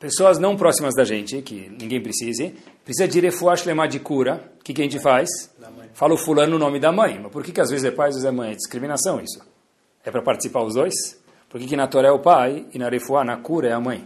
pessoas 0.00 0.38
não 0.38 0.56
próximas 0.56 0.94
da 0.94 1.04
gente, 1.04 1.42
que 1.42 1.70
ninguém 1.78 2.00
precise, 2.00 2.54
precisa 2.82 3.06
de 3.06 3.20
refuash 3.20 3.64
lemar 3.64 3.88
de 3.88 4.00
cura, 4.00 4.50
o 4.58 4.64
que, 4.64 4.72
que 4.72 4.80
a 4.80 4.84
gente 4.84 4.98
faz? 4.98 5.28
Fala 5.92 6.14
o 6.14 6.16
fulano 6.16 6.56
o 6.56 6.58
nome 6.58 6.80
da 6.80 6.90
mãe. 6.90 7.18
Mas 7.22 7.30
por 7.30 7.42
que, 7.42 7.52
que 7.52 7.60
às 7.60 7.70
vezes 7.70 7.84
é 7.84 7.90
pai, 7.90 8.08
às 8.08 8.14
vezes 8.14 8.28
é 8.28 8.30
mãe? 8.30 8.52
É 8.52 8.54
discriminação 8.54 9.20
isso. 9.20 9.40
É 10.04 10.10
para 10.10 10.22
participar 10.22 10.62
os 10.62 10.74
dois? 10.74 10.94
Por 11.50 11.60
que, 11.60 11.66
que 11.66 11.76
na 11.76 11.86
Torá 11.86 12.08
é 12.08 12.12
o 12.12 12.18
pai 12.18 12.64
e 12.72 12.78
na 12.78 12.88
refuá, 12.88 13.24
na 13.24 13.36
cura, 13.36 13.68
é 13.68 13.72
a 13.72 13.80
mãe? 13.80 14.04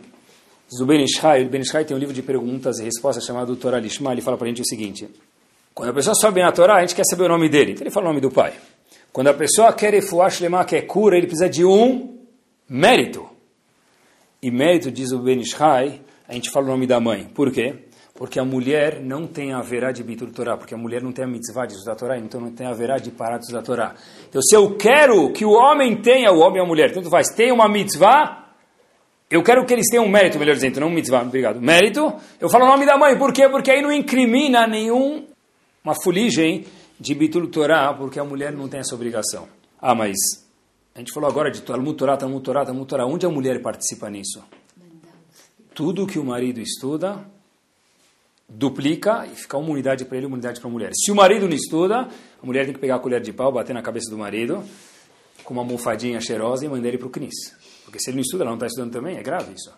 Diz 0.68 0.80
o 0.80 0.86
Ben 0.86 1.02
Ishai, 1.02 1.44
o 1.44 1.48
Ben 1.48 1.60
Ishai 1.60 1.84
tem 1.84 1.96
um 1.96 2.00
livro 2.00 2.14
de 2.14 2.22
perguntas 2.22 2.78
e 2.78 2.84
respostas 2.84 3.24
chamado 3.24 3.56
Torá 3.56 3.78
Lishma, 3.78 4.12
ele 4.12 4.20
fala 4.20 4.36
para 4.36 4.46
a 4.46 4.48
gente 4.48 4.62
o 4.62 4.64
seguinte, 4.64 5.08
quando 5.74 5.90
a 5.90 5.94
pessoa 5.94 6.14
sobe 6.14 6.42
na 6.42 6.52
Torá, 6.52 6.76
a 6.76 6.80
gente 6.80 6.94
quer 6.94 7.04
saber 7.04 7.24
o 7.24 7.28
nome 7.28 7.48
dele, 7.48 7.72
então 7.72 7.84
ele 7.84 7.90
fala 7.90 8.06
o 8.06 8.08
nome 8.08 8.20
do 8.20 8.30
pai. 8.30 8.52
Quando 9.12 9.28
a 9.28 9.34
pessoa 9.34 9.72
quer 9.72 9.92
refuá 9.92 10.28
Shlema, 10.28 10.64
que 10.64 10.76
é 10.76 10.82
cura, 10.82 11.16
ele 11.16 11.26
precisa 11.26 11.48
de 11.48 11.64
um 11.64 12.18
mérito. 12.68 13.28
E 14.42 14.50
mérito, 14.50 14.90
diz 14.90 15.10
o 15.12 15.18
Ben 15.18 15.40
Ishai, 15.40 16.00
a 16.28 16.32
gente 16.32 16.50
fala 16.50 16.66
o 16.66 16.68
nome 16.68 16.86
da 16.86 17.00
mãe. 17.00 17.24
Por 17.34 17.50
quê? 17.50 17.86
Porque 18.14 18.38
a 18.38 18.44
mulher 18.44 19.00
não 19.00 19.26
tem 19.26 19.52
a 19.52 19.60
verá 19.60 19.90
de 19.92 20.04
Bitur 20.04 20.30
Torá, 20.30 20.56
porque 20.56 20.74
a 20.74 20.78
mulher 20.78 21.02
não 21.02 21.10
tem 21.10 21.24
a 21.24 21.28
mitzvah 21.28 21.66
de 21.66 21.72
estudar 21.72 21.96
Torá, 21.96 22.18
então 22.18 22.40
não 22.40 22.52
tem 22.52 22.66
a 22.66 22.72
verá 22.72 22.98
de 22.98 23.10
parar 23.10 23.38
de 23.38 23.44
estudar 23.44 23.62
Torá. 23.62 23.94
Então 24.28 24.40
se 24.42 24.54
eu 24.54 24.76
quero 24.76 25.32
que 25.32 25.44
o 25.44 25.52
homem 25.52 25.96
tenha, 25.96 26.30
o 26.30 26.38
homem 26.38 26.60
e 26.60 26.64
a 26.64 26.66
mulher, 26.66 26.92
tanto 26.92 27.08
faz, 27.08 27.28
tenha 27.34 27.52
uma 27.52 27.68
mitzvah, 27.68 28.50
eu 29.30 29.42
quero 29.42 29.64
que 29.64 29.72
eles 29.72 29.86
tenham 29.90 30.06
mérito, 30.08 30.38
melhor 30.38 30.54
dizendo, 30.54 30.80
não 30.80 30.90
mitzvah, 30.90 31.22
obrigado, 31.22 31.60
mérito, 31.60 32.12
eu 32.38 32.50
falo 32.50 32.64
o 32.64 32.68
nome 32.68 32.84
da 32.84 32.98
mãe, 32.98 33.16
por 33.16 33.32
quê? 33.32 33.48
Porque 33.48 33.70
aí 33.70 33.80
não 33.80 33.90
incrimina 33.90 34.66
nenhum, 34.66 35.26
uma 35.84 35.94
fuligem 36.02 36.64
de 36.98 37.14
Bitur 37.14 37.46
Torá, 37.48 37.92
porque 37.94 38.18
a 38.18 38.24
mulher 38.24 38.52
não 38.52 38.68
tem 38.68 38.80
essa 38.80 38.94
obrigação. 38.94 39.48
Ah, 39.80 39.94
mas 39.94 40.16
a 40.94 40.98
gente 40.98 41.12
falou 41.12 41.28
agora 41.28 41.50
de 41.50 41.62
Talmud 41.62 41.96
Torá, 41.96 42.16
Talmud 42.16 42.42
Torá, 42.42 42.64
Talmud 42.64 42.86
Torá, 42.86 43.06
onde 43.06 43.24
a 43.24 43.30
mulher 43.30 43.62
participa 43.62 44.10
nisso? 44.10 44.42
tudo 45.80 46.06
que 46.06 46.18
o 46.18 46.24
marido 46.24 46.60
estuda 46.60 47.24
duplica 48.46 49.26
e 49.32 49.34
fica 49.34 49.56
uma 49.56 49.70
unidade 49.70 50.04
para 50.04 50.18
ele 50.18 50.26
uma 50.26 50.34
unidade 50.34 50.60
para 50.60 50.68
a 50.68 50.72
mulher. 50.72 50.90
Se 50.92 51.10
o 51.10 51.14
marido 51.14 51.48
não 51.48 51.54
estuda, 51.54 52.00
a 52.00 52.46
mulher 52.46 52.66
tem 52.66 52.74
que 52.74 52.80
pegar 52.80 52.96
a 52.96 52.98
colher 52.98 53.22
de 53.22 53.32
pau, 53.32 53.50
bater 53.50 53.72
na 53.72 53.80
cabeça 53.80 54.10
do 54.10 54.18
marido 54.18 54.62
com 55.42 55.54
uma 55.54 55.62
almofadinha 55.62 56.20
cheirosa 56.20 56.66
e 56.66 56.68
mandar 56.68 56.88
ele 56.88 56.98
para 56.98 57.06
o 57.06 57.10
CNIS. 57.10 57.56
Porque 57.84 57.98
se 57.98 58.10
ele 58.10 58.16
não 58.16 58.20
estuda, 58.20 58.44
ela 58.44 58.50
não 58.50 58.56
está 58.58 58.66
estudando 58.66 58.92
também, 58.92 59.16
é 59.16 59.22
grave 59.22 59.54
isso. 59.54 59.72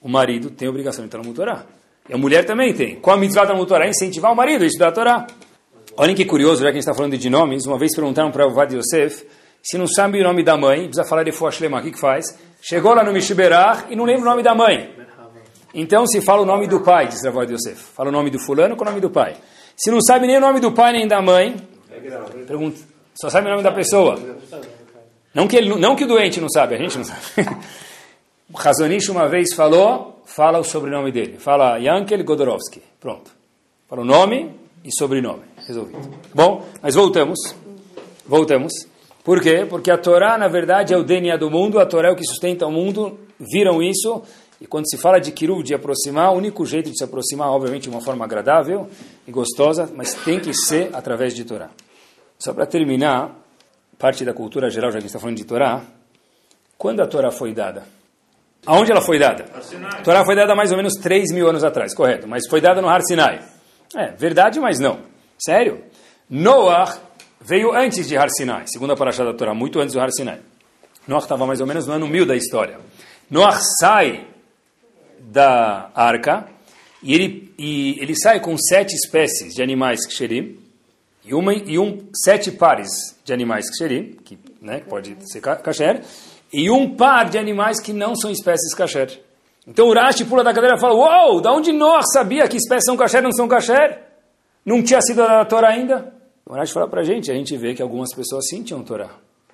O 0.00 0.08
marido 0.08 0.48
tem 0.50 0.68
a 0.68 0.70
obrigação 0.70 1.04
de 1.04 1.08
estar 1.08 1.18
no. 1.18 1.64
E 2.08 2.14
a 2.14 2.16
mulher 2.16 2.44
também 2.44 2.72
tem. 2.72 3.00
Qual 3.00 3.16
a 3.16 3.18
mitzvah 3.18 3.44
da 3.44 3.66
Torá? 3.66 3.88
Incentivar 3.88 4.32
o 4.32 4.36
marido 4.36 4.62
a 4.62 4.66
estudar 4.66 4.88
a 4.88 4.92
Torá. 4.92 5.26
Olhem 6.00 6.14
que 6.14 6.24
curioso, 6.24 6.62
já 6.62 6.66
que 6.66 6.70
a 6.70 6.72
gente 6.74 6.82
está 6.82 6.94
falando 6.94 7.18
de 7.18 7.28
nomes, 7.28 7.66
uma 7.66 7.76
vez 7.76 7.92
perguntaram 7.92 8.30
para 8.30 8.46
o 8.46 8.54
Vad 8.54 8.72
Yosef, 8.72 9.26
se 9.60 9.76
não 9.76 9.88
sabe 9.88 10.20
o 10.20 10.22
nome 10.22 10.44
da 10.44 10.56
mãe, 10.56 10.84
precisa 10.84 11.04
falar 11.04 11.24
de 11.24 11.32
Fuashlema, 11.32 11.80
o 11.80 11.82
que, 11.82 11.90
que 11.90 11.98
faz? 11.98 12.38
Chegou 12.62 12.94
lá 12.94 13.02
no 13.02 13.12
Mishiberach 13.12 13.86
e 13.90 13.96
não 13.96 14.04
lembra 14.04 14.22
o 14.22 14.30
nome 14.30 14.40
da 14.40 14.54
mãe. 14.54 14.94
Então 15.74 16.06
se 16.06 16.20
fala 16.20 16.42
o 16.42 16.46
nome 16.46 16.68
do 16.68 16.80
pai, 16.82 17.08
diz 17.08 17.24
Rav 17.24 17.50
Yosef. 17.50 17.74
Fala 17.96 18.10
o 18.10 18.12
nome 18.12 18.30
do 18.30 18.38
fulano 18.38 18.76
com 18.76 18.82
o 18.82 18.86
nome 18.86 19.00
do 19.00 19.10
pai. 19.10 19.36
Se 19.76 19.90
não 19.90 20.00
sabe 20.00 20.28
nem 20.28 20.36
o 20.36 20.40
nome 20.40 20.60
do 20.60 20.70
pai 20.70 20.92
nem 20.92 21.08
da 21.08 21.20
mãe, 21.20 21.56
pergunta, 22.46 22.78
só 23.20 23.28
sabe 23.28 23.48
o 23.48 23.50
nome 23.50 23.64
da 23.64 23.72
pessoa. 23.72 24.16
Não 25.34 25.48
que, 25.48 25.56
ele, 25.56 25.74
não 25.80 25.96
que 25.96 26.04
o 26.04 26.06
doente 26.06 26.40
não 26.40 26.48
sabe, 26.48 26.76
a 26.76 26.78
gente 26.78 26.96
não 26.96 27.04
sabe. 27.04 27.20
O 28.50 29.12
uma 29.12 29.28
vez 29.28 29.52
falou, 29.54 30.22
fala 30.24 30.58
o 30.58 30.64
sobrenome 30.64 31.12
dele. 31.12 31.36
Fala 31.38 31.76
Yankel 31.76 32.24
Godorovsky. 32.24 32.82
Pronto. 32.98 33.30
Fala 33.86 34.00
o 34.00 34.04
nome 34.06 34.54
e 34.82 34.90
sobrenome. 34.90 35.47
Resolvido. 35.68 36.08
Bom, 36.34 36.64
mas 36.80 36.94
voltamos. 36.94 37.38
Voltamos. 38.26 38.72
Por 39.22 39.42
quê? 39.42 39.66
Porque 39.68 39.90
a 39.90 39.98
Torá, 39.98 40.38
na 40.38 40.48
verdade, 40.48 40.94
é 40.94 40.96
o 40.96 41.04
DNA 41.04 41.36
do 41.36 41.50
mundo, 41.50 41.78
a 41.78 41.84
Torá 41.84 42.08
é 42.08 42.10
o 42.10 42.16
que 42.16 42.24
sustenta 42.24 42.66
o 42.66 42.72
mundo. 42.72 43.18
Viram 43.38 43.82
isso? 43.82 44.22
E 44.58 44.66
quando 44.66 44.88
se 44.88 44.96
fala 44.96 45.20
de 45.20 45.30
kiruv, 45.30 45.62
de 45.62 45.74
aproximar, 45.74 46.32
o 46.32 46.38
único 46.38 46.64
jeito 46.64 46.90
de 46.90 46.96
se 46.96 47.04
aproximar, 47.04 47.50
obviamente, 47.50 47.82
de 47.82 47.90
uma 47.90 48.00
forma 48.00 48.24
agradável 48.24 48.88
e 49.26 49.30
gostosa, 49.30 49.90
mas 49.94 50.14
tem 50.14 50.40
que 50.40 50.54
ser 50.54 50.88
através 50.94 51.34
de 51.34 51.44
Torá. 51.44 51.68
Só 52.38 52.54
para 52.54 52.64
terminar, 52.64 53.36
parte 53.98 54.24
da 54.24 54.32
cultura 54.32 54.70
geral, 54.70 54.90
já 54.90 54.94
que 54.94 54.98
a 54.98 55.00
gente 55.00 55.10
está 55.10 55.20
falando 55.20 55.36
de 55.36 55.44
Torá, 55.44 55.82
quando 56.78 57.00
a 57.00 57.06
Torá 57.06 57.30
foi 57.30 57.52
dada? 57.52 57.84
Aonde 58.64 58.90
ela 58.90 59.02
foi 59.02 59.18
dada? 59.18 59.44
A 59.92 60.02
Torá 60.02 60.24
foi 60.24 60.34
dada 60.34 60.54
mais 60.54 60.70
ou 60.70 60.78
menos 60.78 60.94
3 60.94 61.30
mil 61.34 61.46
anos 61.46 61.62
atrás, 61.62 61.94
correto, 61.94 62.26
mas 62.26 62.48
foi 62.48 62.62
dada 62.62 62.80
no 62.80 62.88
Har 62.88 63.02
Sinai. 63.02 63.40
É, 63.94 64.12
verdade, 64.12 64.58
mas 64.58 64.80
não. 64.80 65.17
Sério? 65.38 65.84
Noah 66.28 66.98
veio 67.40 67.72
antes 67.72 68.08
de 68.08 68.16
Har 68.16 68.28
Sinai, 68.30 68.64
segundo 68.66 68.92
a 68.92 68.96
da 68.96 69.34
Torá, 69.34 69.54
muito 69.54 69.78
antes 69.80 69.94
do 69.94 70.00
Har 70.00 70.10
Sinai. 70.10 70.40
Noah 71.06 71.22
estava 71.22 71.46
mais 71.46 71.60
ou 71.60 71.66
menos 71.66 71.86
no 71.86 71.94
ano 71.94 72.08
mil 72.08 72.26
da 72.26 72.36
história. 72.36 72.78
Noah 73.30 73.58
sai 73.80 74.26
da 75.20 75.90
arca 75.94 76.48
e 77.02 77.14
ele, 77.14 77.54
e 77.58 77.96
ele 78.00 78.14
sai 78.16 78.40
com 78.40 78.56
sete 78.58 78.94
espécies 78.94 79.54
de 79.54 79.62
animais 79.62 80.04
ksherim 80.06 80.58
e, 81.24 81.34
uma, 81.34 81.54
e 81.54 81.78
um, 81.78 82.08
sete 82.24 82.50
pares 82.50 82.88
de 83.24 83.32
animais 83.32 83.70
ksherim, 83.70 84.16
que 84.24 84.38
né, 84.60 84.80
pode 84.80 85.16
ser 85.30 85.40
kasher, 85.40 86.02
e 86.52 86.70
um 86.70 86.96
par 86.96 87.28
de 87.28 87.38
animais 87.38 87.80
que 87.80 87.92
não 87.92 88.16
são 88.16 88.30
espécies 88.30 88.74
kasher. 88.74 89.20
Então 89.66 89.86
o 89.86 89.92
Rashi 89.92 90.24
pula 90.24 90.42
da 90.42 90.54
cadeira 90.54 90.76
e 90.76 90.80
fala, 90.80 90.94
wow, 90.94 91.40
da 91.40 91.52
onde 91.52 91.72
Noah 91.72 92.02
sabia 92.02 92.48
que 92.48 92.56
espécies 92.56 92.86
são 92.86 92.96
kasher 92.96 93.22
não 93.22 93.32
são 93.32 93.46
kasher? 93.46 94.07
Não 94.68 94.82
tinha 94.82 95.00
sido 95.00 95.16
da 95.16 95.46
Torá 95.46 95.70
ainda? 95.70 96.12
O 96.44 96.52
Rashi 96.52 96.74
fala 96.74 96.86
para 96.86 97.00
a 97.00 97.02
gente, 97.02 97.30
a 97.30 97.34
gente 97.34 97.56
vê 97.56 97.72
que 97.72 97.80
algumas 97.80 98.14
pessoas 98.14 98.46
sim 98.50 98.62
tinham 98.62 98.82
Torá. 98.82 99.08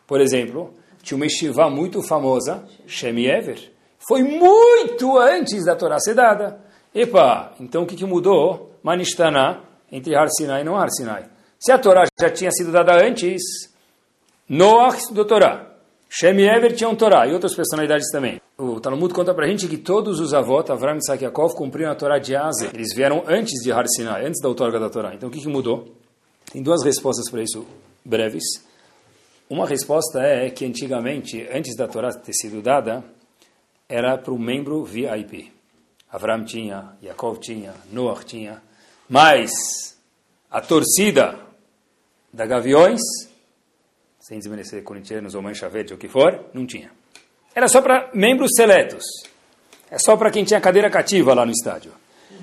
Por 0.08 0.20
exemplo, 0.20 0.74
tinha 1.04 1.14
uma 1.14 1.24
estivá 1.24 1.70
muito 1.70 2.02
famosa, 2.02 2.64
Shem 2.84 3.24
Ever. 3.24 3.60
Foi 4.08 4.24
muito 4.24 5.16
antes 5.16 5.64
da 5.64 5.76
Torá 5.76 6.00
ser 6.00 6.14
dada. 6.14 6.58
Epa, 6.92 7.54
então 7.60 7.84
o 7.84 7.86
que, 7.86 7.94
que 7.94 8.04
mudou? 8.04 8.72
Manistana, 8.82 9.60
entre 9.92 10.16
Har 10.16 10.26
Sinai 10.36 10.62
e 10.62 10.64
não 10.64 10.76
Har 10.76 10.90
Sinai. 10.90 11.26
Se 11.60 11.70
a 11.70 11.78
Torá 11.78 12.02
já 12.20 12.30
tinha 12.30 12.50
sido 12.50 12.72
dada 12.72 13.00
antes, 13.00 13.40
Noach 14.48 14.98
estudou 14.98 15.24
Torá. 15.24 15.76
Shem 16.10 16.40
e 16.40 16.48
Ever 16.48 16.74
tinham 16.74 16.96
Torá 16.96 17.24
e 17.28 17.32
outras 17.32 17.54
personalidades 17.54 18.10
também. 18.10 18.40
O 18.56 18.80
Talmud 18.80 19.12
conta 19.12 19.34
pra 19.34 19.48
gente 19.48 19.66
que 19.66 19.76
todos 19.76 20.20
os 20.20 20.32
avós, 20.32 20.70
Avram, 20.70 20.96
e 20.96 21.22
Yaakov, 21.22 21.54
cumpriram 21.54 21.90
a 21.90 21.94
Torá 21.94 22.18
de 22.18 22.36
Aze. 22.36 22.66
Eles 22.72 22.94
vieram 22.94 23.24
antes 23.26 23.62
de 23.62 23.72
Har 23.72 23.84
Sinai, 23.88 24.26
antes 24.26 24.40
da 24.40 24.48
outorga 24.48 24.78
da 24.78 24.88
Torá. 24.88 25.14
Então 25.14 25.28
o 25.28 25.32
que, 25.32 25.40
que 25.40 25.48
mudou? 25.48 25.92
Tem 26.52 26.62
duas 26.62 26.84
respostas 26.84 27.28
para 27.28 27.42
isso 27.42 27.66
breves. 28.04 28.44
Uma 29.50 29.66
resposta 29.66 30.20
é 30.20 30.48
que 30.50 30.64
antigamente, 30.64 31.48
antes 31.52 31.76
da 31.76 31.88
Torá 31.88 32.12
ter 32.12 32.32
sido 32.32 32.62
dada, 32.62 33.04
era 33.88 34.16
para 34.16 34.32
o 34.32 34.38
membro 34.38 34.84
VIP. 34.84 35.52
Avram 36.10 36.44
tinha, 36.44 36.96
Yaakov 37.02 37.38
tinha, 37.40 37.74
Noach 37.92 38.24
tinha. 38.24 38.62
Mas 39.08 39.98
a 40.48 40.60
torcida 40.60 41.38
da 42.32 42.46
Gaviões 42.46 43.00
sem 44.24 44.38
desmerecer 44.38 44.82
corintianos 44.82 45.34
ou 45.34 45.42
mancha 45.42 45.68
verde 45.68 45.92
ou 45.92 45.98
o 45.98 46.00
que 46.00 46.08
for, 46.08 46.46
não 46.54 46.64
tinha. 46.64 46.90
Era 47.54 47.68
só 47.68 47.80
para 47.80 48.10
membros 48.12 48.50
seletos. 48.56 49.04
É 49.90 49.98
só 49.98 50.16
para 50.16 50.30
quem 50.30 50.44
tinha 50.44 50.60
cadeira 50.60 50.90
cativa 50.90 51.34
lá 51.34 51.46
no 51.46 51.52
estádio. 51.52 51.92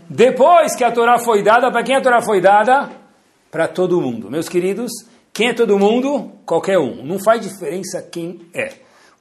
Depois 0.09 0.75
que 0.75 0.83
a 0.83 0.91
Torá 0.91 1.19
foi 1.19 1.43
dada, 1.43 1.71
para 1.71 1.83
quem 1.83 1.95
a 1.95 2.01
Torá 2.01 2.21
foi 2.21 2.39
dada? 2.39 2.89
Para 3.49 3.67
todo 3.67 3.99
mundo. 3.99 4.31
Meus 4.31 4.47
queridos, 4.47 4.91
quem 5.33 5.49
é 5.49 5.53
todo 5.53 5.77
mundo? 5.77 6.31
Qualquer 6.45 6.77
um. 6.77 7.03
Não 7.03 7.19
faz 7.19 7.41
diferença 7.41 8.01
quem 8.01 8.39
é. 8.53 8.71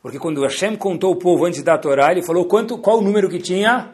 Porque 0.02 0.18
quando 0.18 0.42
Hashem 0.42 0.76
contou 0.76 1.12
o 1.12 1.16
povo 1.16 1.44
antes 1.44 1.62
da 1.62 1.76
Torá, 1.76 2.12
ele 2.12 2.22
falou 2.22 2.46
quanto, 2.46 2.78
qual 2.78 2.98
o 2.98 3.02
número 3.02 3.28
que 3.28 3.38
tinha? 3.38 3.90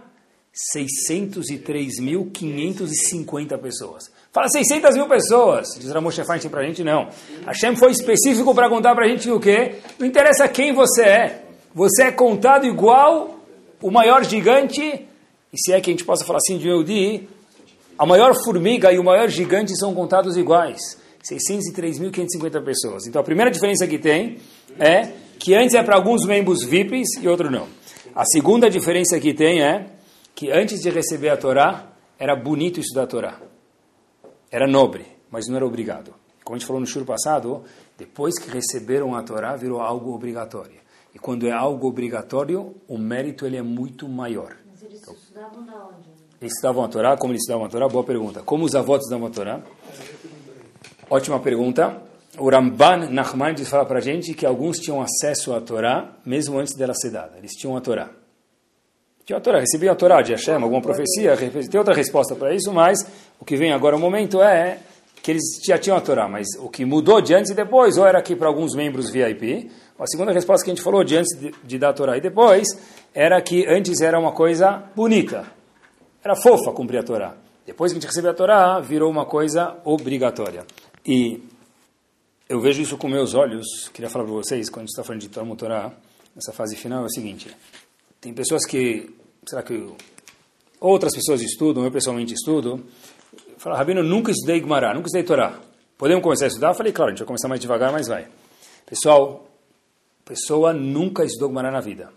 603.550 0.75 3.59
pessoas. 3.59 4.11
Fala 4.33 4.49
600 4.49 4.97
mil 4.97 5.09
pessoas, 5.09 5.69
diz 5.79 5.91
Feinstein 5.91 6.51
para 6.51 6.61
a 6.61 6.65
gente, 6.65 6.85
não. 6.85 7.09
Hashem 7.47 7.75
foi 7.77 7.91
específico 7.91 8.55
para 8.55 8.69
contar 8.69 8.95
para 8.95 9.07
a 9.07 9.09
gente 9.09 9.31
o 9.31 9.41
quê? 9.41 9.77
Não 9.99 10.07
interessa 10.07 10.47
quem 10.49 10.75
você 10.75 11.03
é. 11.03 11.46
Você 11.77 12.05
é 12.05 12.11
contado 12.11 12.65
igual 12.65 13.39
o 13.83 13.91
maior 13.91 14.25
gigante, 14.25 14.81
e 14.83 15.59
se 15.61 15.75
é 15.75 15.81
que 15.81 15.91
a 15.91 15.93
gente 15.93 16.07
possa 16.07 16.25
falar 16.25 16.39
assim 16.39 16.57
de 16.57 16.67
Yehudi, 16.67 17.29
a 17.99 18.07
maior 18.07 18.35
formiga 18.45 18.91
e 18.91 18.99
o 18.99 19.05
maior 19.05 19.29
gigante 19.29 19.77
são 19.79 19.95
contados 19.95 20.39
iguais. 20.39 20.81
603.550 21.23 22.65
pessoas. 22.65 23.07
Então 23.07 23.21
a 23.21 23.25
primeira 23.25 23.51
diferença 23.51 23.87
que 23.87 23.99
tem 23.99 24.39
é 24.79 25.13
que 25.39 25.55
antes 25.55 25.75
é 25.75 25.83
para 25.83 25.97
alguns 25.97 26.25
membros 26.25 26.65
VIPs 26.65 27.21
e 27.21 27.29
outro 27.29 27.51
não. 27.51 27.69
A 28.15 28.25
segunda 28.25 28.71
diferença 28.71 29.21
que 29.21 29.35
tem 29.35 29.63
é 29.63 29.87
que 30.35 30.51
antes 30.51 30.81
de 30.81 30.89
receber 30.89 31.29
a 31.29 31.37
Torá, 31.37 31.93
era 32.19 32.35
bonito 32.35 32.81
estudar 32.81 33.03
a 33.03 33.07
Torá 33.07 33.41
era 34.51 34.67
nobre, 34.67 35.05
mas 35.31 35.47
não 35.49 35.57
era 35.57 35.67
obrigado. 35.67 36.15
Como 36.45 36.57
a 36.57 36.59
gente 36.59 36.67
falou 36.67 36.81
no 36.81 36.87
shur 36.87 37.05
passado, 37.05 37.65
depois 37.99 38.39
que 38.39 38.51
receberam 38.51 39.15
a 39.15 39.23
Torá, 39.23 39.57
virou 39.57 39.81
algo 39.81 40.15
obrigatório. 40.15 40.86
E 41.17 41.19
quando 41.19 41.49
é 41.49 41.51
algo 41.51 41.89
obrigatório, 41.89 42.75
o 42.87 42.99
mérito 42.99 43.47
ele 43.47 43.57
é 43.57 43.63
muito 43.63 44.07
maior. 44.07 44.55
Mas 44.71 44.83
eles 44.83 45.01
então, 45.01 45.15
estudavam 45.15 45.65
da 45.65 45.73
onde? 45.73 46.11
Eles 46.43 46.53
estudavam 46.53 46.85
a 46.85 46.89
Torá, 46.89 47.17
como 47.17 47.33
eles 47.33 47.41
estudavam 47.41 47.65
a 47.65 47.71
Torá? 47.71 47.89
Boa 47.89 48.05
pergunta. 48.05 48.43
Como 48.43 48.67
os 48.67 48.75
avós 48.75 49.01
estudavam 49.01 49.27
a 49.27 49.31
Torá? 49.31 49.63
Ótima 51.09 51.41
pergunta. 51.41 52.03
O 52.39 52.51
Ramban 52.51 53.09
Nachmanides 53.09 53.67
fala 53.67 53.87
para 53.87 53.97
a 53.97 54.03
gente 54.03 54.35
que 54.35 54.45
alguns 54.45 54.77
tinham 54.77 55.01
acesso 55.01 55.55
à 55.55 55.61
Torá, 55.63 56.19
mesmo 56.23 56.59
antes 56.59 56.77
dela 56.77 56.93
ser 56.93 57.13
dada. 57.13 57.39
Eles 57.39 57.53
tinham 57.53 57.75
a 57.75 57.81
Torá. 57.81 58.11
Tinha 59.25 59.39
a 59.39 59.41
Torá, 59.41 59.59
recebiam 59.59 59.95
a 59.95 59.97
Torá 59.97 60.21
de 60.21 60.33
Hashem, 60.33 60.57
alguma 60.57 60.83
profecia, 60.83 61.35
tem 61.35 61.79
outra 61.79 61.95
resposta 61.95 62.35
para 62.35 62.55
isso, 62.55 62.71
mas 62.75 62.99
o 63.41 63.45
que 63.47 63.57
vem 63.57 63.73
agora 63.73 63.97
o 63.97 63.99
momento 63.99 64.43
é 64.43 64.81
que 65.23 65.31
eles 65.31 65.45
já 65.67 65.79
tinham 65.79 65.97
a 65.97 66.01
Torá, 66.01 66.29
mas 66.29 66.47
o 66.61 66.69
que 66.69 66.85
mudou 66.85 67.23
de 67.23 67.35
antes 67.35 67.51
e 67.51 67.55
depois, 67.55 67.97
ou 67.97 68.07
era 68.07 68.19
aqui 68.19 68.37
para 68.37 68.47
alguns 68.49 68.75
membros 68.75 69.11
VIP, 69.11 69.71
a 69.99 70.07
segunda 70.07 70.33
resposta 70.33 70.65
que 70.65 70.71
a 70.71 70.75
gente 70.75 70.83
falou 70.83 71.03
de 71.03 71.17
antes 71.17 71.39
de, 71.39 71.55
de 71.65 71.79
dar 71.79 71.91
a 71.91 71.93
Torá 71.93 72.17
e 72.17 72.21
depois, 72.21 72.69
era 73.15 73.41
que 73.41 73.67
antes 73.67 74.01
era 74.01 74.19
uma 74.19 74.33
coisa 74.33 74.85
bonita, 74.95 75.47
era 76.23 76.37
fofa 76.37 76.73
cumprir 76.73 76.99
a 76.99 77.03
Torá. 77.03 77.35
Depois 77.65 77.93
que 77.93 77.99
a 77.99 78.01
gente 78.01 78.09
recebeu 78.09 78.31
a 78.31 78.35
Torá, 78.35 78.81
virou 78.81 79.11
uma 79.11 79.27
coisa 79.27 79.77
obrigatória. 79.85 80.65
E 81.05 81.43
eu 82.49 82.61
vejo 82.61 82.83
isso 82.83 82.97
com 82.97 83.09
meus 83.09 83.35
olhos, 83.35 83.89
queria 83.93 84.09
falar 84.09 84.25
para 84.25 84.35
vocês, 84.35 84.69
quando 84.69 84.83
a 84.83 84.87
gente 84.87 84.91
está 84.91 85.03
falando 85.03 85.21
de 85.21 85.29
Talmud 85.29 85.59
Torá, 85.59 85.93
nessa 86.35 86.53
fase 86.53 86.77
final, 86.77 87.03
é 87.03 87.07
o 87.07 87.11
seguinte, 87.11 87.51
tem 88.21 88.33
pessoas 88.35 88.65
que, 88.65 89.11
será 89.49 89.63
que 89.63 89.89
outras 90.81 91.15
pessoas 91.15 91.41
estudam, 91.41 91.85
eu 91.85 91.91
pessoalmente 91.91 92.35
estudo, 92.35 92.85
falam, 93.57 93.79
Rabino, 93.79 94.03
nunca 94.03 94.31
estudei 94.31 94.61
Gemara, 94.61 94.93
nunca 94.93 95.07
estudei 95.07 95.25
Torá. 95.25 95.59
Podemos 95.97 96.23
começar 96.23 96.45
a 96.45 96.49
estudar? 96.49 96.69
Eu 96.69 96.75
falei, 96.75 96.93
claro, 96.93 97.09
a 97.09 97.13
gente 97.13 97.21
vai 97.21 97.27
começar 97.27 97.49
mais 97.49 97.61
devagar, 97.61 97.91
mas 97.91 98.07
vai. 98.07 98.29
Pessoal, 98.85 99.46
pessoa 100.27 100.75
nunca 100.75 101.25
estudou 101.25 101.49
Gemara 101.49 101.71
na 101.71 101.81
vida. 101.81 102.13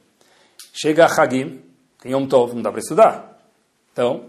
Chega 0.74 1.06
a 1.06 1.08
Hagim, 1.08 1.62
tem 2.02 2.12
Yom 2.12 2.28
Tov, 2.28 2.54
não 2.54 2.62
dá 2.62 2.72
para 2.72 2.80
estudar. 2.80 3.40
Então, 3.94 4.26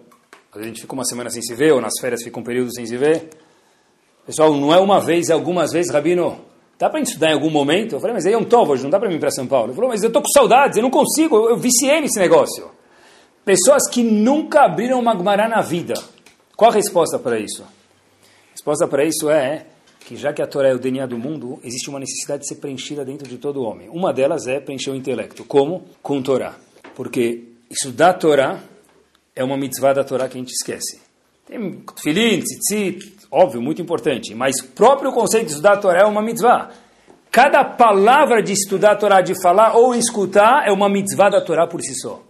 a 0.54 0.62
gente 0.62 0.80
fica 0.82 0.92
uma 0.92 1.04
semana 1.04 1.30
sem 1.30 1.42
se 1.42 1.54
ver, 1.54 1.72
ou 1.72 1.80
nas 1.80 1.94
férias 2.00 2.22
fica 2.22 2.38
um 2.38 2.44
período 2.44 2.72
sem 2.72 2.86
se 2.86 2.96
ver. 2.96 3.30
Pessoal, 4.24 4.54
não 4.54 4.72
é 4.72 4.78
uma 4.78 5.00
vez, 5.00 5.30
é 5.30 5.32
algumas 5.32 5.72
vezes, 5.72 5.92
Rabino, 5.92 6.48
Dá 6.80 6.88
para 6.88 6.98
estudar 7.00 7.28
em 7.28 7.34
algum 7.34 7.50
momento? 7.50 7.94
Eu 7.94 8.00
falei, 8.00 8.14
mas 8.14 8.24
é 8.24 8.34
um 8.34 8.42
Tov, 8.42 8.70
hoje 8.70 8.82
não 8.82 8.88
dá 8.88 8.98
para 8.98 9.10
mim 9.10 9.18
para 9.18 9.30
São 9.30 9.46
Paulo. 9.46 9.66
Ele 9.66 9.74
falou, 9.74 9.90
mas 9.90 10.02
eu 10.02 10.06
estou 10.06 10.22
com 10.22 10.28
saudades, 10.30 10.78
eu 10.78 10.82
não 10.82 10.88
consigo, 10.88 11.36
eu, 11.36 11.50
eu 11.50 11.56
viciei 11.58 12.00
nesse 12.00 12.18
negócio. 12.18 12.70
Pessoas 13.44 13.86
que 13.90 14.02
nunca 14.02 14.62
abriram 14.62 14.98
uma 14.98 15.14
Gemara 15.14 15.46
na 15.46 15.60
vida. 15.60 15.92
Qual 16.56 16.70
a 16.70 16.74
resposta 16.74 17.18
para 17.18 17.38
isso? 17.38 17.62
A 17.62 18.52
resposta 18.52 18.88
para 18.88 19.04
isso 19.04 19.28
é 19.28 19.66
que 20.06 20.16
já 20.16 20.32
que 20.32 20.42
a 20.42 20.46
Torá 20.46 20.68
é 20.68 20.74
o 20.74 20.78
DNA 20.78 21.06
do 21.06 21.18
mundo, 21.18 21.60
existe 21.62 21.88
uma 21.88 22.00
necessidade 22.00 22.42
de 22.42 22.48
ser 22.48 22.56
preenchida 22.56 23.04
dentro 23.04 23.28
de 23.28 23.38
todo 23.38 23.62
homem. 23.62 23.88
Uma 23.90 24.12
delas 24.12 24.46
é 24.46 24.58
preencher 24.58 24.90
o 24.90 24.96
intelecto. 24.96 25.44
Como? 25.44 25.84
Com 26.02 26.22
Torá. 26.22 26.56
Porque 26.94 27.44
estudar 27.70 28.14
Torá 28.14 28.60
é 29.34 29.44
uma 29.44 29.56
mitzvah 29.56 29.92
da 29.92 30.04
Torá 30.04 30.28
que 30.28 30.36
a 30.36 30.40
gente 30.40 30.52
esquece. 30.52 31.00
Tem 31.46 31.82
filin, 32.02 32.40
tzitzit, 32.40 33.16
óbvio, 33.30 33.60
muito 33.60 33.82
importante, 33.82 34.34
mas 34.34 34.60
o 34.60 34.68
próprio 34.68 35.12
conceito 35.12 35.46
de 35.46 35.52
estudar 35.52 35.76
Torá 35.78 36.00
é 36.00 36.04
uma 36.04 36.22
mitzvah. 36.22 36.70
Cada 37.30 37.64
palavra 37.64 38.42
de 38.42 38.52
estudar 38.52 38.92
a 38.92 38.96
Torá, 38.96 39.20
de 39.20 39.40
falar 39.40 39.76
ou 39.76 39.94
escutar, 39.94 40.66
é 40.66 40.72
uma 40.72 40.88
mitzvah 40.88 41.30
da 41.30 41.40
Torá 41.40 41.66
por 41.66 41.80
si 41.80 41.94
só. 41.94 42.20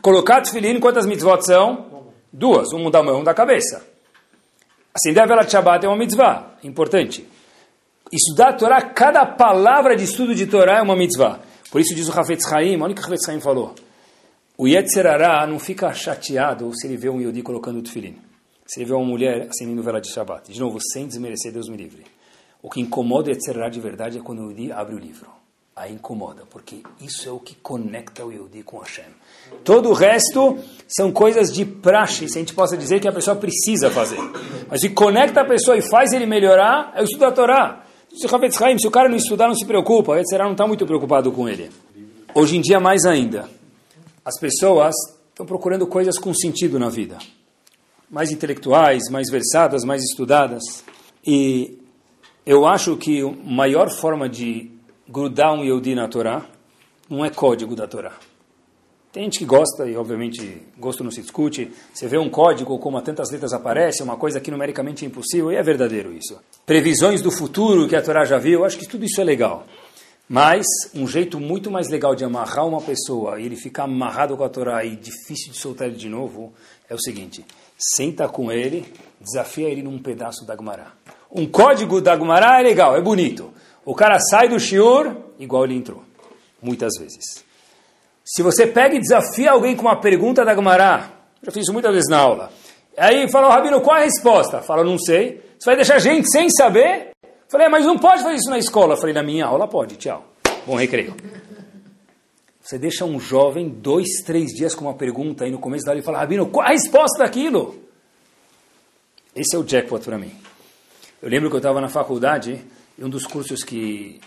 Colocar 0.00 0.40
tefilim, 0.40 0.78
quantas 0.78 1.06
mitzvot 1.06 1.44
são? 1.44 2.12
Duas, 2.32 2.72
um 2.72 2.90
da 2.90 3.02
mão, 3.02 3.20
um 3.20 3.24
da 3.24 3.34
cabeça. 3.34 3.93
Acender 4.96 5.24
a 5.24 5.26
vela 5.26 5.42
de 5.42 5.50
Shabbat 5.50 5.84
é 5.84 5.88
uma 5.88 5.98
mitzvah, 5.98 6.54
importante. 6.62 7.26
Estudar 8.12 8.50
a 8.50 8.52
Torá, 8.52 8.80
cada 8.80 9.26
palavra 9.26 9.96
de 9.96 10.04
estudo 10.04 10.36
de 10.36 10.46
Torá 10.46 10.78
é 10.78 10.82
uma 10.82 10.94
mitzvah. 10.94 11.40
Por 11.68 11.80
isso 11.80 11.96
diz 11.96 12.08
o 12.08 12.16
Hafetz 12.16 12.44
Haim, 12.52 12.80
olha 12.80 12.92
o 12.92 12.94
que 12.94 13.00
o 13.00 13.04
Hafetz 13.04 13.28
Haim 13.28 13.40
falou. 13.40 13.74
O 14.56 14.68
Yetzer 14.68 15.04
não 15.48 15.58
fica 15.58 15.92
chateado 15.92 16.70
se 16.76 16.86
ele 16.86 16.96
vê 16.96 17.08
um 17.08 17.20
Yodi 17.20 17.42
colocando 17.42 17.80
o 17.80 17.82
tefilim. 17.82 18.16
Se 18.64 18.78
ele 18.78 18.90
vê 18.90 18.94
uma 18.94 19.04
mulher 19.04 19.48
acendendo 19.50 19.82
vela 19.82 20.00
de 20.00 20.12
Shabbat, 20.12 20.52
de 20.52 20.60
novo, 20.60 20.78
sem 20.80 21.08
desmerecer, 21.08 21.50
Deus 21.50 21.68
me 21.68 21.76
livre. 21.76 22.04
O 22.62 22.70
que 22.70 22.80
incomoda 22.80 23.30
o 23.30 23.32
Yetzirah 23.32 23.68
de 23.68 23.80
verdade 23.80 24.18
é 24.18 24.20
quando 24.20 24.42
o 24.42 24.52
Yehudi 24.52 24.70
abre 24.70 24.94
o 24.94 24.98
livro. 24.98 25.28
Aí 25.74 25.92
incomoda, 25.92 26.44
porque 26.48 26.84
isso 27.00 27.28
é 27.28 27.32
o 27.32 27.40
que 27.40 27.56
conecta 27.56 28.24
o 28.24 28.30
Yehudi 28.30 28.62
com 28.62 28.78
Hashem. 28.78 29.10
Todo 29.62 29.90
o 29.90 29.92
resto 29.92 30.58
são 30.88 31.12
coisas 31.12 31.52
de 31.52 31.64
praxe, 31.64 32.28
se 32.28 32.38
a 32.38 32.40
gente 32.40 32.54
possa 32.54 32.76
dizer 32.76 33.00
que 33.00 33.08
a 33.08 33.12
pessoa 33.12 33.36
precisa 33.36 33.90
fazer. 33.90 34.18
Mas 34.68 34.80
que 34.80 34.90
conecta 34.90 35.40
a 35.40 35.44
pessoa 35.44 35.76
e 35.76 35.82
faz 35.82 36.12
ele 36.12 36.26
melhorar 36.26 36.92
é 36.94 37.00
o 37.00 37.04
estudo 37.04 37.20
da 37.20 37.32
Torá. 37.32 37.84
Se 38.14 38.26
o, 38.26 38.78
se 38.78 38.86
o 38.86 38.90
cara 38.90 39.08
não 39.08 39.16
estudar, 39.16 39.48
não 39.48 39.54
se 39.54 39.64
preocupa, 39.64 40.12
o 40.12 40.16
Yetzirah 40.16 40.44
não 40.44 40.52
está 40.52 40.66
muito 40.66 40.86
preocupado 40.86 41.32
com 41.32 41.48
ele. 41.48 41.70
Hoje 42.34 42.56
em 42.56 42.60
dia, 42.60 42.78
mais 42.80 43.04
ainda, 43.04 43.48
as 44.24 44.38
pessoas 44.38 44.94
estão 45.28 45.44
procurando 45.44 45.86
coisas 45.86 46.18
com 46.18 46.32
sentido 46.32 46.78
na 46.78 46.88
vida 46.88 47.18
mais 48.14 48.30
intelectuais, 48.30 49.10
mais 49.10 49.28
versadas, 49.28 49.84
mais 49.84 50.02
estudadas. 50.04 50.62
E 51.26 51.78
eu 52.46 52.64
acho 52.64 52.96
que 52.96 53.20
a 53.22 53.32
maior 53.44 53.90
forma 53.90 54.28
de 54.28 54.70
grudar 55.08 55.52
um 55.52 55.64
Yehudi 55.64 55.96
na 55.96 56.06
Torá 56.06 56.46
não 57.08 57.24
é 57.24 57.30
código 57.30 57.74
da 57.74 57.88
Torá. 57.88 58.12
Tem 59.14 59.22
gente 59.22 59.38
que 59.38 59.44
gosta, 59.44 59.86
e 59.86 59.96
obviamente 59.96 60.60
gosto 60.76 61.04
não 61.04 61.10
se 61.12 61.22
discute. 61.22 61.70
Você 61.92 62.08
vê 62.08 62.18
um 62.18 62.28
código 62.28 62.76
como 62.80 63.00
tantas 63.00 63.30
letras 63.30 63.52
aparecem, 63.52 64.02
uma 64.02 64.16
coisa 64.16 64.40
que 64.40 64.50
numericamente 64.50 65.04
é 65.04 65.06
impossível, 65.06 65.52
e 65.52 65.54
é 65.54 65.62
verdadeiro 65.62 66.12
isso. 66.12 66.36
Previsões 66.66 67.22
do 67.22 67.30
futuro 67.30 67.86
que 67.86 67.94
a 67.94 68.02
Torá 68.02 68.24
já 68.24 68.38
viu, 68.38 68.64
acho 68.64 68.76
que 68.76 68.88
tudo 68.88 69.04
isso 69.04 69.20
é 69.20 69.24
legal. 69.24 69.68
Mas 70.28 70.66
um 70.92 71.06
jeito 71.06 71.38
muito 71.38 71.70
mais 71.70 71.88
legal 71.88 72.16
de 72.16 72.24
amarrar 72.24 72.66
uma 72.66 72.80
pessoa 72.80 73.38
e 73.40 73.46
ele 73.46 73.54
ficar 73.54 73.84
amarrado 73.84 74.36
com 74.36 74.42
a 74.42 74.48
Torá 74.48 74.84
e 74.84 74.96
difícil 74.96 75.52
de 75.52 75.58
soltar 75.58 75.86
ele 75.86 75.96
de 75.96 76.08
novo 76.08 76.52
é 76.90 76.94
o 76.94 76.98
seguinte: 76.98 77.44
senta 77.78 78.26
com 78.26 78.50
ele, 78.50 78.84
desafia 79.20 79.68
ele 79.68 79.84
num 79.84 79.96
pedaço 79.96 80.44
da 80.44 80.56
Gemara. 80.56 80.88
Um 81.30 81.46
código 81.46 82.00
da 82.00 82.18
Gemara 82.18 82.58
é 82.58 82.64
legal, 82.64 82.96
é 82.96 83.00
bonito. 83.00 83.52
O 83.84 83.94
cara 83.94 84.18
sai 84.18 84.48
do 84.48 84.58
shiur 84.58 85.14
igual 85.38 85.66
ele 85.66 85.76
entrou, 85.76 86.02
muitas 86.60 86.94
vezes. 86.98 87.44
Se 88.24 88.42
você 88.42 88.66
pega 88.66 88.94
e 88.94 89.00
desafia 89.00 89.50
alguém 89.50 89.76
com 89.76 89.82
uma 89.82 90.00
pergunta 90.00 90.44
da 90.44 90.54
Gemara, 90.54 91.10
já 91.42 91.52
fiz 91.52 91.64
isso 91.64 91.72
muitas 91.72 91.92
vezes 91.92 92.08
na 92.08 92.18
aula. 92.18 92.50
Aí 92.96 93.30
fala, 93.30 93.54
Rabino, 93.54 93.80
qual 93.82 93.96
é 93.96 94.00
a 94.00 94.04
resposta? 94.04 94.62
Fala, 94.62 94.82
não 94.82 94.98
sei. 94.98 95.42
Você 95.58 95.66
vai 95.66 95.76
deixar 95.76 95.96
a 95.96 95.98
gente 95.98 96.30
sem 96.30 96.48
saber? 96.48 97.10
Falei, 97.48 97.68
mas 97.68 97.84
não 97.84 97.98
pode 97.98 98.22
fazer 98.22 98.36
isso 98.36 98.48
na 98.48 98.58
escola. 98.58 98.96
Falei, 98.96 99.12
na 99.12 99.22
minha 99.22 99.44
aula 99.44 99.68
pode, 99.68 99.96
tchau. 99.96 100.24
Bom 100.66 100.76
recreio. 100.76 101.14
Você 102.62 102.78
deixa 102.78 103.04
um 103.04 103.20
jovem 103.20 103.68
dois, 103.68 104.22
três 104.24 104.52
dias 104.52 104.74
com 104.74 104.86
uma 104.86 104.94
pergunta 104.94 105.44
aí 105.44 105.50
no 105.50 105.58
começo 105.58 105.84
da 105.84 105.92
aula 105.92 106.00
e 106.00 106.04
fala, 106.04 106.18
Rabino, 106.18 106.46
qual 106.46 106.66
a 106.66 106.70
resposta 106.70 107.18
daquilo? 107.18 107.74
Esse 109.36 109.54
é 109.54 109.58
o 109.58 109.62
jackpot 109.62 110.02
para 110.02 110.16
mim. 110.16 110.32
Eu 111.20 111.28
lembro 111.28 111.50
que 111.50 111.56
eu 111.56 111.58
estava 111.58 111.80
na 111.80 111.90
faculdade 111.90 112.64
e 112.96 113.04
um 113.04 113.10
dos 113.10 113.26
cursos 113.26 113.62
que, 113.62 114.18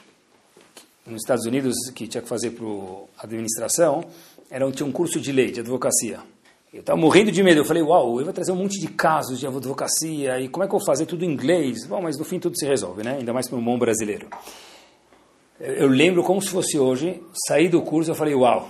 nos 1.08 1.22
Estados 1.22 1.46
Unidos 1.46 1.76
que 1.96 2.08
tinha 2.08 2.22
que 2.22 2.28
fazer 2.28 2.52
para 2.52 2.66
administração 3.24 4.04
era 4.50 4.70
tinha 4.72 4.88
um 4.88 4.92
curso 4.92 5.20
de 5.20 5.32
lei, 5.32 5.52
de 5.52 5.60
advocacia. 5.60 6.20
Eu 6.74 6.82
estava 6.82 7.00
morrendo 7.00 7.32
de 7.32 7.42
medo. 7.42 7.62
Eu 7.62 7.66
falei, 7.66 7.82
uau, 7.82 8.20
eu 8.20 8.26
vou 8.26 8.34
trazer 8.34 8.52
um 8.52 8.56
monte 8.56 8.80
de 8.80 8.88
casos 8.88 9.40
de 9.40 9.48
advocacia 9.48 10.40
e 10.40 10.48
como 10.48 10.64
é 10.64 10.68
que 10.68 10.76
eu 10.76 10.80
vou 10.80 10.86
fazer 10.86 11.06
tudo 11.06 11.26
em 11.26 11.32
inglês? 11.32 11.86
Bom, 11.86 12.02
mas 12.02 12.18
no 12.18 12.26
fim 12.26 12.40
tudo 12.40 12.58
se 12.58 12.66
resolve, 12.66 13.04
né? 13.04 13.18
Ainda 13.18 13.34
mais 13.34 13.48
para 13.48 13.58
um 13.58 13.64
bom 13.64 13.78
brasileiro. 13.78 14.28
Eu 15.60 15.88
lembro 15.88 16.24
como 16.24 16.42
se 16.42 16.50
fosse 16.50 16.78
hoje, 16.78 17.22
saí 17.48 17.68
do 17.68 17.82
curso 17.82 18.12
e 18.12 18.16
falei, 18.16 18.36
uau, 18.36 18.70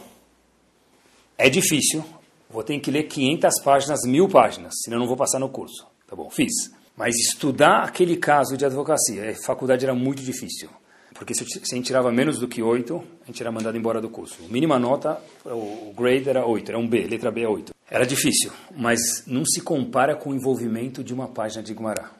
é 1.37 1.49
difícil, 1.49 2.03
vou 2.49 2.63
ter 2.63 2.79
que 2.79 2.89
ler 2.89 3.03
500 3.03 3.61
páginas, 3.61 3.99
mil 4.05 4.29
páginas, 4.29 4.73
senão 4.83 4.97
não 4.97 5.07
vou 5.07 5.17
passar 5.17 5.37
no 5.37 5.49
curso. 5.49 5.85
Tá 6.07 6.15
bom, 6.15 6.29
fiz. 6.29 6.53
Mas 6.95 7.15
estudar 7.15 7.83
aquele 7.83 8.15
caso 8.15 8.55
de 8.55 8.65
advocacia, 8.65 9.29
a 9.29 9.35
faculdade 9.45 9.83
era 9.83 9.93
muito 9.93 10.23
difícil. 10.23 10.69
Porque 11.17 11.33
se, 11.33 11.43
a 11.43 11.75
gente 11.75 11.87
tirava 11.87 12.11
menos 12.11 12.37
do 12.37 12.47
que 12.47 12.61
8, 12.61 13.03
a 13.23 13.27
gente 13.27 13.41
era 13.41 13.51
mandado 13.51 13.77
embora 13.77 13.99
do 13.99 14.09
curso. 14.09 14.37
A 14.47 14.51
mínima 14.51 14.77
nota, 14.77 15.19
o 15.43 15.93
grade 15.97 16.29
era 16.29 16.45
8, 16.45 16.69
era 16.69 16.79
um 16.79 16.87
B, 16.87 17.07
letra 17.07 17.31
B 17.31 17.41
é 17.41 17.47
8. 17.47 17.73
Era 17.89 18.05
difícil, 18.05 18.51
mas 18.75 19.23
não 19.25 19.43
se 19.45 19.61
compara 19.61 20.15
com 20.15 20.29
o 20.29 20.35
envolvimento 20.35 21.03
de 21.03 21.13
uma 21.13 21.27
página 21.27 21.63
de 21.63 21.73
Gumará. 21.73 22.11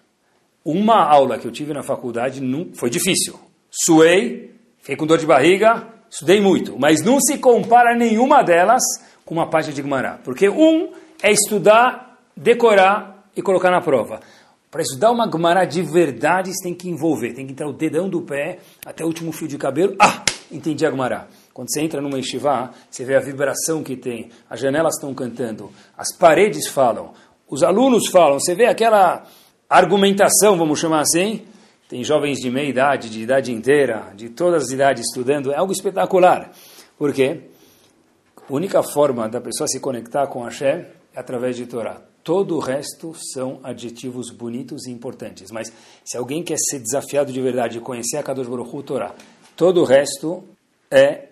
Uma 0.66 1.04
aula 1.04 1.38
que 1.38 1.48
eu 1.48 1.52
tive 1.52 1.74
na 1.74 1.84
faculdade 1.84 2.42
não, 2.42 2.70
foi 2.74 2.90
difícil. 2.90 3.40
Suei, 3.70 4.56
fiquei 4.80 4.96
com 4.96 5.06
dor 5.06 5.18
de 5.18 5.26
barriga, 5.26 5.88
estudei 6.10 6.42
muito, 6.42 6.78
mas 6.80 7.04
não 7.04 7.20
se 7.20 7.38
compara 7.38 7.96
nenhuma 7.96 8.42
delas 8.42 8.82
com 9.24 9.36
uma 9.36 9.48
página 9.48 9.74
de 9.74 9.82
Gumará. 9.82 10.20
Porque 10.24 10.50
um 10.50 10.92
é 11.22 11.32
estudar, 11.32 12.20
decorar 12.36 13.30
e 13.36 13.42
colocar 13.42 13.70
na 13.70 13.82
prova. 13.82 14.20
Para 14.70 14.82
estudar 14.82 15.12
uma 15.12 15.32
Gemara 15.32 15.64
de 15.64 15.82
verdade, 15.82 16.52
você 16.52 16.64
tem 16.64 16.76
que 16.76 16.90
envolver, 16.90 17.34
tem 17.34 17.46
que 17.46 17.54
entrar 17.54 17.70
o 17.70 17.74
dedão 17.74 18.10
do 18.10 18.22
pé 18.22 18.60
até 18.86 19.04
o 19.04 19.08
último 19.08 19.32
fio 19.32 19.48
de 19.48 19.58
cabelo. 19.58 19.96
Ah, 19.98 20.24
entendi 20.52 20.86
a 20.86 20.92
Gemara. 20.92 21.28
Quando 21.54 21.72
você 21.72 21.82
entra 21.82 22.02
numa 22.02 22.18
yeshiva, 22.18 22.72
você 22.90 23.06
vê 23.06 23.16
a 23.16 23.20
vibração 23.22 23.82
que 23.82 23.96
tem, 23.96 24.30
as 24.50 24.60
janelas 24.60 24.96
estão 24.96 25.14
cantando, 25.14 25.72
as 25.98 26.16
paredes 26.18 26.68
falam, 26.68 27.14
os 27.48 27.64
alunos 27.64 28.10
falam, 28.10 28.40
você 28.40 28.54
vê 28.54 28.66
aquela 28.66 29.24
argumentação, 29.70 30.58
vamos 30.58 30.80
chamar 30.80 31.00
assim. 31.00 31.46
Tem 31.88 32.04
jovens 32.04 32.40
de 32.40 32.52
meia 32.52 32.68
idade, 32.68 33.10
de 33.10 33.22
idade 33.22 33.54
inteira, 33.54 34.12
de 34.14 34.28
todas 34.28 34.66
as 34.66 34.72
idades 34.72 35.06
estudando, 35.08 35.54
é 35.54 35.56
algo 35.56 35.72
espetacular. 35.72 36.52
Por 36.98 37.14
quê? 37.14 37.44
A 38.36 38.54
única 38.54 38.84
forma 38.84 39.30
da 39.30 39.40
pessoa 39.40 39.68
se 39.68 39.80
conectar 39.80 40.28
com 40.28 40.44
Hashem 40.44 40.68
é 40.68 41.20
através 41.20 41.56
de 41.56 41.66
Torá. 41.66 42.02
Todo 42.28 42.58
o 42.58 42.60
resto 42.60 43.16
são 43.34 43.62
adjetivos 43.64 44.32
bonitos 44.32 44.86
e 44.86 44.92
importantes. 44.92 45.50
Mas 45.50 45.72
se 46.04 46.18
alguém 46.18 46.44
quer 46.44 46.58
ser 46.60 46.80
desafiado 46.80 47.32
de 47.32 47.40
verdade 47.42 47.78
e 47.78 47.80
conhecer 47.80 48.18
a 48.18 48.22
Kadosh 48.22 48.50
Baruch 48.50 48.76
Hu, 48.76 48.84
Torá, 48.84 49.16
todo 49.56 49.80
o 49.80 49.86
resto 49.86 50.44
é 50.92 51.30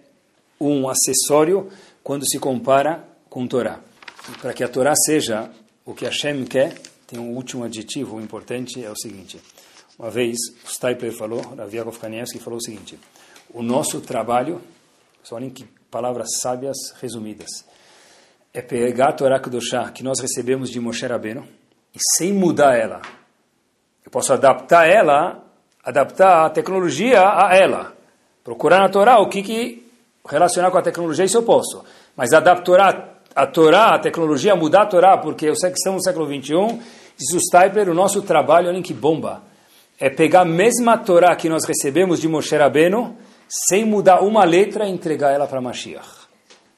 um 0.57 0.87
acessório 0.87 1.69
quando 2.01 2.25
se 2.25 2.39
compara 2.39 3.05
com 3.29 3.45
Torá. 3.45 3.81
Para 4.41 4.53
que 4.53 4.63
a 4.63 4.69
Torá 4.69 4.95
seja 4.95 5.51
o 5.83 5.93
que 5.93 6.05
Hashem 6.05 6.45
quer, 6.45 6.79
tem 7.05 7.19
um 7.19 7.35
último 7.35 7.65
adjetivo 7.65 8.21
importante, 8.21 8.81
é 8.81 8.89
o 8.89 8.95
seguinte. 8.95 9.37
Uma 9.99 10.09
vez, 10.09 10.37
o 10.63 10.69
Stipler 10.69 11.11
falou, 11.11 11.41
Rav 11.41 11.75
Yaakov 11.75 11.99
Kanievski 11.99 12.39
falou 12.39 12.57
o 12.57 12.63
seguinte, 12.63 12.97
o 13.53 13.61
nosso 13.61 13.99
trabalho, 13.99 14.61
só 15.21 15.35
olhem 15.35 15.49
que 15.49 15.65
palavras 15.91 16.39
sábias 16.41 16.77
resumidas, 17.01 17.65
é 18.55 18.61
pegar 18.61 19.09
a 19.09 19.11
Torá 19.11 19.37
Kedoshá 19.37 19.91
que 19.91 20.01
nós 20.01 20.21
recebemos 20.21 20.69
de 20.69 20.79
Moshe 20.79 21.05
Rabbeinu 21.05 21.45
e 21.93 21.97
sem 22.15 22.31
mudar 22.31 22.73
ela. 22.73 23.01
Eu 24.03 24.09
posso 24.09 24.31
adaptar 24.31 24.87
ela, 24.87 25.43
adaptar 25.83 26.45
a 26.45 26.49
tecnologia 26.49 27.19
a 27.19 27.53
ela. 27.53 27.93
Procurar 28.45 28.79
na 28.79 28.87
Torá 28.87 29.19
o 29.19 29.27
que, 29.27 29.43
que 29.43 29.85
relacionar 30.25 30.71
com 30.71 30.77
a 30.77 30.81
tecnologia, 30.81 31.25
isso 31.25 31.37
eu 31.37 31.43
posso. 31.43 31.83
Mas 32.15 32.31
adaptar 32.31 33.19
a 33.35 33.45
Torá, 33.45 33.95
a 33.95 33.99
tecnologia, 33.99 34.55
mudar 34.55 34.83
a 34.83 34.85
Torá, 34.85 35.17
porque 35.17 35.47
eu 35.49 35.55
sei 35.57 35.71
que 35.71 35.77
estamos 35.77 35.97
no 35.97 36.03
século 36.03 36.25
XXI, 36.25 36.79
diz 37.17 37.33
o 37.33 37.39
Stipler, 37.41 37.89
o 37.89 37.93
nosso 37.93 38.21
trabalho, 38.21 38.69
olhem 38.69 38.81
que 38.81 38.93
bomba, 38.93 39.43
é 39.99 40.09
pegar 40.09 40.41
a 40.41 40.45
mesma 40.45 40.97
Torá 40.97 41.35
que 41.35 41.49
nós 41.49 41.65
recebemos 41.65 42.21
de 42.21 42.29
Moshe 42.29 42.55
Rabbeinu, 42.55 43.17
sem 43.67 43.83
mudar 43.83 44.21
uma 44.21 44.45
letra 44.45 44.87
e 44.87 44.91
entregar 44.91 45.33
ela 45.33 45.45
para 45.45 45.59
Mashiach. 45.59 46.07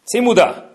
Sem 0.10 0.22
mudar. 0.22 0.67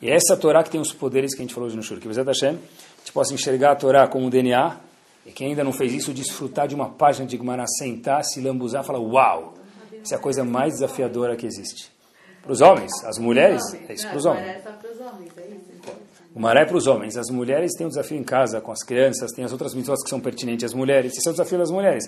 E 0.00 0.08
é 0.08 0.14
essa 0.14 0.36
Torá 0.36 0.62
que 0.62 0.70
tem 0.70 0.80
os 0.80 0.92
poderes 0.92 1.34
que 1.34 1.40
a 1.40 1.44
gente 1.44 1.52
falou 1.52 1.66
hoje 1.66 1.76
no 1.76 1.82
Shur. 1.82 1.98
Que 1.98 2.06
Bezat 2.06 2.26
Hashem, 2.26 2.50
a 2.50 2.98
gente 2.98 3.12
possa 3.12 3.34
enxergar 3.34 3.72
a 3.72 3.76
Torá 3.76 4.06
como 4.06 4.30
DNA, 4.30 4.76
e 5.26 5.32
quem 5.32 5.48
ainda 5.48 5.64
não 5.64 5.72
fez 5.72 5.92
isso, 5.92 6.12
desfrutar 6.12 6.68
de 6.68 6.74
uma 6.74 6.88
página 6.88 7.26
de 7.26 7.36
Gemara, 7.36 7.64
sentar, 7.78 8.24
se 8.24 8.40
lambuzar 8.40 8.84
falar, 8.84 9.00
uau, 9.00 9.54
essa 10.02 10.14
é 10.14 10.18
a 10.18 10.20
coisa 10.20 10.44
mais 10.44 10.74
desafiadora 10.74 11.36
que 11.36 11.46
existe. 11.46 11.90
Para 12.42 12.52
os 12.52 12.60
homens, 12.60 12.90
as 13.04 13.18
mulheres, 13.18 13.62
é 13.88 13.92
isso 13.92 14.08
para 14.08 14.16
os 14.16 14.24
homens. 14.24 14.64
O 16.38 16.40
maré 16.40 16.62
é 16.62 16.64
para 16.64 16.76
os 16.76 16.86
homens. 16.86 17.16
As 17.16 17.30
mulheres 17.30 17.72
têm 17.76 17.84
um 17.84 17.88
desafio 17.88 18.16
em 18.16 18.22
casa, 18.22 18.60
com 18.60 18.70
as 18.70 18.84
crianças, 18.84 19.32
tem 19.32 19.44
as 19.44 19.50
outras 19.50 19.74
mitzvot 19.74 20.00
que 20.04 20.08
são 20.08 20.20
pertinentes 20.20 20.66
às 20.66 20.72
mulheres. 20.72 21.16
Esse 21.16 21.26
é 21.26 21.30
o 21.32 21.34
desafio 21.34 21.58
das 21.58 21.68
mulheres. 21.68 22.04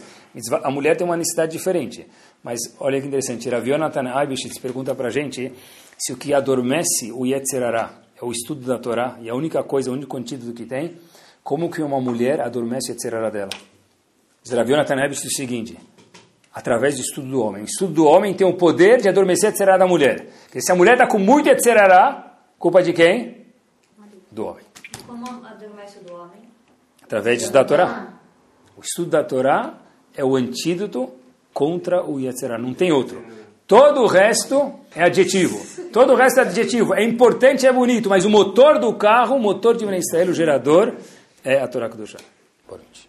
A 0.63 0.71
mulher 0.71 0.97
tem 0.97 1.05
uma 1.05 1.17
necessidade 1.17 1.51
diferente. 1.51 2.07
Mas 2.41 2.61
olha 2.79 3.01
que 3.01 3.09
interessante. 3.09 3.51
Rav 3.51 3.69
Yonatan 3.69 4.09
Aibishitz 4.09 4.57
pergunta 4.61 4.95
para 4.95 5.09
a 5.09 5.11
gente 5.11 5.53
se 5.99 6.13
o 6.13 6.17
que 6.17 6.33
adormece 6.33 7.11
o 7.11 7.27
Yetzerará 7.27 7.91
é 8.23 8.25
o 8.25 8.31
estudo 8.31 8.65
da 8.65 8.79
Torá, 8.79 9.19
e 9.21 9.29
a 9.29 9.35
única 9.35 9.65
coisa, 9.65 9.91
o 9.91 9.95
único 9.95 10.17
antídoto 10.17 10.53
que 10.53 10.65
tem, 10.65 10.97
como 11.43 11.69
que 11.69 11.83
uma 11.83 12.01
mulher 12.01 12.41
adormece 12.41 12.93
o 12.93 12.95
Yetzerará 12.95 13.31
dela? 13.31 13.51
Rav 14.49 14.71
Yonatan 14.71 14.95
Aibishitz 14.95 15.25
diz 15.25 15.33
o 15.33 15.37
seguinte, 15.37 15.77
através 16.55 16.95
do 16.95 17.01
estudo 17.01 17.27
do 17.29 17.43
homem. 17.43 17.63
O 17.63 17.65
estudo 17.65 17.93
do 17.95 18.05
homem 18.05 18.33
tem 18.33 18.47
o 18.47 18.55
poder 18.57 19.01
de 19.01 19.09
adormecer 19.09 19.49
a 19.49 19.51
Yetzerará 19.51 19.77
da 19.77 19.89
mulher. 19.89 20.29
Porque 20.45 20.61
se 20.61 20.71
a 20.71 20.77
mulher 20.77 20.93
está 20.93 21.09
com 21.09 21.19
muito 21.19 21.49
Yetzerará, 21.49 22.37
culpa 22.61 22.81
de 22.81 22.93
quem? 22.93 23.40
Do 24.31 24.47
homem. 24.47 24.65
Como 25.07 25.27
adormece 25.47 25.99
do 26.01 26.15
homem? 26.15 26.43
Através 27.03 27.39
do 27.39 27.41
estudo 27.43 27.55
da 27.55 27.65
Torá. 27.65 28.15
O 28.77 28.81
estudo 28.81 29.11
da 29.11 29.25
Torá 29.25 29.79
é 30.15 30.25
o 30.25 30.37
antídoto 30.37 31.11
contra 31.53 32.05
o 32.05 32.21
Yetzirah, 32.21 32.59
não 32.59 32.73
tem 32.73 32.93
outro. 32.93 33.23
Todo 33.67 34.03
o 34.03 34.07
resto 34.07 34.73
é 34.95 35.05
adjetivo. 35.05 35.61
Todo 35.93 36.13
o 36.13 36.17
resto 36.17 36.41
é 36.41 36.43
adjetivo. 36.43 36.95
É 36.95 37.05
importante, 37.05 37.67
é 37.67 37.73
bonito, 37.73 38.09
mas 38.09 38.25
o 38.25 38.31
motor 38.31 38.79
do 38.81 38.93
carro, 38.95 39.37
o 39.37 39.41
motor 39.41 39.77
de 39.77 39.85
Israel, 39.85 40.31
o 40.31 40.35
gerador, 40.35 40.97
é 41.45 41.61
a 41.61 41.69
Torá 41.69 41.89
Kedoshá. 41.89 42.19
Boa 42.67 42.81
noite. 42.81 43.09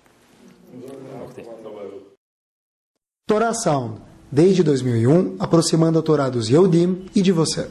Torá 3.28 3.54
Sound, 3.54 4.02
desde 4.32 4.62
2001, 4.62 5.38
aproximando 5.40 5.98
a 5.98 6.02
Torá 6.02 6.30
dos 6.30 6.50
Yehudim 6.50 7.06
e 7.16 7.22
de 7.22 7.32
você. 7.32 7.70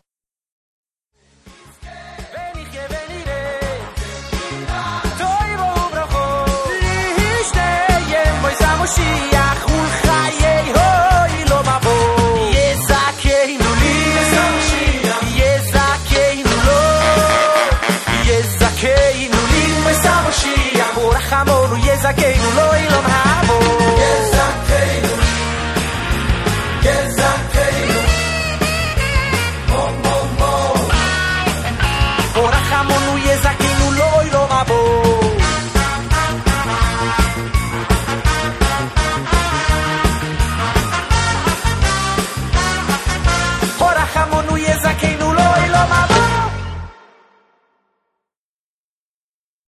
saquei 22.11 22.37
no 22.39 22.51
Lois. 22.51 22.80